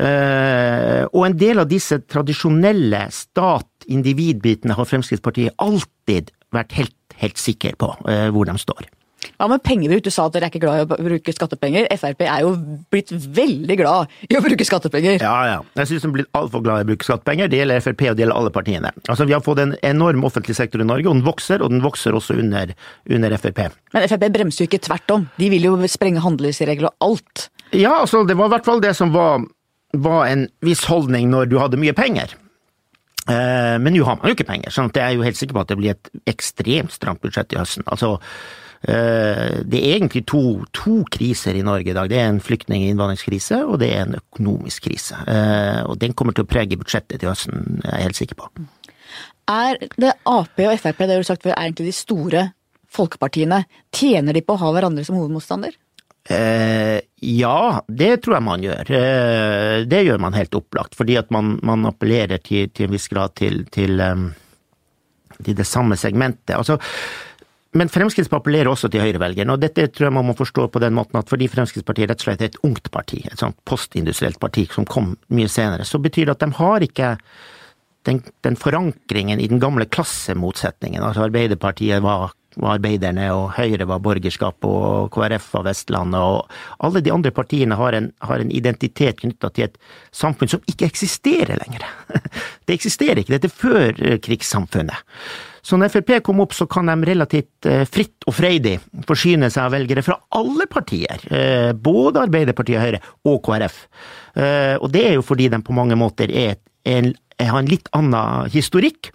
Eh, 0.00 1.02
og 1.10 1.26
en 1.26 1.36
del 1.38 1.60
av 1.62 1.68
disse 1.70 2.00
tradisjonelle 2.08 3.04
stat-individ-bitene 3.12 4.76
har 4.78 4.88
Fremskrittspartiet 4.88 5.58
alltid 5.62 6.32
vært 6.52 6.76
helt, 6.78 6.96
helt 7.22 7.40
sikre 7.40 7.74
på 7.78 7.94
eh, 8.10 8.28
hvor 8.34 8.48
de 8.48 8.58
står. 8.60 8.90
Hva 9.38 9.48
med 9.50 9.62
pengebruk? 9.64 10.02
Du 10.04 10.10
sa 10.12 10.26
at 10.26 10.34
dere 10.34 10.46
er 10.48 10.52
ikke 10.52 10.62
glad 10.62 10.80
i 10.80 10.84
å 10.84 10.98
bruke 11.06 11.34
skattepenger. 11.34 11.86
Frp 11.98 12.24
er 12.26 12.42
jo 12.44 12.52
blitt 12.92 13.12
veldig 13.12 13.76
glad 13.78 14.10
i 14.28 14.38
å 14.38 14.42
bruke 14.44 14.66
skattepenger. 14.66 15.22
Ja, 15.22 15.34
ja. 15.48 15.56
Jeg 15.78 15.90
synes 15.90 16.04
de 16.04 16.10
er 16.10 16.16
blitt 16.16 16.30
altfor 16.38 16.64
glad 16.64 16.82
i 16.82 16.86
å 16.86 16.90
bruke 16.92 17.06
skattepenger. 17.06 17.50
Det 17.50 17.60
gjelder 17.60 17.82
Frp, 17.84 18.04
og 18.10 18.18
det 18.18 18.24
gjelder 18.24 18.38
alle 18.38 18.52
partiene. 18.54 18.92
Altså, 19.06 19.26
Vi 19.28 19.34
har 19.36 19.44
fått 19.44 19.62
en 19.62 19.74
enorm 19.86 20.26
offentlig 20.28 20.56
sektor 20.58 20.82
i 20.82 20.86
Norge, 20.88 21.08
og 21.08 21.18
den 21.18 21.26
vokser, 21.26 21.62
og 21.62 21.72
den 21.74 21.82
vokser 21.84 22.18
også 22.18 22.36
under, 22.42 22.74
under 23.10 23.38
Frp. 23.38 23.64
Men 23.94 24.06
Frp 24.10 24.28
bremser 24.34 24.64
jo 24.64 24.70
ikke 24.70 24.84
tvert 24.88 25.14
om. 25.16 25.26
De 25.38 25.50
vil 25.54 25.70
jo 25.70 25.74
sprenge 25.90 26.22
handelsregler 26.22 26.90
og 26.90 27.10
alt. 27.12 27.48
Ja, 27.72 28.00
altså, 28.02 28.24
det 28.28 28.36
var 28.38 28.50
i 28.50 28.56
hvert 28.56 28.68
fall 28.68 28.82
det 28.84 28.94
som 28.98 29.14
var, 29.14 29.42
var 29.94 30.26
en 30.30 30.48
viss 30.66 30.84
holdning 30.90 31.30
når 31.32 31.50
du 31.50 31.58
hadde 31.62 31.80
mye 31.80 31.94
penger. 31.96 32.34
Eh, 33.30 33.76
men 33.78 33.94
nå 33.94 34.02
har 34.08 34.18
man 34.18 34.30
jo 34.30 34.34
ikke 34.34 34.48
penger, 34.48 34.74
sånn 34.74 34.90
at 34.90 34.98
jeg 34.98 35.06
er 35.06 35.18
jo 35.18 35.26
helt 35.26 35.38
sikker 35.38 35.54
på 35.54 35.62
at 35.62 35.70
det 35.70 35.78
blir 35.78 35.94
et 35.94 36.10
ekstremt 36.32 36.94
stramt 36.94 37.22
budsjett 37.22 37.54
i 37.54 37.60
høsten. 37.60 37.86
Altså, 37.86 38.16
Eh, 38.82 39.60
det 39.62 39.78
er 39.78 39.92
egentlig 39.94 40.24
to, 40.26 40.64
to, 40.74 41.04
kriser 41.14 41.54
i 41.54 41.62
Norge 41.62 41.92
i 41.92 41.94
dag. 41.94 42.08
Det 42.10 42.18
er 42.18 42.30
en 42.32 42.40
flyktning- 42.42 42.82
og 42.82 42.90
innvandringskrise, 42.90 43.60
og 43.62 43.78
det 43.78 43.92
er 43.94 44.06
en 44.06 44.16
økonomisk 44.18 44.88
krise. 44.88 45.18
Eh, 45.22 45.82
og 45.86 46.00
den 46.02 46.16
kommer 46.18 46.34
til 46.34 46.42
å 46.42 46.50
prege 46.50 46.78
budsjettet 46.80 47.20
til 47.20 47.30
høsten, 47.30 47.78
jeg 47.84 47.92
er 47.92 48.02
helt 48.02 48.18
sikker 48.18 48.40
på. 48.40 48.50
Er 49.52 49.78
det 49.78 50.16
Ap 50.26 50.58
og 50.58 50.74
Frp 50.80 50.98
det 50.98 51.14
har 51.14 51.22
du 51.22 51.28
sagt 51.28 51.46
før, 51.46 51.54
er 51.54 51.68
egentlig 51.68 51.92
de 51.92 51.94
store 51.94 52.44
folkepartiene? 52.90 53.62
Tjener 53.94 54.34
de 54.34 54.42
på 54.42 54.56
å 54.56 54.62
ha 54.64 54.74
hverandre 54.74 55.06
som 55.06 55.18
hovedmotstander? 55.20 55.78
Eh, 56.30 56.98
ja, 57.22 57.84
det 57.86 58.16
tror 58.24 58.34
jeg 58.34 58.42
man 58.42 58.62
gjør. 58.64 58.88
Eh, 58.98 59.82
det 59.86 60.00
gjør 60.02 60.18
man 60.24 60.34
helt 60.34 60.56
opplagt. 60.58 60.96
Fordi 60.98 61.14
at 61.20 61.28
man, 61.30 61.54
man 61.62 61.86
appellerer 61.86 62.42
til, 62.42 62.72
til, 62.74 62.88
en 62.88 62.96
viss 62.96 63.06
grad 63.12 63.36
til, 63.38 63.62
til, 63.70 64.02
um, 64.02 64.32
til 65.38 65.54
det 65.58 65.66
samme 65.68 65.94
segmentet. 66.00 66.56
Altså, 66.56 66.80
men 67.78 67.88
Fremskrittspartiet 67.88 68.42
appellerer 68.42 68.72
også 68.72 68.90
til 68.92 69.00
høyrevelgerne, 69.00 69.54
og 69.54 69.62
dette 69.62 69.86
tror 69.94 70.08
jeg 70.08 70.16
man 70.18 70.26
må 70.28 70.34
forstå 70.36 70.66
på 70.74 70.82
den 70.82 70.92
måten 70.98 71.22
at 71.22 71.30
fordi 71.30 71.46
Fremskrittspartiet 71.48 72.10
rett 72.10 72.20
og 72.20 72.26
slett 72.26 72.42
er 72.42 72.50
et 72.50 72.60
ungt 72.66 72.90
parti, 72.92 73.22
et 73.24 73.40
sånt 73.40 73.56
postindustrielt 73.64 74.42
parti 74.42 74.66
som 74.74 74.84
kom 74.84 75.14
mye 75.32 75.48
senere, 75.48 75.86
så 75.88 76.02
betyr 76.02 76.28
det 76.28 76.34
at 76.34 76.44
de 76.44 76.58
har 76.58 76.84
ikke 76.84 77.14
den, 78.10 78.20
den 78.44 78.58
forankringen 78.60 79.40
i 79.40 79.48
den 79.48 79.62
gamle 79.62 79.86
klassemotsetningen. 79.88 81.00
Altså 81.00 81.24
Arbeiderpartiet 81.30 82.02
var 82.04 82.34
arbeiderne, 82.60 83.28
og 83.34 83.54
Høyre 83.56 83.86
var 83.88 84.02
borgerskap, 84.04 84.64
og 84.68 85.12
KrF 85.14 85.48
var 85.56 85.68
Vestlandet, 85.70 86.20
og 86.20 86.84
alle 86.84 87.02
de 87.04 87.12
andre 87.14 87.32
partiene 87.34 87.78
har 87.78 87.96
en, 87.98 88.10
har 88.26 88.42
en 88.42 88.52
identitet 88.52 89.22
knytta 89.22 89.52
til 89.54 89.70
et 89.70 89.78
samfunn 90.12 90.50
som 90.52 90.66
ikke 90.68 90.90
eksisterer 90.90 91.56
lenger. 91.64 91.86
Det 92.66 92.76
eksisterer 92.76 93.18
ikke, 93.18 93.34
dette 93.34 93.48
er 93.50 93.58
før 93.58 94.20
krigssamfunnet. 94.22 95.02
Så 95.62 95.78
når 95.78 95.92
Frp 95.94 96.16
kom 96.26 96.42
opp, 96.42 96.54
så 96.56 96.66
kan 96.70 96.90
de 96.90 97.06
relativt 97.06 97.68
eh, 97.70 97.84
fritt 97.86 98.26
og 98.26 98.34
freidig 98.34 98.76
forsyne 99.06 99.50
seg 99.52 99.68
av 99.68 99.76
velgere 99.76 100.02
fra 100.02 100.18
alle 100.34 100.66
partier, 100.70 101.22
eh, 101.30 101.70
både 101.72 102.24
Arbeiderpartiet, 102.26 102.82
Høyre 102.82 103.02
og 103.30 103.38
KrF. 103.46 103.76
Eh, 104.34 104.74
og 104.80 104.90
det 104.94 105.04
er 105.06 105.14
jo 105.18 105.26
fordi 105.26 105.46
de 105.52 105.62
på 105.62 105.76
mange 105.76 105.98
måter 105.98 106.32
er, 106.34 106.58
er, 106.82 107.12
har 107.38 107.60
en 107.60 107.70
litt 107.70 107.90
annen 107.94 108.50
historikk. 108.50 109.12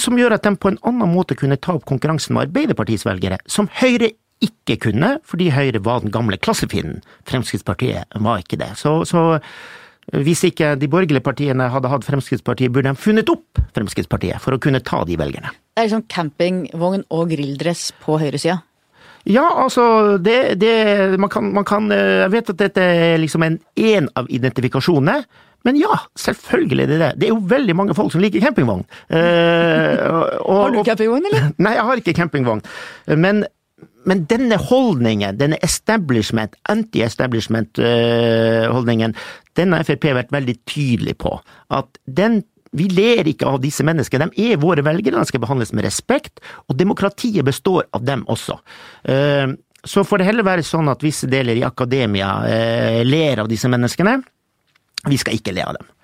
Som 0.00 0.16
gjør 0.16 0.36
at 0.38 0.46
de 0.46 0.54
på 0.56 0.70
en 0.72 0.78
annen 0.88 1.10
måte 1.12 1.36
kunne 1.36 1.58
ta 1.60 1.74
opp 1.76 1.84
konkurransen 1.88 2.32
med 2.34 2.48
Arbeiderpartiets 2.48 3.04
velgere, 3.04 3.36
som 3.44 3.68
Høyre 3.80 4.14
ikke 4.44 4.78
kunne, 4.86 5.16
fordi 5.26 5.50
Høyre 5.52 5.82
var 5.84 6.00
den 6.04 6.14
gamle 6.14 6.38
klassefienden. 6.40 7.02
Fremskrittspartiet 7.28 8.08
var 8.22 8.40
ikke 8.40 8.60
det. 8.60 8.70
Så, 8.80 9.02
så 9.08 9.40
hvis 10.14 10.44
ikke 10.48 10.72
de 10.80 10.88
borgerlige 10.88 11.24
partiene 11.24 11.66
hadde 11.72 11.90
hatt 11.92 12.06
Fremskrittspartiet, 12.06 12.72
burde 12.72 12.88
de 12.88 13.00
funnet 13.02 13.28
opp 13.32 13.60
Fremskrittspartiet 13.76 14.40
for 14.40 14.56
å 14.56 14.62
kunne 14.62 14.80
ta 14.80 15.02
de 15.08 15.18
velgerne. 15.20 15.52
Det 15.74 15.82
er 15.82 15.90
liksom 15.90 16.06
campingvogn 16.08 17.04
og 17.14 17.28
grilldress 17.34 17.90
på 18.00 18.16
høyresida? 18.22 18.62
Ja, 19.28 19.44
altså 19.60 20.16
det, 20.22 20.56
det 20.62 21.18
man, 21.20 21.28
kan, 21.28 21.50
man, 21.52 21.66
kan, 21.68 21.90
eh, 21.92 22.22
Jeg 22.24 22.32
vet 22.32 22.52
at 22.54 22.60
dette 22.62 22.80
er 22.80 23.18
liksom 23.20 23.44
en 23.44 23.58
én 23.76 24.08
av 24.16 24.30
identifikasjonene. 24.32 25.18
Men 25.68 25.76
ja, 25.76 25.92
selvfølgelig 26.16 26.82
er 26.86 26.90
det 26.90 26.98
det. 27.02 27.12
Det 27.20 27.26
er 27.28 27.34
jo 27.34 27.50
veldig 27.50 27.74
mange 27.76 27.94
folk 27.98 28.10
som 28.14 28.22
liker 28.24 28.40
campingvogn. 28.40 28.84
Eh, 29.12 30.00
og, 30.40 30.56
har 30.62 30.70
du 30.72 30.80
campingvogn, 30.86 31.26
eller? 31.28 31.42
Nei, 31.64 31.72
jeg 31.76 31.84
har 31.90 31.96
ikke 32.00 32.18
campingvogn. 32.22 32.62
Men 33.20 33.36
men 34.08 34.24
denne 34.30 34.56
holdningen, 34.56 35.36
denne 35.36 35.58
establishment, 35.62 36.54
anti-establishment-holdningen, 36.72 39.14
den 39.58 39.72
har 39.74 39.84
Frp 39.84 40.04
vært 40.16 40.32
veldig 40.32 40.56
tydelig 40.70 41.16
på. 41.20 41.40
At 41.74 41.88
den 42.06 42.42
vi 42.76 42.88
ler 42.92 43.28
ikke 43.28 43.48
av 43.48 43.60
disse 43.62 43.84
menneskene. 43.86 44.28
De 44.32 44.52
er 44.52 44.60
våre 44.60 44.84
velgere, 44.84 45.16
de 45.16 45.28
skal 45.28 45.42
behandles 45.44 45.72
med 45.76 45.86
respekt, 45.86 46.42
og 46.68 46.76
demokratiet 46.76 47.46
består 47.46 47.86
av 47.96 48.04
dem 48.04 48.26
også. 48.28 48.58
Eh, 49.08 49.54
så 49.88 50.04
får 50.04 50.20
det 50.20 50.28
heller 50.28 50.46
være 50.46 50.66
sånn 50.66 50.90
at 50.92 51.04
visse 51.04 51.28
deler 51.30 51.56
i 51.56 51.66
akademia 51.66 52.32
eh, 52.48 53.00
ler 53.06 53.44
av 53.44 53.50
disse 53.50 53.70
menneskene. 53.70 54.18
Vi 55.06 55.18
skal 55.20 55.38
ikke 55.38 55.54
le 55.54 55.64
av 55.66 55.78
dem. 55.78 55.94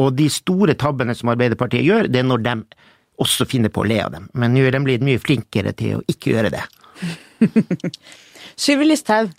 Og 0.00 0.08
de 0.16 0.30
store 0.32 0.74
tabbene 0.80 1.14
som 1.14 1.30
Arbeiderpartiet 1.34 1.84
gjør, 1.84 2.08
det 2.08 2.22
er 2.22 2.28
når 2.28 2.44
de 2.46 2.54
også 3.22 3.46
finner 3.46 3.72
på 3.72 3.84
å 3.84 3.88
le 3.88 4.00
av 4.02 4.12
dem. 4.14 4.28
Men 4.34 4.54
nå 4.54 4.64
er 4.64 4.74
de 4.74 4.82
blitt 4.84 5.04
mye 5.06 5.20
flinkere 5.22 5.74
til 5.76 5.98
å 5.98 6.04
ikke 6.10 6.34
gjøre 6.34 6.52
det. 6.54 6.64
Sylvi 8.64 8.88
Listhaug, 8.88 9.32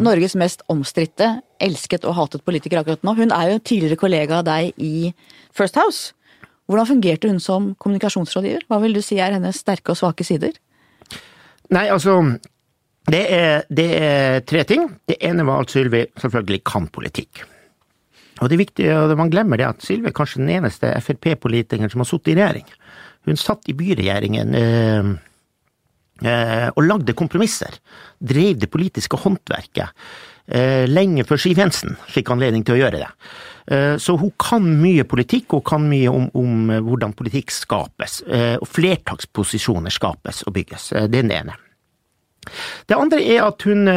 Norges 0.00 0.34
mest 0.40 0.64
omstridte, 0.72 1.28
elsket 1.62 2.06
og 2.08 2.16
hatet 2.18 2.44
politiker 2.44 2.80
akkurat 2.80 3.04
nå. 3.04 3.16
Hun 3.18 3.32
er 3.36 3.52
jo 3.52 3.62
tidligere 3.62 4.00
kollega 4.00 4.40
av 4.40 4.46
deg 4.48 4.72
i 4.80 5.12
First 5.56 5.76
House. 5.80 6.14
Hvordan 6.68 6.88
fungerte 6.88 7.28
hun 7.28 7.40
som 7.44 7.72
kommunikasjonsrådgiver? 7.76 8.64
Hva 8.68 8.80
vil 8.80 8.96
du 8.96 9.02
si 9.04 9.20
er 9.20 9.36
hennes 9.36 9.60
sterke 9.60 9.92
og 9.92 10.00
svake 10.00 10.24
sider? 10.24 10.56
Nei, 11.72 11.88
altså 11.92 12.16
det 13.12 13.24
er, 13.28 13.66
det 13.68 13.88
er 13.98 14.38
tre 14.48 14.64
ting. 14.68 14.88
Det 15.04 15.18
ene 15.24 15.44
var 15.44 15.64
at 15.64 15.72
Sylvi 15.72 16.06
selvfølgelig 16.20 16.62
kan 16.64 16.88
politikk. 16.92 17.44
Og 18.40 18.48
det 18.50 18.56
er 18.56 18.64
viktig, 18.64 18.88
og 18.90 19.14
man 19.18 19.30
glemmer 19.30 19.60
det, 19.60 19.68
at 19.68 19.84
Sylvi 19.84 20.10
er 20.10 20.16
kanskje 20.16 20.42
den 20.42 20.50
eneste 20.56 20.90
Frp-politikeren 21.04 21.92
som 21.92 22.02
har 22.02 22.08
sittet 22.10 22.32
i 22.32 22.38
regjering. 22.40 22.66
Hun 23.28 23.38
satt 23.40 23.70
i 23.70 23.76
byregjeringen. 23.78 24.56
Eh, 24.58 25.14
Eh, 26.22 26.68
og 26.76 26.84
lagde 26.86 27.14
kompromisser. 27.18 27.74
Drev 28.22 28.60
det 28.62 28.70
politiske 28.70 29.18
håndverket. 29.18 29.90
Eh, 30.46 30.84
lenge 30.86 31.24
før 31.26 31.40
Siv 31.40 31.58
Jensen 31.58 31.96
fikk 32.12 32.30
anledning 32.30 32.62
til 32.62 32.76
å 32.76 32.82
gjøre 32.84 33.02
det. 33.02 33.10
Så 33.64 34.18
hun 34.20 34.28
kan 34.36 34.60
mye 34.76 35.06
politikk, 35.08 35.54
og 35.56 35.62
kan 35.64 35.86
mye 35.88 36.10
om, 36.12 36.26
om 36.36 36.68
hvordan 36.84 37.14
politikk 37.16 37.48
skapes. 37.48 38.18
Og 38.60 38.66
flertallsposisjoner 38.68 39.88
skapes 39.88 40.42
og 40.44 40.52
bygges. 40.52 40.90
Det 41.08 41.22
er 41.22 41.30
det 41.30 41.38
ene. 41.38 41.54
Det 42.84 42.98
andre 42.98 43.22
er 43.24 43.46
at 43.46 43.64
hun 43.64 43.88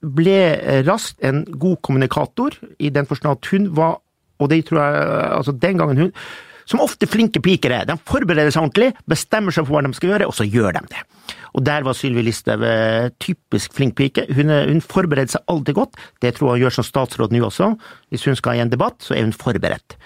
ble 0.00 0.82
raskt 0.86 1.20
en 1.26 1.42
god 1.50 1.80
kommunikator, 1.86 2.56
i 2.78 2.92
den 2.92 3.08
forstand 3.08 3.38
at 3.38 3.50
hun 3.52 3.68
var, 3.76 3.98
og 4.40 4.48
det 4.52 4.64
tror 4.68 4.80
jeg 4.80 5.10
altså 5.40 5.52
den 5.52 5.80
gangen 5.80 6.06
hun 6.06 6.14
som 6.70 6.82
ofte 6.84 7.08
flinke 7.10 7.42
piker 7.42 7.72
er. 7.74 7.86
De 7.88 7.96
forbereder 8.06 8.52
seg 8.54 8.62
ordentlig, 8.62 8.92
bestemmer 9.10 9.54
seg 9.54 9.66
for 9.66 9.74
hva 9.74 9.82
de 9.82 9.96
skal 9.96 10.12
gjøre, 10.12 10.28
og 10.30 10.36
så 10.36 10.46
gjør 10.46 10.76
de 10.76 10.82
det. 10.92 11.02
Og 11.58 11.64
der 11.66 11.82
var 11.86 11.96
Sylvi 11.98 12.22
Listhaug 12.22 12.62
eh, 12.66 13.08
typisk 13.22 13.74
flink 13.74 13.96
pike. 13.98 14.28
Hun, 14.36 14.52
hun, 14.54 14.82
forbereder 14.84 15.34
seg 15.34 15.50
alltid 15.50 15.78
godt. 15.80 15.98
Det 16.22 16.34
tror 16.36 16.52
jeg 16.52 16.60
hun 16.60 16.64
gjør 16.66 16.76
som 16.78 16.86
statsråd 16.86 17.34
nå 17.34 17.42
også. 17.48 17.72
Hvis 18.14 18.28
hun 18.28 18.38
skal 18.38 18.60
i 18.60 18.62
en 18.62 18.70
debatt, 18.70 19.00
så 19.02 19.16
er 19.16 19.26
hun 19.26 19.34
forberedt. 19.34 19.98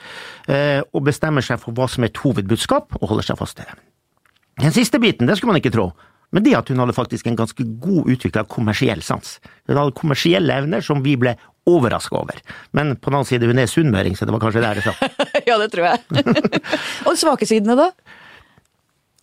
Eh, 0.48 0.80
og 0.94 1.04
bestemmer 1.10 1.44
seg 1.44 1.60
for 1.60 1.76
hva 1.76 1.90
som 1.90 2.06
er 2.06 2.14
et 2.14 2.22
hovedbudskap, 2.24 2.96
og 3.00 3.12
holder 3.12 3.28
seg 3.28 3.40
fast 3.42 3.60
til 3.60 3.68
det. 3.68 3.76
Den 4.64 4.72
siste 4.72 5.00
biten, 5.02 5.28
det 5.28 5.36
skulle 5.36 5.52
man 5.52 5.60
ikke 5.60 5.74
tro. 5.74 5.90
Men 6.32 6.44
det 6.46 6.54
at 6.58 6.70
hun 6.72 6.80
hadde 6.82 6.96
faktisk 6.96 7.28
en 7.28 7.38
ganske 7.38 7.66
god 7.82 8.08
utvikla 8.14 8.44
kommersiell 8.50 9.02
sans. 9.04 9.36
Hun 9.68 9.78
hadde 9.78 9.96
kommersielle 9.98 10.62
evner 10.62 10.84
som 10.84 11.02
vi 11.04 11.16
ble 11.20 11.36
overraska 11.70 12.16
over. 12.18 12.40
Men 12.76 12.96
på 12.96 13.10
den 13.10 13.20
annen 13.20 13.28
side, 13.28 13.48
hun 13.48 13.60
er 13.60 13.70
sunnmøring, 13.70 14.16
så 14.16 14.26
det 14.26 14.34
var 14.34 14.42
kanskje 14.42 14.64
der 14.64 14.80
det 14.80 14.84
satt. 14.84 15.22
ja, 15.48 15.58
det 15.60 15.70
tror 15.72 15.88
jeg. 15.92 16.24
Og 17.08 17.16
svake 17.20 17.48
sidene, 17.48 17.78
da? 17.78 17.90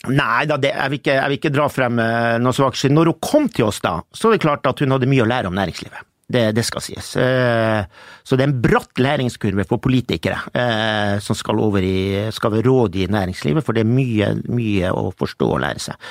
Nei 0.09 0.47
da, 0.49 0.57
det, 0.57 0.71
jeg, 0.73 0.89
vil 0.89 1.01
ikke, 1.01 1.13
jeg, 1.13 1.29
vil 1.29 1.37
ikke, 1.37 1.53
dra 1.53 1.67
frem 1.69 1.99
eh, 2.01 2.37
noen 2.41 2.57
svake 2.57 2.79
sider. 2.79 2.95
Når 2.97 3.11
hun 3.11 3.19
kom 3.21 3.51
til 3.53 3.67
oss 3.67 3.81
da, 3.83 3.99
så 4.15 4.31
er 4.31 4.37
det 4.37 4.45
klart 4.47 4.65
at 4.69 4.81
hun 4.81 4.95
hadde 4.95 5.09
mye 5.09 5.25
å 5.25 5.29
lære 5.29 5.51
om 5.51 5.57
næringslivet. 5.57 6.07
Det, 6.31 6.43
det, 6.55 6.63
skal 6.63 6.83
sies. 6.83 7.09
Eh, 7.19 7.81
så 8.23 8.37
det 8.37 8.45
er 8.45 8.51
en 8.51 8.61
bratt 8.63 9.01
læringskurve 9.01 9.65
for 9.67 9.81
politikere 9.83 10.37
eh, 10.55 11.17
som 11.23 11.35
skal 11.37 11.59
over 11.59 11.83
i, 11.83 12.29
skal 12.31 12.53
være 12.53 12.67
råd 12.69 12.95
i 13.01 13.07
næringslivet, 13.11 13.65
for 13.65 13.75
det 13.75 13.83
er 13.83 13.89
mye, 13.89 14.29
mye 14.51 14.93
å 14.95 15.09
forstå 15.17 15.49
og 15.49 15.61
lære 15.63 15.83
seg. 15.89 16.07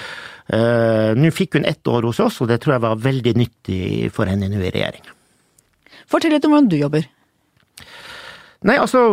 Uh, 0.51 1.15
nå 1.15 1.29
fikk 1.31 1.55
hun 1.55 1.67
ett 1.69 1.87
år 1.87 2.09
hos 2.09 2.19
oss, 2.25 2.41
og 2.43 2.49
det 2.51 2.57
tror 2.59 2.75
jeg 2.75 2.83
var 2.83 3.03
veldig 3.05 3.33
nyttig 3.39 4.09
for 4.11 4.27
henne 4.27 4.49
nå 4.51 4.59
i 4.59 4.73
regjering. 4.75 5.05
Fortell 6.11 6.35
litt 6.35 6.49
om 6.49 6.57
hvordan 6.57 6.71
du 6.73 6.75
jobber. 6.81 7.07
Nei, 8.67 8.75
altså, 8.75 9.05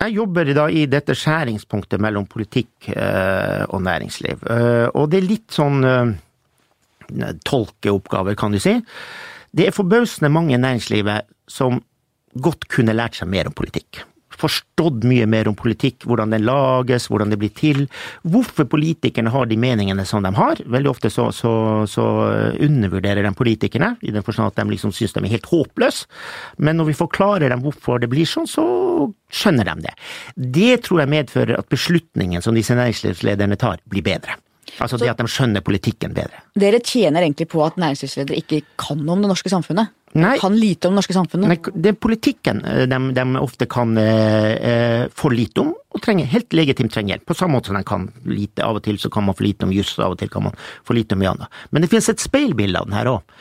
jeg 0.00 0.16
jobber 0.16 0.48
da 0.56 0.64
i 0.72 0.86
dette 0.88 1.12
skjæringspunktet 1.12 2.00
mellom 2.00 2.24
politikk 2.32 2.88
og 2.96 3.84
næringsliv. 3.84 4.40
Og 4.96 5.04
det 5.12 5.20
er 5.20 5.28
litt 5.28 5.52
sånn 5.52 5.84
tolkeoppgaver, 7.44 8.38
kan 8.40 8.56
du 8.56 8.62
si. 8.62 8.78
Det 9.56 9.66
er 9.66 9.74
forbausende 9.74 10.30
mange 10.32 10.54
i 10.54 10.60
næringslivet 10.60 11.28
som 11.50 11.82
godt 12.38 12.68
kunne 12.70 12.94
lært 12.94 13.18
seg 13.18 13.30
mer 13.30 13.50
om 13.50 13.56
politikk 13.56 14.04
forstått 14.40 15.04
mye 15.08 15.26
mer 15.30 15.48
om 15.50 15.56
politikk, 15.58 16.04
hvordan 16.08 16.34
den 16.34 16.44
lages, 16.46 17.08
hvordan 17.10 17.32
det 17.32 17.38
blir 17.40 17.52
til. 17.56 17.86
Hvorfor 18.22 18.68
politikerne 18.70 19.32
har 19.34 19.48
de 19.50 19.58
meningene 19.60 20.06
som 20.08 20.24
de 20.24 20.32
har. 20.36 20.62
Veldig 20.64 20.92
ofte 20.92 21.12
så, 21.12 21.28
så, 21.34 21.52
så 21.90 22.06
undervurderer 22.60 23.26
de 23.26 23.34
politikerne, 23.36 23.94
i 24.02 24.14
den 24.14 24.24
forstand 24.26 24.52
at 24.52 24.60
de 24.60 24.68
liksom 24.74 24.94
syns 24.96 25.16
de 25.16 25.24
er 25.24 25.34
helt 25.34 25.50
håpløse. 25.50 26.08
Men 26.58 26.80
når 26.80 26.92
vi 26.92 27.00
forklarer 27.00 27.52
dem 27.52 27.64
hvorfor 27.64 28.00
det 28.02 28.10
blir 28.12 28.28
sånn, 28.28 28.48
så 28.50 28.66
skjønner 29.32 29.68
de 29.72 29.88
det. 29.88 29.96
Det 30.60 30.72
tror 30.86 31.04
jeg 31.04 31.14
medfører 31.16 31.58
at 31.58 31.72
beslutningen 31.72 32.44
som 32.44 32.56
disse 32.56 32.76
næringslivslederne 32.78 33.58
tar, 33.60 33.82
blir 33.90 34.06
bedre. 34.06 34.38
Altså 34.78 34.98
det 35.00 35.10
at 35.10 35.20
de 35.20 35.26
skjønner 35.30 35.64
politikken 35.64 36.14
bedre. 36.16 36.42
Dere 36.58 36.80
tjener 36.84 37.24
egentlig 37.24 37.48
på 37.50 37.62
at 37.64 37.78
næringslivsledere 37.80 38.38
ikke 38.42 38.60
kan 38.80 39.02
om 39.02 39.24
det 39.24 39.30
norske 39.30 39.52
samfunnet? 39.52 39.92
Nei, 40.18 40.34
kan 40.42 40.56
lite 40.58 40.88
om 40.88 40.96
det 40.96 41.02
norske 41.04 41.14
samfunnet? 41.14 41.50
Nei, 41.50 41.58
det 41.84 41.92
er 41.92 41.98
politikken 42.02 42.64
de, 42.66 42.98
eh, 42.98 43.12
de 43.14 43.24
ofte 43.38 43.68
kan 43.70 43.94
eh, 44.00 44.50
eh, 44.56 45.04
få 45.14 45.30
lite 45.30 45.62
om, 45.62 45.70
og 45.94 46.02
trenger, 46.02 46.26
helt 46.32 46.54
legitimt 46.56 46.92
trenger 46.94 47.14
hjelp. 47.14 47.26
På 47.30 47.38
samme 47.38 47.58
måte 47.58 47.70
som 47.70 47.78
de 47.78 47.84
kan 47.86 48.08
lite. 48.26 48.64
Av 48.66 48.78
og 48.78 48.84
til 48.86 48.98
så 48.98 49.10
kan 49.12 49.26
man 49.26 49.38
få 49.38 49.46
lite 49.46 49.66
om 49.66 49.74
juss, 49.74 49.96
av 49.98 50.16
og 50.16 50.20
til 50.22 50.30
kan 50.30 50.48
man 50.48 50.58
få 50.86 50.98
lite 50.98 51.14
om 51.14 51.22
mye 51.22 51.34
annet. 51.34 51.60
Men 51.70 51.82
det 51.82 51.90
finnes 51.92 52.10
et 52.10 52.22
speilbilde 52.22 52.82
av 52.82 52.90
den 52.90 52.98
her 52.98 53.10
òg. 53.14 53.36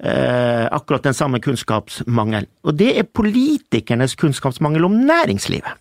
Eh, 0.00 0.66
akkurat 0.72 1.02
den 1.02 1.16
samme 1.16 1.40
kunnskapsmangelen. 1.44 2.48
Og 2.64 2.76
det 2.76 2.94
er 2.98 3.04
politikernes 3.04 4.16
kunnskapsmangel 4.16 4.86
om 4.88 4.96
næringslivet. 5.04 5.76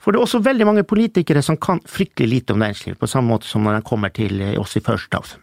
For 0.00 0.12
det 0.12 0.20
er 0.20 0.24
også 0.24 0.40
veldig 0.44 0.66
mange 0.68 0.86
politikere 0.88 1.42
som 1.44 1.58
kan 1.60 1.82
fryktelig 1.88 2.30
lite 2.30 2.54
om 2.54 2.62
næringsliv, 2.62 2.96
på 2.96 3.08
samme 3.10 3.34
måte 3.34 3.48
som 3.48 3.66
når 3.66 3.78
de 3.78 3.88
kommer 3.90 4.12
til 4.16 4.40
eh, 4.40 4.56
oss 4.60 4.78
i 4.78 4.84
First 4.84 5.12
House. 5.16 5.36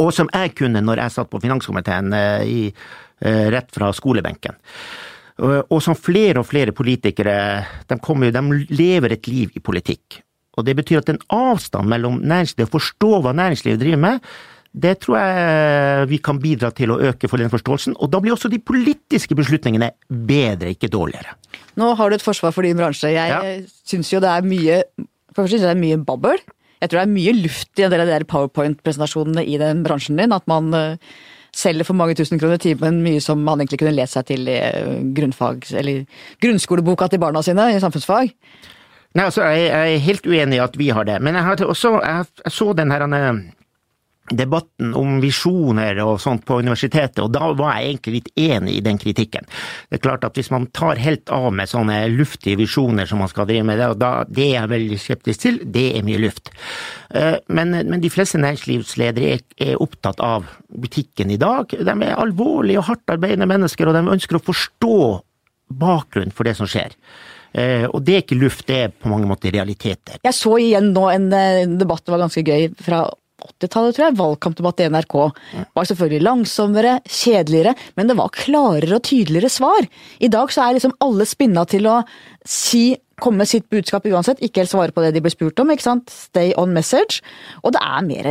Og 0.00 0.12
som 0.16 0.28
jeg 0.32 0.54
kunne 0.56 0.82
når 0.84 1.02
jeg 1.02 1.14
satt 1.16 1.30
på 1.32 1.40
finanskomiteen 1.42 2.12
eh, 2.16 2.48
i, 2.48 2.62
eh, 3.20 3.44
rett 3.52 3.70
fra 3.74 3.92
skolebenken. 3.96 4.56
Og 5.38 5.78
som 5.84 5.94
flere 5.94 6.40
og 6.40 6.48
flere 6.48 6.72
politikere, 6.74 7.34
de, 7.86 7.96
kommer, 8.02 8.32
de 8.34 8.40
lever 8.74 9.12
et 9.14 9.28
liv 9.30 9.52
i 9.54 9.60
politikk. 9.62 10.16
Og 10.58 10.64
det 10.66 10.74
betyr 10.80 10.98
at 10.98 11.12
en 11.12 11.20
avstand 11.30 11.86
mellom 11.86 12.16
næringslivet, 12.18 12.66
å 12.66 12.74
forstå 12.74 13.10
hva 13.22 13.30
næringslivet 13.38 13.78
driver 13.78 14.02
med, 14.02 14.26
det 14.78 14.94
tror 15.02 15.18
jeg 15.18 16.08
vi 16.12 16.20
kan 16.22 16.38
bidra 16.42 16.70
til 16.76 16.92
å 16.94 17.00
øke 17.10 17.30
for 17.30 17.42
den 17.42 17.50
forståelsen. 17.50 17.96
Og 17.98 18.10
da 18.12 18.20
blir 18.22 18.36
også 18.36 18.50
de 18.52 18.60
politiske 18.62 19.34
beslutningene 19.38 19.90
bedre, 20.08 20.70
ikke 20.74 20.90
dårligere. 20.92 21.34
Nå 21.78 21.92
har 21.98 22.10
du 22.10 22.18
et 22.18 22.24
forsvar 22.24 22.54
for 22.54 22.66
din 22.66 22.78
bransje. 22.78 23.10
Jeg 23.14 23.32
ja. 23.32 23.56
syns 23.88 24.12
jo 24.12 24.22
det 24.22 24.30
er 24.30 24.46
mye 24.46 24.82
for 25.38 25.50
synes 25.50 25.66
det 25.66 25.74
er 25.74 25.78
mye 25.78 25.98
babbel. 26.02 26.40
Jeg 26.78 26.90
tror 26.90 27.00
det 27.00 27.06
er 27.06 27.16
mye 27.16 27.34
luft 27.40 27.80
i 27.80 27.84
en 27.86 27.92
del 27.92 28.04
av 28.04 28.10
de 28.10 28.28
powerpoint-presentasjonene 28.30 29.44
i 29.46 29.58
den 29.60 29.82
bransjen 29.86 30.18
din. 30.18 30.34
At 30.34 30.46
man 30.50 30.70
uh, 30.74 30.96
selger 31.54 31.86
for 31.86 31.98
mange 31.98 32.16
tusen 32.18 32.40
kroner 32.40 32.60
timen 32.62 33.02
mye 33.04 33.22
som 33.22 33.42
man 33.46 33.62
egentlig 33.62 33.80
kunne 33.82 33.96
lest 33.96 34.18
seg 34.18 34.28
til 34.30 34.50
i 34.50 34.58
uh, 34.58 34.98
grunnfag, 35.14 35.66
eller 35.78 36.04
grunnskoleboka 36.42 37.10
til 37.10 37.22
barna 37.22 37.42
sine 37.46 37.70
i 37.74 37.82
samfunnsfag. 37.82 38.34
Nei, 39.16 39.24
altså, 39.24 39.46
jeg, 39.50 39.70
er 39.72 40.02
helt 40.04 40.26
uenig 40.28 40.58
i 40.58 40.62
at 40.62 40.74
vi 40.78 40.90
har 40.94 41.06
det. 41.08 41.18
Men 41.24 41.38
jeg, 41.38 41.46
har 41.46 41.64
også, 41.66 41.94
jeg, 42.04 42.28
jeg 42.44 42.54
så 42.54 42.72
den 42.78 42.94
her 42.94 43.06
debatten 44.30 44.94
om 44.98 45.18
visjoner 45.22 45.98
og 46.04 46.18
sånt 46.22 46.44
på 46.48 46.58
universitetet, 46.62 47.20
og 47.24 47.32
da 47.34 47.50
var 47.58 47.78
jeg 47.78 47.92
egentlig 47.92 48.14
litt 48.18 48.30
enig 48.48 48.76
i 48.78 48.84
den 48.84 49.00
kritikken. 49.00 49.48
Det 49.88 49.98
er 49.98 50.04
klart 50.04 50.26
at 50.26 50.38
hvis 50.38 50.50
man 50.54 50.68
tar 50.74 51.00
helt 51.02 51.30
av 51.34 51.48
med 51.54 51.70
sånne 51.70 52.00
luftige 52.12 52.58
visjoner 52.60 53.08
som 53.08 53.22
man 53.22 53.30
skal 53.32 53.48
drive 53.48 53.66
med, 53.68 53.82
da, 54.00 54.12
det 54.28 54.46
er 54.50 54.54
jeg 54.56 54.72
veldig 54.74 55.00
skeptisk 55.02 55.44
til, 55.44 55.60
det 55.64 55.86
er 55.98 56.06
mye 56.06 56.20
luft. 56.22 56.52
Eh, 57.14 57.38
men, 57.54 57.76
men 57.88 58.02
de 58.04 58.12
fleste 58.12 58.40
næringslivsledere 58.42 59.32
er, 59.36 59.46
er, 59.70 59.78
opptatt 59.78 60.20
av 60.24 60.48
butikken 60.68 61.32
i 61.32 61.40
dag. 61.40 61.70
De 61.72 61.94
er 61.94 62.18
alvorlige 62.18 62.82
og 62.82 62.88
hardtarbeidende 62.90 63.48
mennesker, 63.48 63.88
og 63.88 63.96
de 63.96 64.14
ønsker 64.18 64.38
å 64.38 64.44
forstå 64.44 64.98
bakgrunnen 65.78 66.34
for 66.34 66.48
det 66.48 66.56
som 66.58 66.68
skjer. 66.68 66.96
Uh, 67.48 67.86
og 67.94 68.02
det 68.04 68.14
er 68.14 68.24
ikke 68.26 68.36
luft, 68.36 68.66
det 68.68 68.76
er 68.76 68.90
på 68.92 69.08
mange 69.08 69.28
måter 69.28 69.52
realiteter. 69.54 70.18
Jeg 70.24 70.36
så 70.36 70.52
igjen 70.60 70.90
nå 70.92 71.06
en, 71.08 71.30
en 71.32 71.78
debatt, 71.80 72.04
det 72.04 72.12
var 72.12 72.26
ganske 72.26 72.44
gøy, 72.44 72.68
fra 72.84 73.06
80-tallet, 73.48 73.96
tror 73.96 74.06
jeg, 74.06 74.16
valgkampdebatt 74.18 74.82
i 74.84 74.88
NRK. 74.92 75.16
var 75.76 75.88
selvfølgelig 75.90 76.24
langsommere, 76.26 76.94
kjedeligere, 77.08 77.74
men 77.98 78.10
det 78.10 78.18
var 78.18 78.32
klarere 78.36 78.98
og 78.98 79.04
tydeligere 79.08 79.52
svar. 79.52 79.88
I 80.20 80.30
dag 80.32 80.52
så 80.54 80.64
er 80.64 80.78
liksom 80.78 80.96
alle 81.04 81.26
spinna 81.28 81.64
til 81.68 81.88
å 81.90 82.00
si, 82.46 82.92
komme 83.18 83.42
med 83.42 83.50
sitt 83.50 83.66
budskap 83.72 84.06
uansett, 84.06 84.42
ikke 84.44 84.62
helt 84.62 84.72
svare 84.72 84.94
på 84.94 85.02
det 85.04 85.14
de 85.16 85.24
blir 85.24 85.34
spurt 85.34 85.58
om, 85.62 85.72
ikke 85.74 85.88
sant. 85.88 86.12
Stay 86.12 86.54
on 86.60 86.74
message. 86.76 87.22
Og 87.64 87.74
det 87.74 87.82
er 87.82 88.06
mer 88.06 88.30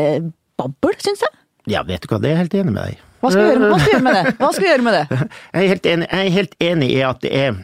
babbel, 0.57 0.95
syns 1.03 1.25
jeg. 1.25 1.35
Ja, 1.67 1.83
vet 1.87 2.03
du 2.03 2.11
hva, 2.11 2.21
det 2.23 2.31
er 2.31 2.37
jeg 2.37 2.43
helt 2.45 2.55
enig 2.61 2.73
med 2.73 2.83
deg 2.85 3.01
Hva 3.19 3.31
skal 3.33 3.41
vi 3.41 3.49
gjøre, 3.49 3.79
gjøre 3.91 4.03
med 4.05 4.15
det? 4.15 4.31
Hva 4.39 4.51
skal 4.53 4.63
vi 4.63 4.69
gjøre 4.69 4.85
med 4.85 4.95
det? 4.95 5.25
Jeg 5.27 5.57
er 5.57 5.73
helt 5.73 5.89
enig, 5.91 6.07
jeg 6.07 6.29
er 6.29 6.37
helt 6.37 6.55
enig 6.69 6.87
i 6.93 7.01
at 7.03 7.19
det 7.25 7.33
er 7.35 7.57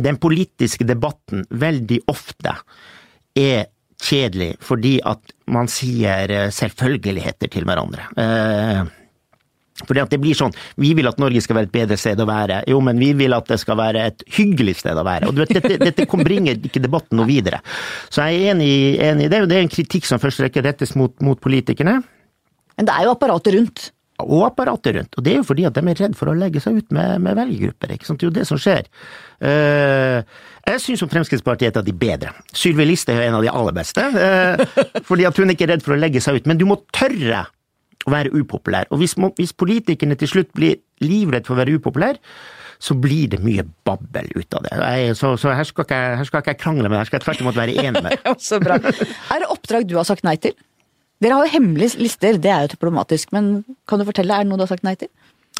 den 0.00 0.16
politiske 0.22 0.86
debatten 0.86 1.44
veldig 1.50 1.98
ofte 2.08 2.54
er 3.36 3.68
kjedelig 4.04 4.54
fordi 4.64 4.98
at 5.06 5.34
man 5.50 5.68
sier 5.70 6.30
eh, 6.32 6.48
selvfølgeligheter 6.54 7.50
til 7.52 7.68
hverandre. 7.68 8.06
Eh, 8.20 8.88
fordi 9.86 10.02
at 10.02 10.10
det 10.12 10.18
blir 10.20 10.36
sånn 10.36 10.52
Vi 10.76 10.90
vil 10.98 11.08
at 11.08 11.20
Norge 11.22 11.40
skal 11.40 11.56
være 11.56 11.70
et 11.70 11.74
bedre 11.74 11.96
sted 12.00 12.20
å 12.20 12.26
være. 12.28 12.62
Jo, 12.68 12.80
men 12.84 13.00
vi 13.00 13.12
vil 13.16 13.32
at 13.36 13.48
det 13.48 13.60
skal 13.62 13.78
være 13.80 14.02
et 14.10 14.24
hyggelig 14.36 14.78
sted 14.82 14.98
å 14.98 15.04
være. 15.06 15.30
Og 15.30 15.36
du 15.36 15.42
vet, 15.44 15.54
Dette, 15.56 15.78
dette 15.80 16.06
bringer 16.20 16.58
ikke 16.58 16.82
debatten 16.84 17.20
noe 17.20 17.28
videre. 17.28 17.62
Så 18.12 18.26
jeg 18.28 18.42
er 18.42 18.54
enig, 18.54 18.72
enig 19.00 19.28
i 19.28 19.32
det. 19.32 19.44
Det 19.48 19.56
er 19.56 19.64
en 19.64 19.72
kritikk 19.72 20.08
som 20.08 20.20
først 20.22 20.44
rekker 20.44 20.66
rettes 20.66 20.92
mot, 20.98 21.14
mot 21.24 21.40
politikerne. 21.40 22.00
Men 22.76 22.88
det 22.88 22.96
er 22.96 23.08
jo 23.08 23.14
apparatet 23.16 23.56
rundt. 23.56 23.90
Og 24.26 24.46
apparatet 24.48 24.96
rundt. 24.96 25.16
Og 25.16 25.24
det 25.26 25.32
er 25.32 25.40
jo 25.40 25.46
fordi 25.46 25.66
at 25.68 25.76
de 25.76 25.82
er 25.82 26.02
redd 26.04 26.16
for 26.18 26.30
å 26.30 26.36
legge 26.36 26.62
seg 26.62 26.80
ut 26.80 26.94
med, 26.96 27.20
med 27.24 27.38
velgergrupper. 27.38 27.94
ikke 27.94 28.08
sant? 28.08 28.20
Det 28.20 28.28
er 28.28 28.30
jo 28.30 28.38
det 28.40 28.46
som 28.48 28.60
skjer. 28.60 28.90
Uh, 29.40 30.20
jeg 30.68 30.82
syns 30.84 31.04
Fremskrittspartiet 31.10 31.70
er 31.70 31.74
et 31.74 31.80
av 31.80 31.86
de 31.86 31.94
bedre. 31.96 32.34
Sylvi 32.56 32.86
Listhaug 32.88 33.18
er 33.20 33.30
en 33.30 33.38
av 33.40 33.46
de 33.46 33.52
aller 33.52 33.76
beste. 33.76 34.04
Uh, 34.14 34.84
fordi 35.08 35.28
at 35.28 35.40
hun 35.40 35.54
ikke 35.54 35.68
er 35.68 35.74
redd 35.76 35.86
for 35.86 35.96
å 35.96 36.00
legge 36.00 36.22
seg 36.24 36.40
ut. 36.40 36.50
Men 36.50 36.60
du 36.60 36.66
må 36.68 36.80
tørre 36.96 37.46
å 38.08 38.14
være 38.14 38.32
upopulær. 38.36 38.88
Og 38.90 39.02
hvis, 39.02 39.16
hvis 39.38 39.52
politikerne 39.56 40.16
til 40.20 40.30
slutt 40.30 40.54
blir 40.56 40.80
livredd 41.04 41.46
for 41.48 41.56
å 41.56 41.60
være 41.60 41.76
upopulær, 41.76 42.20
så 42.80 42.96
blir 42.96 43.28
det 43.28 43.42
mye 43.44 43.66
babbel 43.84 44.30
ut 44.32 44.56
av 44.56 44.64
det. 44.64 44.72
Jeg, 44.80 45.16
så, 45.18 45.34
så 45.40 45.52
her, 45.52 45.68
skal 45.68 45.84
ikke, 45.84 46.00
her, 46.16 46.24
skal 46.28 46.40
ikke, 46.40 46.54
jeg 46.54 46.60
krangle 46.62 46.88
med, 46.88 46.96
her 46.96 47.10
skal 47.10 47.20
jeg 47.20 47.26
tvert 47.26 47.42
imot 47.44 47.58
være 47.60 47.76
enig 47.76 48.02
med. 48.06 48.24
så 48.48 48.60
bra. 48.62 48.78
Er 48.80 49.42
det 49.42 49.50
oppdrag 49.52 49.88
du 49.88 49.98
har 50.00 50.08
sagt 50.08 50.24
nei 50.24 50.38
til? 50.40 50.56
Dere 51.20 51.36
har 51.36 51.46
jo 51.46 51.52
hemmelige 51.52 52.00
lister, 52.00 52.38
det 52.40 52.52
er 52.52 52.64
jo 52.64 52.74
diplomatisk, 52.74 53.32
men 53.36 53.60
kan 53.88 54.00
du 54.00 54.06
fortelle, 54.08 54.32
er 54.32 54.46
det 54.46 54.50
noe 54.50 54.60
du 54.60 54.64
har 54.64 54.72
sagt 54.72 54.86
nei 54.86 54.96
til? 55.00 55.10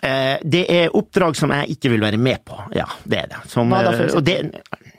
Eh, 0.01 0.37
det 0.41 0.63
er 0.73 0.95
oppdrag 0.97 1.37
som 1.37 1.53
jeg 1.53 1.77
ikke 1.77 1.93
vil 1.93 2.05
være 2.05 2.21
med 2.21 2.41
på, 2.49 2.57
ja. 2.77 2.87
Det 3.05 3.19
er 3.21 3.33
det. 3.35 3.41
Som, 3.53 3.73
Hva 3.73 3.83
da, 3.85 3.93
for 3.93 4.07
eksempel? 4.07 4.25
Det, 4.31 4.95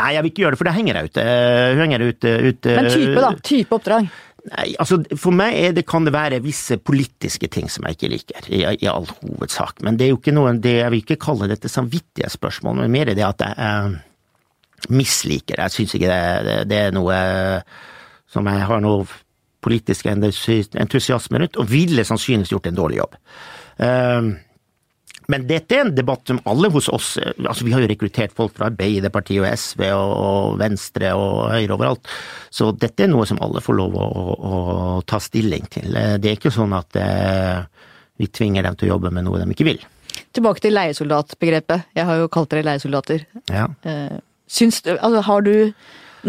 nei, 0.00 0.12
jeg 0.16 0.24
vil 0.24 0.32
ikke 0.32 0.44
gjøre 0.46 0.56
det, 0.56 0.60
for 0.62 0.70
det 0.70 0.76
henger 0.78 0.98
jeg 0.98 1.10
ut. 1.10 1.18
Uh, 1.20 1.82
henger 1.82 2.06
ut, 2.06 2.24
ut 2.24 2.70
Men 2.70 2.88
type, 2.94 3.24
da? 3.26 3.32
Type 3.44 3.76
oppdrag? 3.76 4.08
Nei, 4.44 4.64
altså 4.80 4.98
For 5.16 5.32
meg 5.32 5.76
det, 5.76 5.86
kan 5.88 6.04
det 6.04 6.12
være 6.12 6.42
visse 6.44 6.76
politiske 6.76 7.48
ting 7.52 7.70
som 7.72 7.86
jeg 7.88 7.96
ikke 7.96 8.10
liker, 8.12 8.48
i, 8.52 8.60
i 8.76 8.88
all 8.90 9.06
hovedsak. 9.08 9.80
Men 9.84 10.00
det 10.00 10.08
er 10.08 10.14
jo 10.14 10.20
ikke 10.20 10.34
noe, 10.36 10.52
det, 10.60 10.78
jeg 10.82 10.92
vil 10.92 11.04
ikke 11.04 11.20
kalle 11.22 11.48
dette 11.48 11.70
samvittighetsspørsmål, 11.72 12.82
men 12.82 12.92
mer 12.92 13.12
det 13.12 13.24
at 13.24 13.44
jeg 13.44 13.68
eh, 13.68 13.94
misliker. 14.92 15.64
Jeg 15.64 15.76
syns 15.76 15.96
ikke 15.96 16.12
det, 16.12 16.58
det, 16.68 16.80
er 16.88 16.96
noe 16.96 17.20
som 18.28 18.48
jeg 18.50 18.68
har 18.68 18.84
noe 18.84 19.06
politisk 19.64 20.08
entusiasme 20.10 21.40
rundt, 21.42 21.60
og 21.60 21.70
ville 21.70 22.04
sannsynligvis 22.06 22.52
gjort 22.52 22.68
en 22.70 22.82
dårlig 22.82 23.00
jobb. 23.02 23.16
Uh, 23.80 24.34
men 25.32 25.46
dette 25.48 25.76
er 25.76 25.86
en 25.86 25.94
debatt 25.96 26.28
som 26.28 26.40
alle 26.48 26.68
hos 26.72 26.88
oss 26.92 27.14
altså 27.16 27.64
Vi 27.64 27.72
har 27.72 27.80
jo 27.80 27.88
rekruttert 27.88 28.34
folk 28.36 28.52
fra 28.56 28.68
Arbeiderpartiet 28.68 29.40
og 29.40 29.48
SV 29.48 29.84
og, 29.96 30.58
Venstre 30.60 31.14
og 31.16 31.48
Høyre 31.54 31.76
overalt. 31.78 32.10
Så 32.52 32.70
dette 32.76 33.06
er 33.06 33.12
noe 33.12 33.24
som 33.28 33.40
alle 33.44 33.62
får 33.64 33.78
lov 33.78 33.96
å, 33.96 34.04
å, 34.04 34.28
å 34.50 34.58
ta 35.08 35.20
stilling 35.22 35.64
til. 35.72 35.96
Det 36.20 36.28
er 36.28 36.36
ikke 36.36 36.52
sånn 36.54 36.76
at 36.76 37.00
eh, 37.00 37.64
vi 38.20 38.28
tvinger 38.28 38.66
dem 38.68 38.76
til 38.78 38.90
å 38.90 38.94
jobbe 38.94 39.14
med 39.14 39.26
noe 39.26 39.40
de 39.40 39.56
ikke 39.56 39.68
vil. 39.70 39.82
Tilbake 40.34 40.62
til 40.62 40.76
leiesoldatbegrepet. 40.76 41.90
Jeg 41.96 42.08
har 42.10 42.20
jo 42.20 42.30
kalt 42.32 42.52
dere 42.52 42.68
leiesoldater. 42.68 43.26
Ja. 43.50 43.66
Eh, 43.88 44.16
syns, 44.50 44.82
altså, 44.94 45.24
har 45.26 45.46
du 45.46 45.54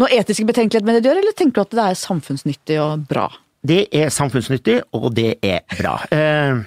noe 0.00 0.12
etiske 0.12 0.46
betenkelighet 0.48 0.86
med 0.86 0.98
det 0.98 1.04
du 1.04 1.10
gjør, 1.10 1.22
eller 1.22 1.36
tenker 1.36 1.60
du 1.60 1.64
at 1.64 1.76
det 1.76 1.86
er 1.86 2.00
samfunnsnyttig 2.00 2.80
og 2.82 3.06
bra? 3.10 3.26
Det 3.66 3.86
er 3.94 4.12
samfunnsnyttig, 4.14 4.80
og 4.94 5.08
det 5.16 5.38
er 5.44 5.64
bra. 5.78 5.96
Eh, 6.14 6.60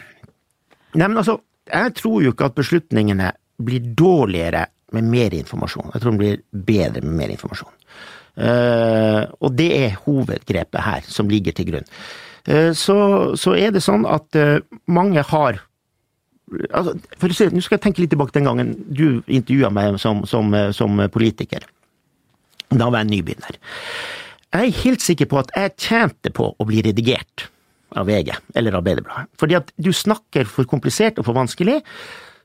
nei, 0.98 1.06
men 1.06 1.20
altså 1.22 1.38
jeg 1.70 1.96
tror 2.00 2.24
jo 2.24 2.34
ikke 2.34 2.50
at 2.50 2.58
beslutningene 2.58 3.32
blir 3.62 3.92
dårligere 3.98 4.66
med 4.96 5.06
mer 5.06 5.36
informasjon. 5.38 5.92
Jeg 5.94 6.02
tror 6.02 6.16
de 6.16 6.22
blir 6.22 6.42
bedre 6.52 7.04
med 7.06 7.16
mer 7.22 7.34
informasjon. 7.36 7.76
Eh, 8.40 9.24
og 9.44 9.56
det 9.58 9.70
er 9.76 9.98
hovedgrepet 10.06 10.82
her 10.86 11.08
som 11.08 11.30
ligger 11.30 11.56
til 11.56 11.70
grunn. 11.72 11.90
Eh, 12.48 12.72
så, 12.78 13.00
så, 13.38 13.56
er 13.58 13.74
det 13.76 13.84
sånn 13.86 14.08
at 14.10 14.38
uh, 14.40 14.62
mange 14.88 15.22
har 15.28 15.60
altså, 16.72 16.96
for 17.20 17.30
å 17.30 17.36
se, 17.36 17.50
Nå 17.52 17.62
skal 17.62 17.78
jeg 17.78 17.84
tenke 17.84 18.02
litt 18.02 18.14
tilbake 18.14 18.34
den 18.38 18.48
gangen 18.48 18.72
du 18.88 19.22
intervjua 19.28 19.70
meg 19.74 20.00
som, 20.02 20.24
som, 20.30 20.56
som, 20.74 21.04
politiker. 21.12 21.68
Da 22.70 22.90
var 22.90 23.02
jeg 23.02 23.10
nybegynner. 23.14 23.58
Jeg 24.50 24.68
er 24.68 24.82
helt 24.84 25.06
sikker 25.06 25.30
på 25.30 25.40
at 25.42 25.52
jeg 25.56 25.76
tjente 25.78 26.32
på 26.34 26.52
å 26.54 26.68
bli 26.68 26.82
redigert 26.86 27.48
av 27.98 28.10
VG 28.10 28.32
eller 28.58 28.78
Arbeiderbladet. 28.78 29.30
Fordi 29.42 29.58
at 29.58 29.72
du 29.78 29.92
snakker 29.94 30.50
for 30.50 30.70
komplisert 30.70 31.20
og 31.22 31.28
for 31.28 31.38
vanskelig, 31.38 31.80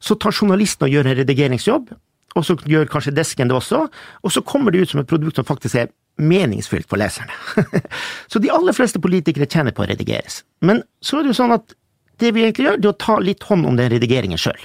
så 0.04 0.16
tar 0.20 0.36
journalisten 0.36 0.86
og 0.86 0.92
gjør 0.92 1.08
en 1.10 1.18
redigeringsjobb, 1.20 1.92
og 2.34 2.44
så 2.44 2.56
gjør 2.68 2.88
kanskje 2.90 3.14
desken 3.14 3.48
det 3.48 3.56
også, 3.56 3.84
og 3.88 4.32
så 4.32 4.42
kommer 4.44 4.74
det 4.74 4.84
ut 4.84 4.92
som 4.92 5.00
et 5.00 5.08
produkt 5.08 5.38
som 5.38 5.46
faktisk 5.48 5.78
er 5.80 5.92
meningsfylt 6.20 6.88
for 6.90 7.00
leserne. 7.00 7.34
så 8.30 8.40
de 8.42 8.52
aller 8.52 8.76
fleste 8.76 9.00
politikere 9.02 9.48
tjener 9.50 9.74
på 9.74 9.84
å 9.84 9.88
redigeres. 9.90 10.42
Men 10.60 10.82
så 11.04 11.18
er 11.18 11.24
det 11.24 11.32
jo 11.34 11.40
sånn 11.40 11.56
at 11.56 11.76
det 12.22 12.34
vi 12.34 12.44
egentlig 12.44 12.68
gjør, 12.68 12.80
det 12.80 12.90
er 12.90 12.94
å 12.94 13.04
ta 13.04 13.18
litt 13.22 13.46
hånd 13.48 13.66
om 13.66 13.78
den 13.78 13.90
redigeringen 13.92 14.40
sjøl. 14.40 14.60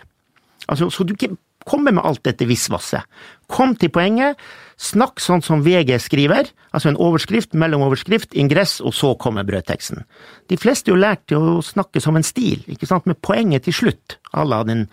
Altså, 0.70 0.90
så 0.94 1.06
du 1.06 1.16
ikke 1.16 1.34
kommer 1.68 1.96
med 1.96 2.06
alt 2.06 2.24
dette 2.28 2.48
visvasset. 2.50 3.06
Kom 3.50 3.76
til 3.80 3.92
poenget. 3.94 4.40
Snakk 4.80 5.20
sånn 5.20 5.42
som 5.44 5.60
VG 5.66 5.98
skriver, 6.00 6.48
altså 6.72 6.88
en 6.88 7.00
overskrift, 7.04 7.52
mellomoverskrift, 7.52 8.32
ingress, 8.40 8.78
og 8.80 8.94
så 8.96 9.10
kommer 9.20 9.44
brødteksten. 9.44 10.06
De 10.48 10.56
fleste 10.56 10.88
er 10.88 10.96
jo 10.96 11.02
lært 11.02 11.26
til 11.28 11.44
å 11.44 11.58
snakke 11.66 12.00
som 12.00 12.16
en 12.16 12.24
stil, 12.24 12.64
ikke 12.72 12.88
sant, 12.88 13.10
med 13.10 13.20
poenget 13.20 13.68
til 13.68 13.76
slutt. 13.76 14.16
Alle 14.32 14.62
hadde 14.62 14.78
en, 14.78 14.86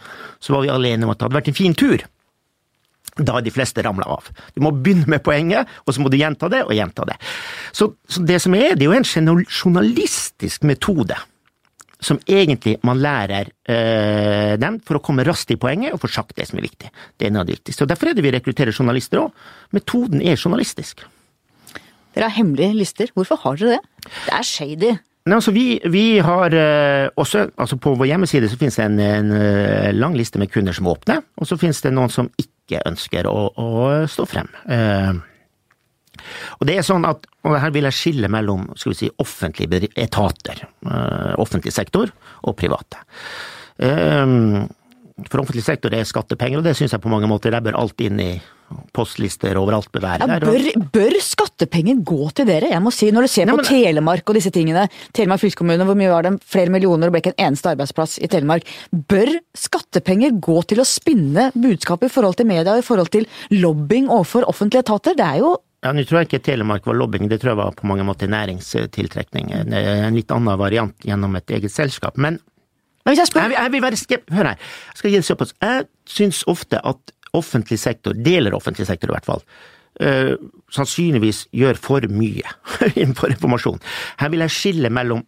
så 0.42 0.56
var 0.56 0.64
vi 0.64 0.72
alle 0.74 0.90
enige 0.90 1.06
om 1.06 1.14
at 1.14 1.20
det 1.20 1.28
hadde 1.28 1.38
vært 1.38 1.52
en 1.52 1.58
fin 1.60 1.78
tur. 1.78 2.02
Da 3.16 3.38
er 3.38 3.46
de 3.46 3.54
fleste 3.54 3.84
ramla 3.86 4.10
av. 4.16 4.26
Du 4.56 4.60
må 4.66 4.74
begynne 4.74 5.06
med 5.08 5.22
poenget, 5.24 5.70
og 5.86 5.94
så 5.94 6.02
må 6.02 6.10
du 6.10 6.18
gjenta 6.18 6.50
det 6.52 6.64
og 6.66 6.74
gjenta 6.74 7.06
det. 7.06 7.20
Så, 7.70 7.92
så 8.10 8.26
det 8.26 8.42
som 8.42 8.58
er, 8.58 8.74
det 8.74 8.88
er 8.88 8.90
jo 8.90 8.98
en 8.98 9.46
journalistisk 9.46 10.66
metode 10.66 11.14
som 12.02 12.18
egentlig 12.28 12.76
man 12.84 13.00
lærer 13.00 13.48
øh, 13.72 14.54
dem 14.60 14.78
for 14.84 14.98
å 14.98 15.04
komme 15.04 15.24
raskt 15.26 15.54
i 15.54 15.58
poenget 15.60 15.94
og 15.96 16.02
få 16.02 16.10
sagt 16.12 16.36
det 16.36 16.48
som 16.50 16.60
er 16.60 16.66
viktig. 16.66 16.90
Det 17.16 17.28
er 17.28 17.32
noe 17.32 17.44
av 17.44 17.48
det 17.48 17.56
viktigste. 17.58 17.86
Og 17.86 17.92
Derfor 17.92 18.10
er 18.10 18.16
det 18.16 18.24
vi 18.26 18.34
rekrutterer 18.34 18.76
journalister 18.76 19.22
òg. 19.22 19.46
Metoden 19.76 20.20
er 20.20 20.36
journalistisk. 20.36 21.06
Dere 22.16 22.28
har 22.28 22.36
hemmelige 22.36 22.76
lister. 22.76 23.12
Hvorfor 23.16 23.40
har 23.42 23.60
dere 23.60 23.76
det? 23.76 24.08
Det 24.26 24.34
er 24.36 24.48
shady. 24.48 24.96
Nei, 25.26 25.34
altså 25.34 25.50
vi, 25.50 25.80
vi 25.90 26.18
har 26.22 26.54
øh, 26.54 27.08
også, 27.18 27.48
altså 27.58 27.76
På 27.82 27.96
vår 27.98 28.12
hjemmeside 28.12 28.48
så 28.48 28.58
finnes 28.60 28.76
det 28.78 28.84
en, 28.84 29.00
en 29.00 29.32
øh, 29.34 29.94
lang 29.94 30.14
liste 30.16 30.38
med 30.38 30.52
kunder 30.52 30.72
som 30.76 30.86
åpner, 30.86 31.24
og 31.36 31.48
så 31.48 31.58
finnes 31.58 31.82
det 31.82 31.92
noen 31.92 32.12
som 32.12 32.28
ikke 32.38 32.84
ønsker 32.86 33.26
å, 33.26 33.48
å 33.50 33.70
stå 34.10 34.26
frem. 34.30 34.46
Uh, 34.70 35.18
og 36.60 36.66
det 36.68 36.78
er 36.78 36.86
sånn 36.86 37.04
at, 37.08 37.26
og 37.46 37.58
her 37.62 37.74
vil 37.74 37.86
jeg 37.88 37.96
skille 37.96 38.30
mellom 38.32 38.66
skal 38.74 38.92
vi 38.92 38.98
si, 39.04 39.12
offentlige 39.22 39.90
etater, 39.94 40.66
uh, 40.88 41.36
offentlig 41.42 41.74
sektor, 41.74 42.10
og 42.42 42.58
private. 42.58 43.00
Um, 43.78 44.66
for 45.30 45.40
offentlig 45.40 45.64
sektor 45.64 45.94
er 45.96 46.04
skattepenger, 46.04 46.60
og 46.60 46.66
det 46.66 46.76
syns 46.76 46.92
jeg 46.92 47.02
på 47.02 47.12
mange 47.12 47.28
måter. 47.30 47.54
Jeg 47.54 47.64
bør 47.64 47.78
alt 47.80 48.02
inn 48.04 48.20
i 48.20 48.30
postlister 48.96 49.56
overalt 49.60 49.90
bør 49.94 50.02
være 50.02 50.26
ja, 50.26 50.38
bør, 50.42 50.64
bør, 50.92 51.16
skattepenger 51.22 52.00
gå 52.06 52.30
til 52.36 52.48
dere? 52.48 52.70
Jeg 52.72 52.82
må 52.82 52.90
si, 52.94 53.10
Når 53.14 53.26
du 53.26 53.30
ser 53.30 53.46
Nei, 53.46 53.54
på 53.54 53.62
men, 53.62 53.68
Telemark 53.68 54.32
og 54.32 54.38
disse 54.38 54.52
tingene, 54.54 54.86
Telemark 55.16 55.42
fylkeskommune, 55.44 55.86
hvor 55.86 55.98
mye 55.98 56.10
var 56.12 56.26
det? 56.26 56.34
Flere 56.50 56.72
millioner 56.74 57.08
og 57.08 57.14
ble 57.14 57.22
ikke 57.22 57.34
en 57.36 57.44
eneste 57.48 57.72
arbeidsplass 57.72 58.18
i 58.18 58.30
Telemark. 58.32 58.66
Bør 58.90 59.30
skattepenger 59.56 60.34
gå 60.42 60.58
til 60.72 60.82
å 60.82 60.88
spinne 60.88 61.50
budskapet 61.54 62.10
i 62.10 62.16
forhold 62.16 62.40
til 62.40 62.50
media, 62.50 62.74
i 62.76 62.86
forhold 62.86 63.12
til 63.14 63.28
lobbying 63.54 64.10
overfor 64.10 64.48
offentlige 64.50 64.84
etater? 64.86 65.16
Det 65.18 65.30
er 65.30 65.44
jo 65.44 65.54
ja, 65.86 65.92
Nå 65.94 66.02
tror 66.06 66.22
jeg 66.22 66.30
ikke 66.30 66.42
Telemark 66.48 66.86
var 66.88 66.98
lobbying, 66.98 67.28
det 67.30 67.38
tror 67.42 67.52
jeg 67.52 67.60
var 67.60 67.76
på 67.78 67.86
mange 67.86 68.06
måter 68.06 68.30
næringstiltrekning. 68.32 69.52
En 69.54 70.16
litt 70.16 70.32
annen 70.34 70.58
variant 70.58 71.06
gjennom 71.06 71.38
et 71.38 71.54
eget 71.54 71.74
selskap. 71.74 72.18
Men, 72.18 72.40
jeg, 73.06 73.20
jeg, 73.22 73.52
jeg, 73.54 73.72
vil 73.74 73.84
være 73.84 74.00
skep... 74.00 74.26
Hør 74.34 74.50
her, 74.50 74.66
jeg 74.90 75.00
skal 75.00 75.12
gi 75.12 75.20
det 75.20 75.28
såpass. 75.28 75.54
Jeg 75.62 75.86
syns 76.10 76.42
ofte 76.50 76.80
at 76.82 77.14
offentlig 77.36 77.78
sektor, 77.78 78.16
deler 78.16 78.56
offentlig 78.56 78.88
sektor 78.88 79.12
i 79.12 79.14
hvert 79.14 79.28
fall, 79.28 79.44
uh, 80.02 80.34
sannsynligvis 80.74 81.46
gjør 81.54 81.78
for 81.78 82.10
mye 82.10 82.56
innenfor 83.00 83.36
informasjon. 83.36 83.78
Her 84.22 84.32
vil 84.34 84.46
jeg 84.46 84.56
skille 84.56 84.90
mellom 84.90 85.22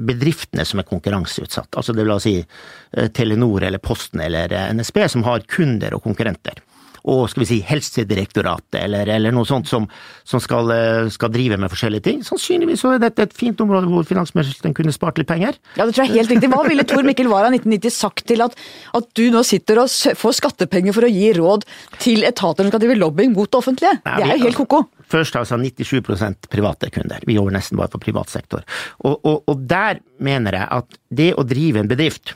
bedriftene 0.00 0.64
som 0.64 0.80
er 0.80 0.88
konkurranseutsatt, 0.88 1.76
altså 1.76 1.92
det 1.92 2.06
vil 2.06 2.22
si 2.24 2.38
uh, 2.40 3.06
Telenor 3.14 3.68
eller 3.68 3.82
Posten 3.84 4.22
eller 4.24 4.54
NSB, 4.74 5.04
som 5.12 5.26
har 5.28 5.44
kunder 5.50 5.98
og 5.98 6.06
konkurrenter 6.08 6.62
og 7.08 7.24
skal 7.30 7.44
vi 7.44 7.48
si 7.48 7.58
Helsedirektoratet, 7.64 8.78
eller, 8.82 9.08
eller 9.14 9.34
noe 9.34 9.48
sånt 9.48 9.68
som, 9.70 9.86
som 10.26 10.42
skal, 10.42 10.70
eh, 10.74 11.08
skal, 11.12 11.32
drive 11.32 11.56
med 11.60 11.72
forskjellige 11.72 12.04
ting. 12.06 12.22
Sannsynligvis 12.26 12.82
så 12.84 12.94
er 12.94 13.02
dette 13.04 13.24
et 13.24 13.36
fint 13.36 13.60
område 13.64 13.88
hvor 13.90 14.06
finansministeren 14.08 14.74
kunne 14.76 14.94
spart 14.94 15.20
litt 15.20 15.30
penger. 15.30 15.56
Ja, 15.78 15.86
det 15.86 15.94
tror 15.96 16.06
jeg 16.06 16.18
helt 16.18 16.34
riktig. 16.34 16.50
Hva 16.52 16.64
ville 16.66 16.86
Tor 16.88 17.06
Mikkel 17.06 17.30
Wara 17.32 17.52
1990 17.52 17.96
sagt 17.96 18.24
til 18.30 18.44
at, 18.44 18.56
at, 18.96 19.10
du 19.16 19.26
nå 19.32 19.42
sitter 19.46 19.82
og 19.82 19.90
får 19.90 20.36
skattepenger 20.38 20.96
for 20.96 21.06
å 21.06 21.12
gi 21.12 21.30
råd 21.36 21.66
til 22.02 22.26
etater 22.28 22.66
som 22.66 22.72
skal 22.72 22.82
drive 22.84 22.98
lobbying 23.00 23.34
mot 23.36 23.50
det 23.50 23.60
offentlige? 23.60 23.94
Det 24.04 24.26
er 24.26 24.34
jo 24.36 24.48
helt 24.48 24.60
ko-ko. 24.60 24.84
Først 25.10 25.38
altså 25.40 25.58
97% 25.58 26.50
private 26.50 26.90
kunder. 26.94 27.24
Vi 27.26 27.34
jobber 27.38 27.56
nesten 27.56 27.80
bare 27.80 27.90
for 27.90 28.02
privat 28.02 28.30
sektor. 28.30 28.62
Og, 29.02 29.16
og, 29.26 29.42
og 29.50 29.64
der 29.70 30.02
mener 30.22 30.60
jeg 30.60 30.68
at 30.78 31.00
det 31.22 31.32
å 31.34 31.46
drive 31.48 31.82
en 31.82 31.90
bedrift 31.90 32.34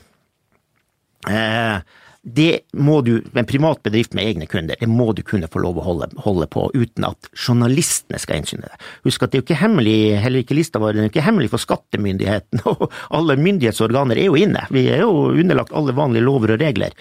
eh, 1.30 1.78
det 2.24 2.64
må 2.72 3.00
du, 3.04 3.18
en 3.36 3.46
privat 3.46 3.82
bedrift 3.84 4.14
med 4.16 4.24
egne 4.24 4.46
kunder, 4.48 4.78
det 4.80 4.88
må 4.88 5.10
du 5.12 5.20
kunne 5.26 5.48
få 5.50 5.60
lov 5.60 5.78
å 5.78 5.84
holde, 5.84 6.08
holde 6.24 6.46
på 6.48 6.66
uten 6.72 7.04
at 7.10 7.28
journalistene 7.36 8.20
skal 8.20 8.40
innsyne 8.40 8.70
det. 8.70 8.78
Husk 9.04 9.26
at 9.26 9.32
det 9.32 9.38
er 9.38 9.42
jo 9.42 9.46
ikke 9.46 9.60
hemmelig, 9.60 9.96
heller 10.24 10.44
ikke 10.44 10.56
lista 10.56 10.80
vår, 10.80 10.96
det 10.96 11.04
er 11.04 11.12
ikke 11.12 11.26
hemmelig 11.26 11.52
for 11.52 11.62
skattemyndigheten, 11.62 12.64
og 12.72 12.86
alle 13.14 13.36
myndighetsorganer 13.40 14.20
er 14.20 14.30
jo 14.30 14.40
inne. 14.40 14.64
Vi 14.72 14.86
er 14.94 15.04
jo 15.04 15.28
underlagt 15.34 15.76
alle 15.76 15.96
vanlige 15.96 16.24
lover 16.24 16.56
og 16.56 16.64
regler. 16.64 16.96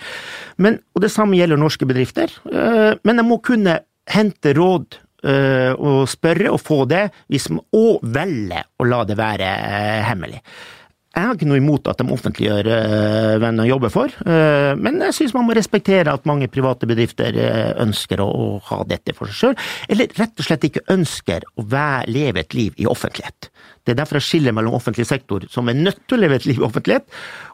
Men, 0.59 0.81
og 0.93 1.05
det 1.05 1.13
samme 1.13 1.39
gjelder 1.39 1.61
norske 1.61 1.87
bedrifter. 1.87 2.35
Eh, 2.51 2.91
men 3.07 3.19
de 3.19 3.27
må 3.27 3.39
kunne 3.43 3.79
hente 4.11 4.51
råd 4.57 4.99
eh, 5.23 5.71
og 5.71 6.03
spørre 6.11 6.51
og 6.51 6.61
få 6.61 6.83
det, 6.91 7.07
hvis 7.31 7.47
man, 7.53 7.63
og 7.79 8.03
velge 8.03 8.65
å 8.75 8.87
la 8.91 9.03
det 9.07 9.19
være 9.19 9.51
eh, 9.55 9.99
hemmelig. 10.09 10.43
Jeg 11.13 11.27
har 11.27 11.35
ikke 11.37 11.45
noe 11.45 11.59
imot 11.61 11.85
at 11.91 11.99
de 12.01 12.09
offentliggjør 12.09 12.67
uh, 12.73 13.35
hvem 13.41 13.59
de 13.59 13.67
jobber 13.69 13.91
for, 13.93 14.13
uh, 14.25 14.71
men 14.81 14.97
jeg 15.05 15.13
synes 15.19 15.35
man 15.35 15.45
må 15.45 15.53
respektere 15.53 16.09
at 16.09 16.25
mange 16.25 16.47
private 16.49 16.89
bedrifter 16.89 17.37
uh, 17.37 17.73
ønsker 17.83 18.23
å, 18.23 18.29
ha 18.65 18.79
dette 18.89 19.13
for 19.13 19.29
seg 19.29 19.37
sjøl, 19.37 19.67
eller 19.93 20.15
rett 20.17 20.41
og 20.41 20.47
slett 20.47 20.65
ikke 20.65 20.81
ønsker 20.93 21.45
å 21.53 21.67
være, 21.69 22.09
leve 22.15 22.41
et 22.41 22.57
liv 22.57 22.81
i 22.81 22.87
offentlighet. 22.89 23.51
Det 23.85 23.93
er 23.93 23.99
derfor 23.99 24.17
jeg 24.17 24.25
skiller 24.25 24.55
mellom 24.57 24.73
offentlig 24.79 25.05
sektor, 25.05 25.45
som 25.53 25.69
er 25.69 25.77
nødt 25.77 26.01
til 26.07 26.17
å 26.17 26.23
leve 26.23 26.39
et 26.39 26.47
liv 26.49 26.63
i 26.63 26.65
offentlighet, 26.65 27.05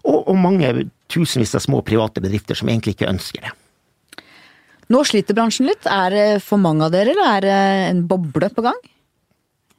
og, 0.05 0.21
og 0.21 0.39
mange 0.39 0.71
tusenvis 1.11 1.57
av 1.59 1.65
små 1.65 1.81
private 1.83 2.23
bedrifter 2.23 2.55
som 2.55 2.71
egentlig 2.71 2.95
ikke 2.95 3.11
ønsker 3.11 3.43
det. 3.43 3.51
Nå 4.89 5.03
sliter 5.05 5.35
bransjen 5.37 5.67
litt. 5.67 5.83
Er 5.85 6.15
det 6.15 6.27
for 6.45 6.61
mange 6.61 6.87
av 6.87 6.95
dere, 6.95 7.11
eller 7.11 7.35
er 7.35 7.45
det 7.45 7.59
en 7.91 8.05
boble 8.09 8.49
på 8.55 8.63
gang? 8.65 8.79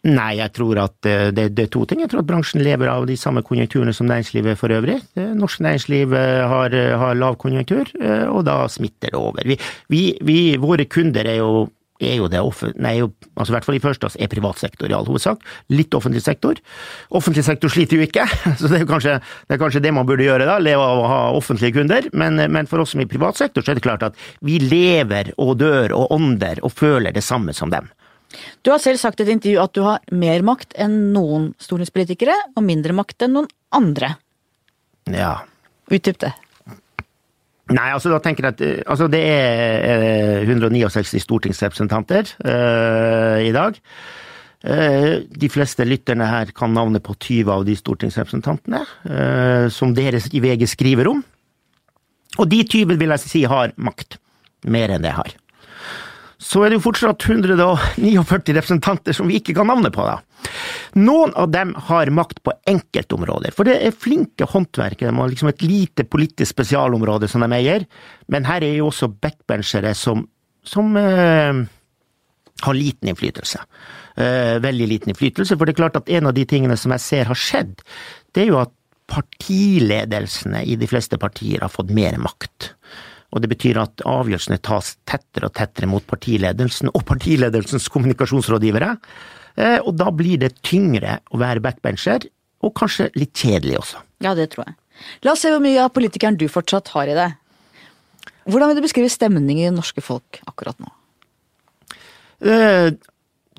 Nei, 0.08 0.38
jeg 0.38 0.54
tror 0.56 0.78
at 0.80 1.08
eh, 1.08 1.26
det, 1.36 1.50
det, 1.52 1.66
er 1.66 1.72
to 1.74 1.82
ting. 1.84 2.00
Jeg 2.00 2.08
tror 2.12 2.22
at 2.22 2.28
bransjen 2.30 2.62
lever 2.64 2.88
av 2.88 3.04
de 3.08 3.18
samme 3.20 3.42
konjunkturene 3.44 3.92
som 3.92 4.08
næringslivet 4.08 4.56
for 4.56 4.72
øvrig. 4.72 4.96
Eh, 5.20 5.34
norsk 5.36 5.60
næringsliv 5.66 6.14
eh, 6.16 6.44
har, 6.48 6.76
har 7.02 7.18
lav 7.18 7.36
konjunktur, 7.40 7.90
og 8.30 8.46
da 8.48 8.62
smitter 8.72 9.12
det 9.12 9.20
over. 9.20 9.44
Vi, 9.44 9.58
vi, 9.92 10.00
vi, 10.24 10.38
våre 10.60 10.86
kunder 10.88 11.28
er 11.28 11.36
jo, 11.42 11.66
er 12.00 12.16
jo 12.16 12.30
det 12.32 12.40
nei, 12.80 12.94
altså 13.36 13.52
i 13.52 13.56
hvert 13.58 13.68
fall 13.68 13.76
i 13.76 13.82
første 13.84 14.08
er 14.16 14.32
privat 14.32 14.62
sektor 14.62 14.88
i 14.88 14.96
all 14.96 15.04
hovedsak. 15.04 15.44
Litt 15.68 15.92
offentlig 15.92 16.24
sektor. 16.24 16.56
Offentlig 17.12 17.44
sektor 17.44 17.68
sliter 17.68 18.00
jo 18.00 18.08
ikke, 18.08 18.24
så 18.62 18.72
det 18.72 18.80
er 18.80 18.88
kanskje 18.88 19.18
det, 19.20 19.52
er 19.52 19.60
kanskje 19.60 19.84
det 19.84 19.92
man 19.92 20.08
burde 20.08 20.24
gjøre, 20.24 20.48
da, 20.48 20.56
leve 20.64 20.80
av 20.80 21.04
å 21.04 21.08
ha 21.12 21.22
offentlige 21.36 21.76
kunder. 21.76 22.08
Men, 22.16 22.40
men, 22.40 22.72
for 22.72 22.80
oss 22.80 22.96
som 22.96 23.04
i 23.04 23.10
privat 23.10 23.36
sektor, 23.36 23.60
så 23.60 23.74
er 23.74 23.82
det 23.82 23.84
klart 23.84 24.08
at 24.08 24.28
vi 24.40 24.62
lever 24.64 25.34
og 25.36 25.58
dør 25.60 25.92
og 25.98 26.16
ånder 26.16 26.64
og 26.64 26.72
føler 26.72 27.12
det 27.12 27.26
samme 27.26 27.52
som 27.52 27.68
dem. 27.68 27.92
Du 28.62 28.70
har 28.72 28.82
selv 28.82 29.00
sagt 29.00 29.20
i 29.20 29.26
et 29.26 29.32
intervju 29.32 29.58
at 29.62 29.74
du 29.74 29.82
har 29.86 30.04
mer 30.14 30.44
makt 30.46 30.76
enn 30.78 31.10
noen 31.14 31.50
stortingspolitikere, 31.62 32.36
og 32.54 32.66
mindre 32.66 32.94
makt 32.96 33.26
enn 33.26 33.36
noen 33.38 33.50
andre. 33.74 34.14
Ja. 35.10 35.40
Utdyp 35.90 36.20
det. 36.22 36.32
Nei, 37.70 37.90
altså 37.94 38.10
da 38.10 38.18
tenker 38.22 38.48
jeg 38.48 38.56
at 38.56 38.62
eh, 38.66 38.78
altså 38.90 39.06
det 39.10 39.20
er 39.30 40.42
169 40.42 41.12
eh, 41.14 41.22
stortingsrepresentanter 41.22 42.32
uh, 42.42 43.38
i 43.46 43.52
dag. 43.54 43.78
Uh, 44.60 45.22
de 45.30 45.48
fleste 45.48 45.86
lytterne 45.86 46.26
her 46.26 46.50
kan 46.56 46.74
navnet 46.74 47.04
på 47.06 47.14
20 47.14 47.52
av 47.54 47.62
de 47.68 47.76
stortingsrepresentantene 47.78 48.82
uh, 48.82 49.68
som 49.72 49.94
dere 49.94 50.20
i 50.34 50.42
VG 50.42 50.66
skriver 50.70 51.12
om. 51.12 51.22
Og 52.42 52.50
de 52.50 52.64
20 52.66 52.98
vil 52.98 53.14
jeg 53.14 53.24
si 53.26 53.44
har 53.50 53.74
makt. 53.78 54.18
Mer 54.70 54.92
enn 54.92 55.06
det 55.06 55.14
har 55.16 55.30
så 56.40 56.62
er 56.64 56.72
det 56.72 56.78
jo 56.78 56.86
fortsatt 56.86 57.26
149 57.28 58.54
representanter 58.56 59.16
som 59.16 59.28
vi 59.28 59.36
ikke 59.40 59.54
kan 59.58 59.68
navnet 59.68 59.92
på. 59.92 60.06
da. 60.08 60.48
Noen 60.96 61.34
av 61.38 61.50
dem 61.52 61.74
har 61.90 62.10
makt 62.16 62.40
på 62.46 62.54
enkeltområder, 62.72 63.52
for 63.52 63.68
det 63.68 63.76
er 63.84 63.96
flinke 63.96 64.48
håndverkere. 64.48 65.12
De 65.12 65.20
har 65.20 65.32
liksom 65.32 65.50
et 65.52 65.66
lite 65.66 66.06
politisk 66.08 66.54
spesialområde 66.54 67.28
som 67.28 67.44
de 67.44 67.52
eier, 67.58 67.84
men 68.32 68.48
her 68.48 68.64
er 68.64 68.78
jo 68.78 68.88
også 68.88 69.10
backbenchere 69.20 69.92
som, 69.98 70.24
som 70.64 70.96
eh, 70.96 71.60
har 72.64 72.78
liten 72.78 73.12
innflytelse. 73.12 73.60
Eh, 74.16 74.56
veldig 74.64 74.88
liten 74.88 75.12
innflytelse, 75.12 75.60
for 75.60 75.68
det 75.68 75.76
er 75.76 75.82
klart 75.84 76.00
at 76.00 76.08
en 76.08 76.32
av 76.32 76.36
de 76.36 76.48
tingene 76.48 76.76
som 76.80 76.96
jeg 76.96 77.04
ser 77.04 77.30
har 77.30 77.38
skjedd, 77.38 77.84
det 78.32 78.46
er 78.46 78.52
jo 78.54 78.62
at 78.64 78.72
partiledelsene 79.10 80.62
i 80.70 80.76
de 80.78 80.88
fleste 80.88 81.18
partier 81.20 81.60
har 81.64 81.72
fått 81.72 81.90
mer 81.94 82.16
makt. 82.22 82.72
Og 83.30 83.42
det 83.42 83.50
betyr 83.52 83.78
at 83.82 84.02
avgjørelsene 84.08 84.58
tas 84.66 84.96
tettere 85.08 85.50
og 85.50 85.54
tettere 85.58 85.88
mot 85.90 86.04
partiledelsen 86.10 86.90
og 86.90 87.04
partiledelsens 87.08 87.86
kommunikasjonsrådgivere. 87.94 88.94
Eh, 89.56 89.78
og 89.78 89.94
da 90.00 90.10
blir 90.14 90.40
det 90.42 90.56
tyngre 90.66 91.20
å 91.30 91.40
være 91.40 91.62
backbencher, 91.64 92.26
og 92.60 92.74
kanskje 92.76 93.08
litt 93.16 93.32
kjedelig 93.38 93.78
også. 93.80 94.00
Ja, 94.24 94.34
det 94.36 94.50
tror 94.52 94.66
jeg. 94.68 94.76
La 95.24 95.32
oss 95.32 95.44
se 95.44 95.52
hvor 95.52 95.62
mye 95.64 95.80
av 95.80 95.94
politikeren 95.94 96.36
du 96.40 96.46
fortsatt 96.50 96.90
har 96.92 97.08
i 97.08 97.16
deg. 97.16 97.36
Hvordan 98.50 98.70
vil 98.70 98.80
du 98.80 98.84
beskrive 98.84 99.12
stemningen 99.12 99.62
i 99.62 99.68
det 99.68 99.76
norske 99.76 100.02
folk 100.04 100.40
akkurat 100.50 100.80
nå? 100.82 100.90
Eh, 102.40 102.90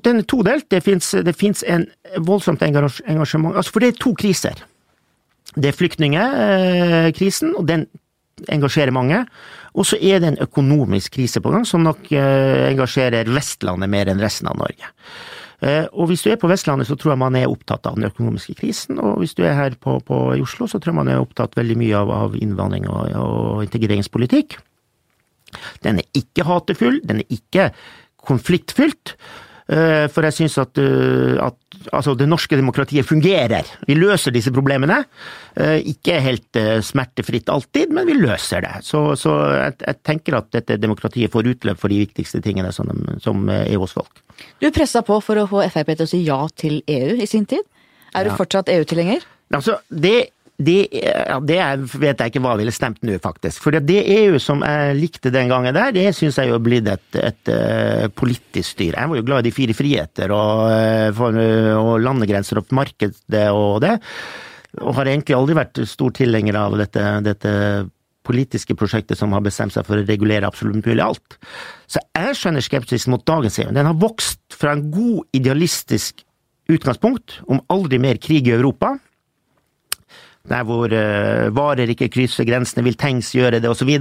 den 0.02 0.20
er 0.20 0.28
todelt. 0.28 0.68
Det 0.70 0.82
fins 0.84 1.62
en 1.64 1.86
voldsomt 2.18 2.62
engasjement. 2.66 3.56
Altså, 3.56 3.72
for 3.72 3.82
det 3.82 3.92
er 3.92 4.00
to 4.02 4.14
kriser. 4.18 4.62
Det 5.52 5.68
er 5.68 5.76
flyktningkrisen, 5.76 7.52
og 7.58 7.66
den 7.68 7.86
engasjerer 8.50 8.94
mange. 8.94 9.22
Og 9.72 9.86
så 9.88 9.98
er 10.00 10.20
det 10.20 10.32
en 10.32 10.42
økonomisk 10.44 11.14
krise 11.16 11.40
på 11.40 11.52
gang, 11.52 11.64
som 11.68 11.84
nok 11.84 12.10
eh, 12.12 12.68
engasjerer 12.72 13.30
Vestlandet 13.32 13.90
mer 13.92 14.10
enn 14.12 14.20
resten 14.22 14.50
av 14.50 14.58
Norge. 14.60 14.90
Eh, 15.62 15.86
og 15.94 16.10
hvis 16.10 16.24
du 16.24 16.32
er 16.32 16.40
på 16.40 16.50
Vestlandet, 16.50 16.88
så 16.88 16.96
tror 16.98 17.14
jeg 17.14 17.22
man 17.22 17.38
er 17.38 17.50
opptatt 17.50 17.86
av 17.86 17.96
den 17.96 18.08
økonomiske 18.08 18.56
krisen. 18.58 18.98
Og 18.98 19.22
hvis 19.22 19.36
du 19.38 19.44
er 19.46 19.56
her 19.56 19.78
på, 19.78 19.96
på 20.04 20.18
i 20.34 20.42
Oslo, 20.42 20.66
så 20.66 20.80
tror 20.80 20.92
jeg 20.92 21.00
man 21.00 21.12
er 21.12 21.22
opptatt 21.22 21.56
veldig 21.58 21.78
mye 21.78 22.02
av, 22.02 22.12
av 22.26 22.36
innvandring 22.40 22.88
og, 22.90 23.14
og 23.22 23.64
integreringspolitikk. 23.68 24.58
Den 25.84 26.00
er 26.02 26.18
ikke 26.18 26.46
hatefull, 26.48 26.98
den 27.06 27.22
er 27.22 27.32
ikke 27.32 27.70
konfliktfylt. 28.22 29.16
Eh, 29.72 30.06
for 30.12 30.26
jeg 30.26 30.36
syns 30.36 30.58
at, 30.60 30.78
eh, 30.82 31.38
at 31.40 31.86
altså 31.96 32.12
det 32.18 32.26
norske 32.28 32.56
demokratiet 32.58 33.06
fungerer. 33.08 33.68
Vi 33.88 33.96
løser 33.96 34.34
disse 34.34 34.52
problemene. 34.52 34.98
Eh, 35.56 35.78
ikke 35.94 36.18
helt 36.20 36.60
smertefritt 36.84 37.48
alltid, 37.52 37.92
men 37.94 38.06
vi 38.08 38.18
løser 38.18 38.66
det. 38.66 38.74
Så, 38.84 39.04
så 39.16 39.36
jeg, 39.54 39.78
jeg, 39.86 40.00
tenker 40.04 40.38
at 40.38 40.50
dette 40.52 40.78
demokratiet 40.82 41.32
får 41.32 41.48
utløp 41.54 41.80
for 41.80 41.92
de 41.92 42.02
viktigste 42.02 42.42
tingene 42.44 42.72
som, 42.74 42.90
som 43.22 43.48
hos 43.48 43.96
folk. 43.96 44.22
Du 44.60 44.68
pressa 44.74 45.04
på 45.06 45.18
for 45.24 45.40
å 45.40 45.48
få 45.48 45.64
Frp 45.72 45.94
til 45.94 46.06
å 46.06 46.10
si 46.10 46.22
ja 46.26 46.40
til 46.58 46.80
EU 46.90 47.16
i 47.16 47.28
sin 47.30 47.48
tid. 47.48 47.64
Er 48.12 48.26
du 48.26 48.32
ja. 48.32 48.36
fortsatt 48.36 48.68
EU-tilhenger? 48.72 49.24
Altså, 49.56 49.78
det 49.88 50.32
det, 50.64 50.76
ja, 50.96 51.38
det, 51.42 51.58
vet 52.00 52.20
jeg 52.20 52.32
ikke 52.32 52.42
hva 52.44 52.54
ville 52.60 52.74
stemt 52.74 53.02
nå, 53.06 53.16
faktisk. 53.22 53.62
For 53.64 53.74
det 53.74 53.98
EU 54.14 54.38
som 54.42 54.62
jeg 54.66 54.96
likte 54.98 55.32
den 55.34 55.50
gangen 55.52 55.74
der, 55.76 55.94
det 55.94 56.08
syns 56.16 56.38
jeg 56.40 56.50
jo 56.50 56.58
er 56.58 56.64
blitt 56.64 56.90
et, 56.90 57.04
et, 57.16 57.24
et, 57.24 57.52
eh, 57.54 58.06
politisk 58.16 58.74
styr. 58.76 58.96
Jeg 58.96 59.10
var 59.10 59.20
jo 59.20 59.26
glad 59.26 59.42
i 59.42 59.50
de 59.50 59.54
fire 59.56 59.76
friheter 59.76 60.34
og, 60.36 60.64
eh, 60.72 61.76
og 61.78 61.94
landegrenser 62.02 62.62
og 62.62 62.72
markedet 62.76 63.46
og 63.52 63.82
det. 63.84 63.96
Og 64.80 64.96
har 64.96 65.10
egentlig 65.10 65.36
aldri 65.36 65.58
vært 65.58 65.82
stor 65.88 66.14
tilhenger 66.16 66.56
av 66.56 66.78
dette, 66.80 67.08
dette 67.26 67.52
politiske 68.26 68.76
prosjektet 68.78 69.18
som 69.18 69.32
har 69.34 69.42
bestemt 69.44 69.74
seg 69.74 69.86
for 69.86 69.98
å 69.98 70.06
regulere 70.06 70.48
absolutt 70.48 70.86
mulig 70.86 71.02
alt. 71.04 71.38
Så 71.90 72.00
jeg 72.16 72.36
skjønner 72.38 72.64
skepsisen 72.64 73.12
mot 73.12 73.24
dagens 73.26 73.58
EU. 73.60 73.70
Den 73.74 73.88
har 73.90 73.98
vokst 73.98 74.56
fra 74.56 74.76
en 74.76 74.86
god 74.94 75.26
idealistisk 75.36 76.22
utgangspunkt 76.72 77.40
om 77.50 77.60
aldri 77.72 77.98
mer 78.00 78.20
krig 78.22 78.48
i 78.48 78.54
Europa 78.54 78.94
der 80.50 80.66
hvor 80.66 80.90
uh, 80.90 81.48
varer 81.54 81.92
ikke 81.92 82.10
krysser 82.12 82.46
grensene, 82.48 82.84
vil 82.86 82.98
Tengs 82.98 83.32
gjøre 83.36 83.60
det, 83.62 83.70
osv. 83.70 83.92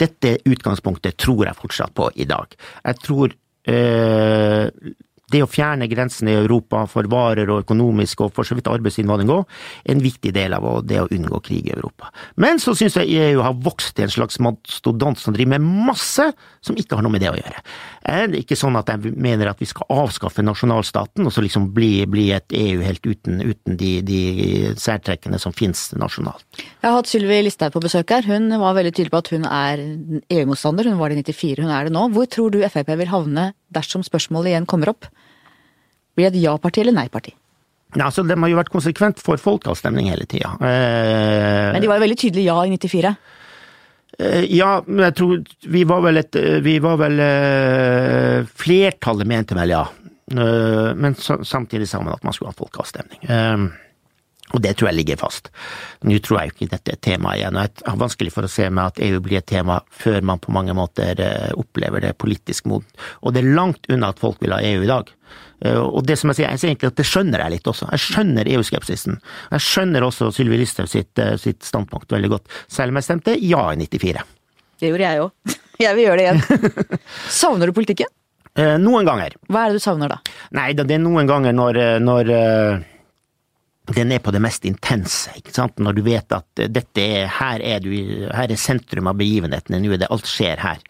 Dette 0.00 0.36
utgangspunktet 0.48 1.18
tror 1.20 1.46
jeg 1.46 1.60
fortsatt 1.60 1.94
på 1.96 2.10
i 2.16 2.28
dag. 2.28 2.56
Jeg 2.82 3.02
tror 3.04 3.34
uh, 3.70 4.94
det 5.32 5.42
å 5.42 5.48
fjerne 5.50 5.88
grensene 5.90 6.32
i 6.32 6.38
Europa 6.38 6.84
for 6.90 7.08
varer 7.10 7.50
og 7.50 7.64
økonomisk 7.64 8.22
og 8.22 8.34
for 8.36 8.46
så 8.46 8.54
vidt 8.54 8.68
arbeidsinnvandring 8.70 9.32
òg, 9.34 9.56
er 9.82 9.96
en 9.96 10.04
viktig 10.04 10.30
del 10.36 10.54
av 10.54 10.68
det 10.86 11.00
å 11.02 11.08
unngå 11.10 11.40
krig 11.48 11.66
i 11.66 11.74
Europa. 11.74 12.12
Men 12.42 12.62
så 12.62 12.76
syns 12.78 12.98
jeg 13.00 13.10
EU 13.32 13.42
har 13.42 13.56
vokst 13.58 13.96
til 13.96 14.06
en 14.06 14.14
slags 14.14 14.38
mastodont 14.42 15.18
som 15.18 15.34
driver 15.34 15.56
med 15.56 15.88
masse 15.90 16.28
som 16.62 16.78
ikke 16.78 16.98
har 16.98 17.06
noe 17.06 17.16
med 17.16 17.24
det 17.26 17.32
å 17.32 17.38
gjøre. 17.38 17.64
Er 18.06 18.28
det 18.30 18.44
ikke 18.44 18.56
sånn 18.58 18.76
at 18.78 18.90
jeg 18.92 19.14
mener 19.18 19.50
at 19.50 19.58
vi 19.58 19.66
skal 19.66 19.88
avskaffe 19.90 20.44
nasjonalstaten 20.46 21.26
og 21.26 21.32
så 21.34 21.42
liksom 21.42 21.72
bli, 21.74 22.04
bli 22.10 22.28
et 22.36 22.54
EU 22.54 22.84
helt 22.84 23.06
uten, 23.06 23.40
uten 23.42 23.78
de, 23.80 23.90
de, 24.06 24.20
særtrekkene 24.78 25.40
som 25.42 25.54
finnes 25.56 25.88
nasjonalt? 25.98 26.44
Jeg 26.60 26.86
har 26.86 26.94
hatt 26.94 27.10
Sylvi 27.10 27.40
Listhaug 27.42 27.74
på 27.74 27.82
besøk 27.82 28.14
her. 28.14 28.28
Hun 28.30 28.52
var 28.62 28.76
veldig 28.78 28.92
tydelig 28.94 29.14
på 29.14 29.22
at 29.24 29.32
hun 29.34 29.48
er 29.50 29.82
EU-motstander. 30.36 30.86
Hun 30.92 31.00
var 31.00 31.10
det 31.10 31.24
i 31.24 31.26
94, 31.32 31.64
hun 31.66 31.74
er 31.74 31.88
det 31.88 31.96
nå. 31.96 32.04
Hvor 32.14 32.30
tror 32.30 32.54
du 32.54 32.60
Frp 32.62 32.94
vil 33.00 33.10
havne 33.10 33.48
dersom 33.74 34.06
spørsmålet 34.06 34.54
igjen 34.54 34.70
kommer 34.70 34.94
opp? 34.94 35.10
Blir 36.14 36.30
det 36.30 36.38
et 36.38 36.46
ja-parti 36.46 36.84
eller 36.84 36.94
nei-parti? 36.96 37.34
Altså, 37.96 38.22
De 38.26 38.36
har 38.38 38.50
jo 38.50 38.58
vært 38.58 38.72
konsekvent 38.72 39.18
for 39.22 39.40
folkeavstemning 39.40 40.12
hele 40.12 40.28
tida. 40.30 40.54
Eh, 40.60 41.72
men 41.74 41.82
de 41.82 41.90
var 41.90 41.98
jo 41.98 42.06
veldig 42.06 42.20
tydelig 42.22 42.46
ja 42.46 42.60
i 42.62 42.72
94? 42.76 43.12
Eh, 44.18 44.44
ja, 44.56 44.80
men 44.86 45.04
jeg 45.10 45.16
tror 45.18 45.42
vi 45.68 45.84
var 45.84 46.00
vel 46.06 46.20
et 46.22 46.38
Vi 46.64 46.78
var 46.80 46.96
vel 47.02 47.20
eh, 47.20 48.46
Flertallet 48.48 49.28
mente 49.28 49.58
vel 49.58 49.74
ja. 49.74 49.82
Eh, 50.32 50.94
men 50.96 51.16
samtidig 51.16 51.88
sa 51.90 52.00
man 52.00 52.16
at 52.16 52.24
man 52.24 52.36
skulle 52.36 52.54
ha 52.54 52.56
folkeavstemning. 52.56 53.26
Eh, 54.46 54.54
Og 54.54 54.62
det 54.62 54.76
tror 54.78 54.88
jeg 54.90 54.96
ligger 55.00 55.16
fast. 55.18 55.50
Nå 56.06 56.18
tror 56.22 56.38
jeg 56.40 56.48
jo 56.50 56.54
ikke 56.54 56.70
dette 56.76 56.92
er 56.94 57.00
tema 57.02 57.34
igjen, 57.36 57.56
og 57.56 57.66
jeg 57.66 57.86
har 57.90 57.96
vanskelig 57.98 58.32
for 58.32 58.46
å 58.46 58.50
se 58.50 58.68
meg 58.70 58.92
at 58.92 59.00
EU 59.02 59.18
blir 59.20 59.38
et 59.40 59.46
tema 59.46 59.80
før 59.90 60.22
man 60.22 60.38
på 60.38 60.52
mange 60.54 60.74
måter 60.74 61.18
eh, 61.20 61.50
opplever 61.58 62.00
det 62.00 62.14
politisk 62.18 62.66
moden. 62.70 62.86
Og 63.22 63.34
det 63.34 63.42
er 63.42 63.54
langt 63.56 63.90
unna 63.90 64.12
at 64.14 64.22
folk 64.22 64.38
vil 64.40 64.54
ha 64.54 64.60
EU 64.62 64.84
i 64.84 64.90
dag. 64.90 65.10
Eh, 65.64 65.76
og 65.80 66.06
det 66.06 66.16
som 66.20 66.30
jeg 66.30 66.36
sier, 66.38 66.50
jeg 66.54 66.62
sier 66.62 66.70
egentlig 66.70 66.92
at 66.92 67.00
det 67.02 67.08
skjønner 67.10 67.42
jeg 67.42 67.56
litt 67.56 67.66
også. 67.72 67.90
Jeg 67.90 68.04
skjønner 68.06 68.52
EU-skepsisen. 68.54 69.18
Jeg 69.50 69.66
skjønner 69.66 70.06
også 70.06 70.30
Sylvi 70.32 70.62
Listhaug 70.62 70.88
sitt, 70.94 71.18
sitt 71.42 71.66
standpunkt 71.66 72.12
veldig 72.14 72.30
godt, 72.36 72.46
selv 72.70 72.94
om 72.94 73.00
jeg 73.02 73.08
stemte 73.10 73.34
ja 73.42 73.66
i 73.74 73.80
94. 73.82 74.22
Det 74.78 74.92
gjorde 74.92 75.10
jeg 75.10 75.24
òg. 75.26 75.56
Jeg 75.76 75.92
vil 75.92 76.06
gjøre 76.06 76.16
det 76.16 76.24
igjen. 76.24 76.78
Savner 77.42 77.68
du 77.68 77.74
politikken? 77.76 78.08
Eh, 78.56 78.78
noen 78.80 79.04
ganger. 79.04 79.34
Hva 79.52 79.66
er 79.66 79.74
det 79.74 79.82
du 79.82 79.84
savner 79.84 80.08
da? 80.08 80.16
Nei, 80.56 80.70
det 80.72 80.86
er 80.88 81.02
noen 81.02 81.28
ganger 81.28 81.52
når, 81.52 81.78
når 82.00 82.30
den 83.94 84.12
er 84.14 84.22
på 84.24 84.32
det 84.34 84.42
mest 84.42 84.66
intense, 84.68 85.30
ikke 85.38 85.54
sant. 85.54 85.78
Når 85.78 85.96
du 85.96 86.02
vet 86.06 86.34
at 86.34 86.64
dette 86.74 87.02
er, 87.02 87.30
her 87.38 87.62
er 87.62 87.84
du, 87.84 87.92
her 88.34 88.50
er 88.50 88.60
sentrum 88.60 89.10
av 89.10 89.18
begivenhetene, 89.20 89.78
nå 89.82 89.94
er 89.94 90.02
det 90.02 90.10
alt 90.10 90.30
skjer 90.30 90.62
her. 90.62 90.82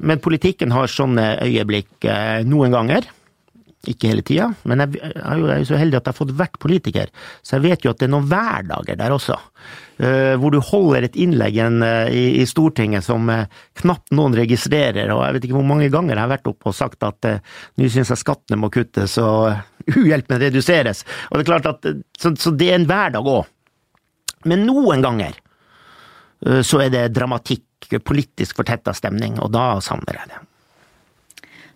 Men 0.00 0.20
politikken 0.22 0.70
har 0.72 0.86
sånne 0.88 1.24
øyeblikk 1.42 2.06
noen 2.48 2.72
ganger. 2.72 3.08
Ikke 3.88 4.10
hele 4.10 4.20
tida, 4.20 4.50
men 4.68 4.82
jeg, 4.82 4.98
er 5.00 5.38
jo 5.40 5.68
så 5.70 5.78
heldig 5.80 5.96
at 5.96 6.08
jeg 6.08 6.12
har 6.12 6.18
fått 6.18 6.34
vært 6.36 6.58
politiker, 6.60 7.08
så 7.40 7.54
jeg 7.56 7.64
vet 7.64 7.84
jo 7.86 7.94
at 7.94 8.02
det 8.02 8.10
er 8.10 8.12
noen 8.12 8.26
hverdager 8.28 8.98
der 9.00 9.14
også. 9.14 9.38
Uh, 10.00 10.34
hvor 10.40 10.52
du 10.52 10.58
holder 10.64 11.06
et 11.06 11.16
innlegg 11.16 11.56
uh, 11.64 12.10
i, 12.12 12.44
Stortinget 12.48 13.06
som 13.06 13.24
uh, 13.32 13.46
knapt 13.80 14.12
noen 14.16 14.36
registrerer, 14.36 15.08
og 15.14 15.22
jeg 15.24 15.36
vet 15.36 15.46
ikke 15.48 15.56
hvor 15.56 15.70
mange 15.70 15.88
ganger 15.92 16.12
jeg 16.12 16.20
har 16.20 16.32
vært 16.34 16.52
oppe 16.52 16.68
og 16.68 16.76
sagt 16.76 17.08
at 17.08 17.30
nå 17.80 17.88
syns 17.88 18.12
jeg 18.12 18.20
skattene 18.20 18.60
må 18.60 18.68
kuttes 18.72 19.16
og 19.20 19.48
uhjelpen 19.96 20.42
reduseres. 20.44 21.00
Og 21.30 21.38
det 21.40 21.46
er 21.46 21.50
klart 21.54 21.72
at, 21.72 21.90
så, 22.20 22.34
så 22.36 22.52
det 22.52 22.68
er 22.68 22.82
en 22.82 22.88
hverdag 22.90 23.32
òg. 23.32 23.48
Men 24.44 24.68
noen 24.68 25.04
ganger 25.04 25.40
så 26.64 26.84
er 26.84 26.92
det 26.92 27.10
dramatikk, 27.12 27.90
politisk 28.04 28.60
fortetta 28.60 28.92
stemning, 28.96 29.36
og 29.40 29.52
da 29.52 29.74
savner 29.84 30.16
jeg 30.16 30.32
det. 30.32 30.44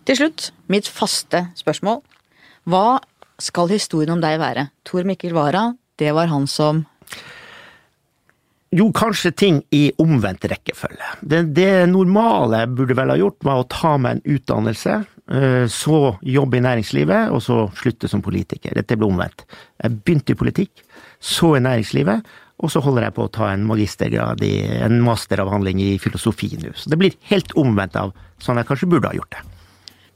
Til 0.05 0.19
slutt, 0.19 0.51
mitt 0.69 0.85
faste 0.85 1.47
spørsmål. 1.57 2.03
Hva 2.69 2.99
skal 3.41 3.71
historien 3.73 4.13
om 4.13 4.21
deg 4.21 4.37
være? 4.41 4.69
Tor 4.85 5.07
Mikkel 5.07 5.33
Wara, 5.33 5.71
det 5.97 6.11
var 6.13 6.29
han 6.29 6.45
som 6.49 6.85
jo, 8.75 8.89
kanskje 8.91 9.31
ting 9.31 9.59
i 9.71 9.85
omvendt 10.01 10.43
rekkefølge. 10.51 11.11
Det, 11.21 11.41
det, 11.55 11.85
normale 11.87 12.65
burde 12.67 12.97
vel 12.97 13.13
ha 13.13 13.15
gjort, 13.19 13.37
var 13.47 13.61
å 13.61 13.67
ta 13.71 13.93
meg 14.01 14.17
en 14.17 14.35
utdannelse, 14.35 14.97
eh, 15.31 15.63
så 15.71 15.99
jobbe 16.19 16.59
i 16.59 16.63
næringslivet, 16.65 17.31
og 17.31 17.39
så 17.45 17.61
slutte 17.79 18.09
som 18.11 18.23
politiker. 18.25 18.75
Dette 18.75 18.97
ble 18.99 19.07
omvendt. 19.07 19.45
Jeg 19.79 19.95
begynte 20.01 20.35
i 20.35 20.41
politikk, 20.41 20.83
så 21.23 21.53
i 21.55 21.63
næringslivet, 21.63 22.27
og 22.59 22.71
så 22.71 22.83
holder 22.83 23.07
jeg 23.07 23.15
på 23.15 23.29
å 23.29 23.33
ta 23.39 23.53
en 23.53 23.63
magistergrad 23.69 24.43
i 24.43 24.53
en 24.81 24.99
masteravhandling 25.07 25.79
i 25.85 25.91
filosofi 26.01 26.51
nå. 26.59 26.75
Så 26.75 26.91
det 26.91 26.99
blir 26.99 27.15
helt 27.31 27.55
omvendt 27.59 27.95
av 27.99 28.15
sånn 28.43 28.59
jeg 28.59 28.67
kanskje 28.67 28.91
burde 28.91 29.11
ha 29.13 29.15
gjort 29.15 29.37
det. 29.37 29.54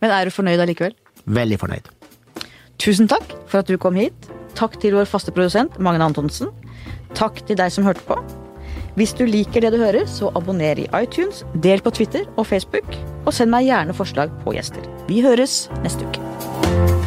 Men 0.04 0.14
er 0.16 0.28
du 0.28 0.34
fornøyd 0.34 0.62
allikevel? 0.64 0.96
Veldig 1.30 1.60
fornøyd. 1.62 1.90
Tusen 2.80 3.10
takk 3.12 3.34
for 3.50 3.62
at 3.62 3.70
du 3.70 3.78
kom 3.78 3.98
hit. 4.00 4.30
Takk 4.58 4.80
til 4.82 4.96
vår 4.98 5.08
faste 5.10 5.34
produsent 5.36 5.76
Magne 5.84 6.08
Antonsen. 6.08 6.52
Takk 7.18 7.42
til 7.48 7.60
deg 7.60 7.74
som 7.74 7.88
hørte 7.88 8.06
på. 8.08 8.18
Hvis 9.00 9.14
du 9.16 9.24
liker 9.28 9.64
det 9.64 9.72
du 9.76 9.80
hører, 9.80 10.08
så 10.10 10.32
abonner 10.36 10.80
i 10.82 10.88
iTunes, 11.00 11.46
del 11.64 11.84
på 11.84 11.94
Twitter 11.96 12.26
og 12.36 12.48
Facebook, 12.50 12.88
og 13.26 13.36
send 13.36 13.54
meg 13.54 13.70
gjerne 13.70 13.96
forslag 13.96 14.34
på 14.44 14.58
gjester. 14.58 14.84
Vi 15.08 15.22
høres 15.24 15.68
neste 15.86 16.08
uke. 16.10 16.99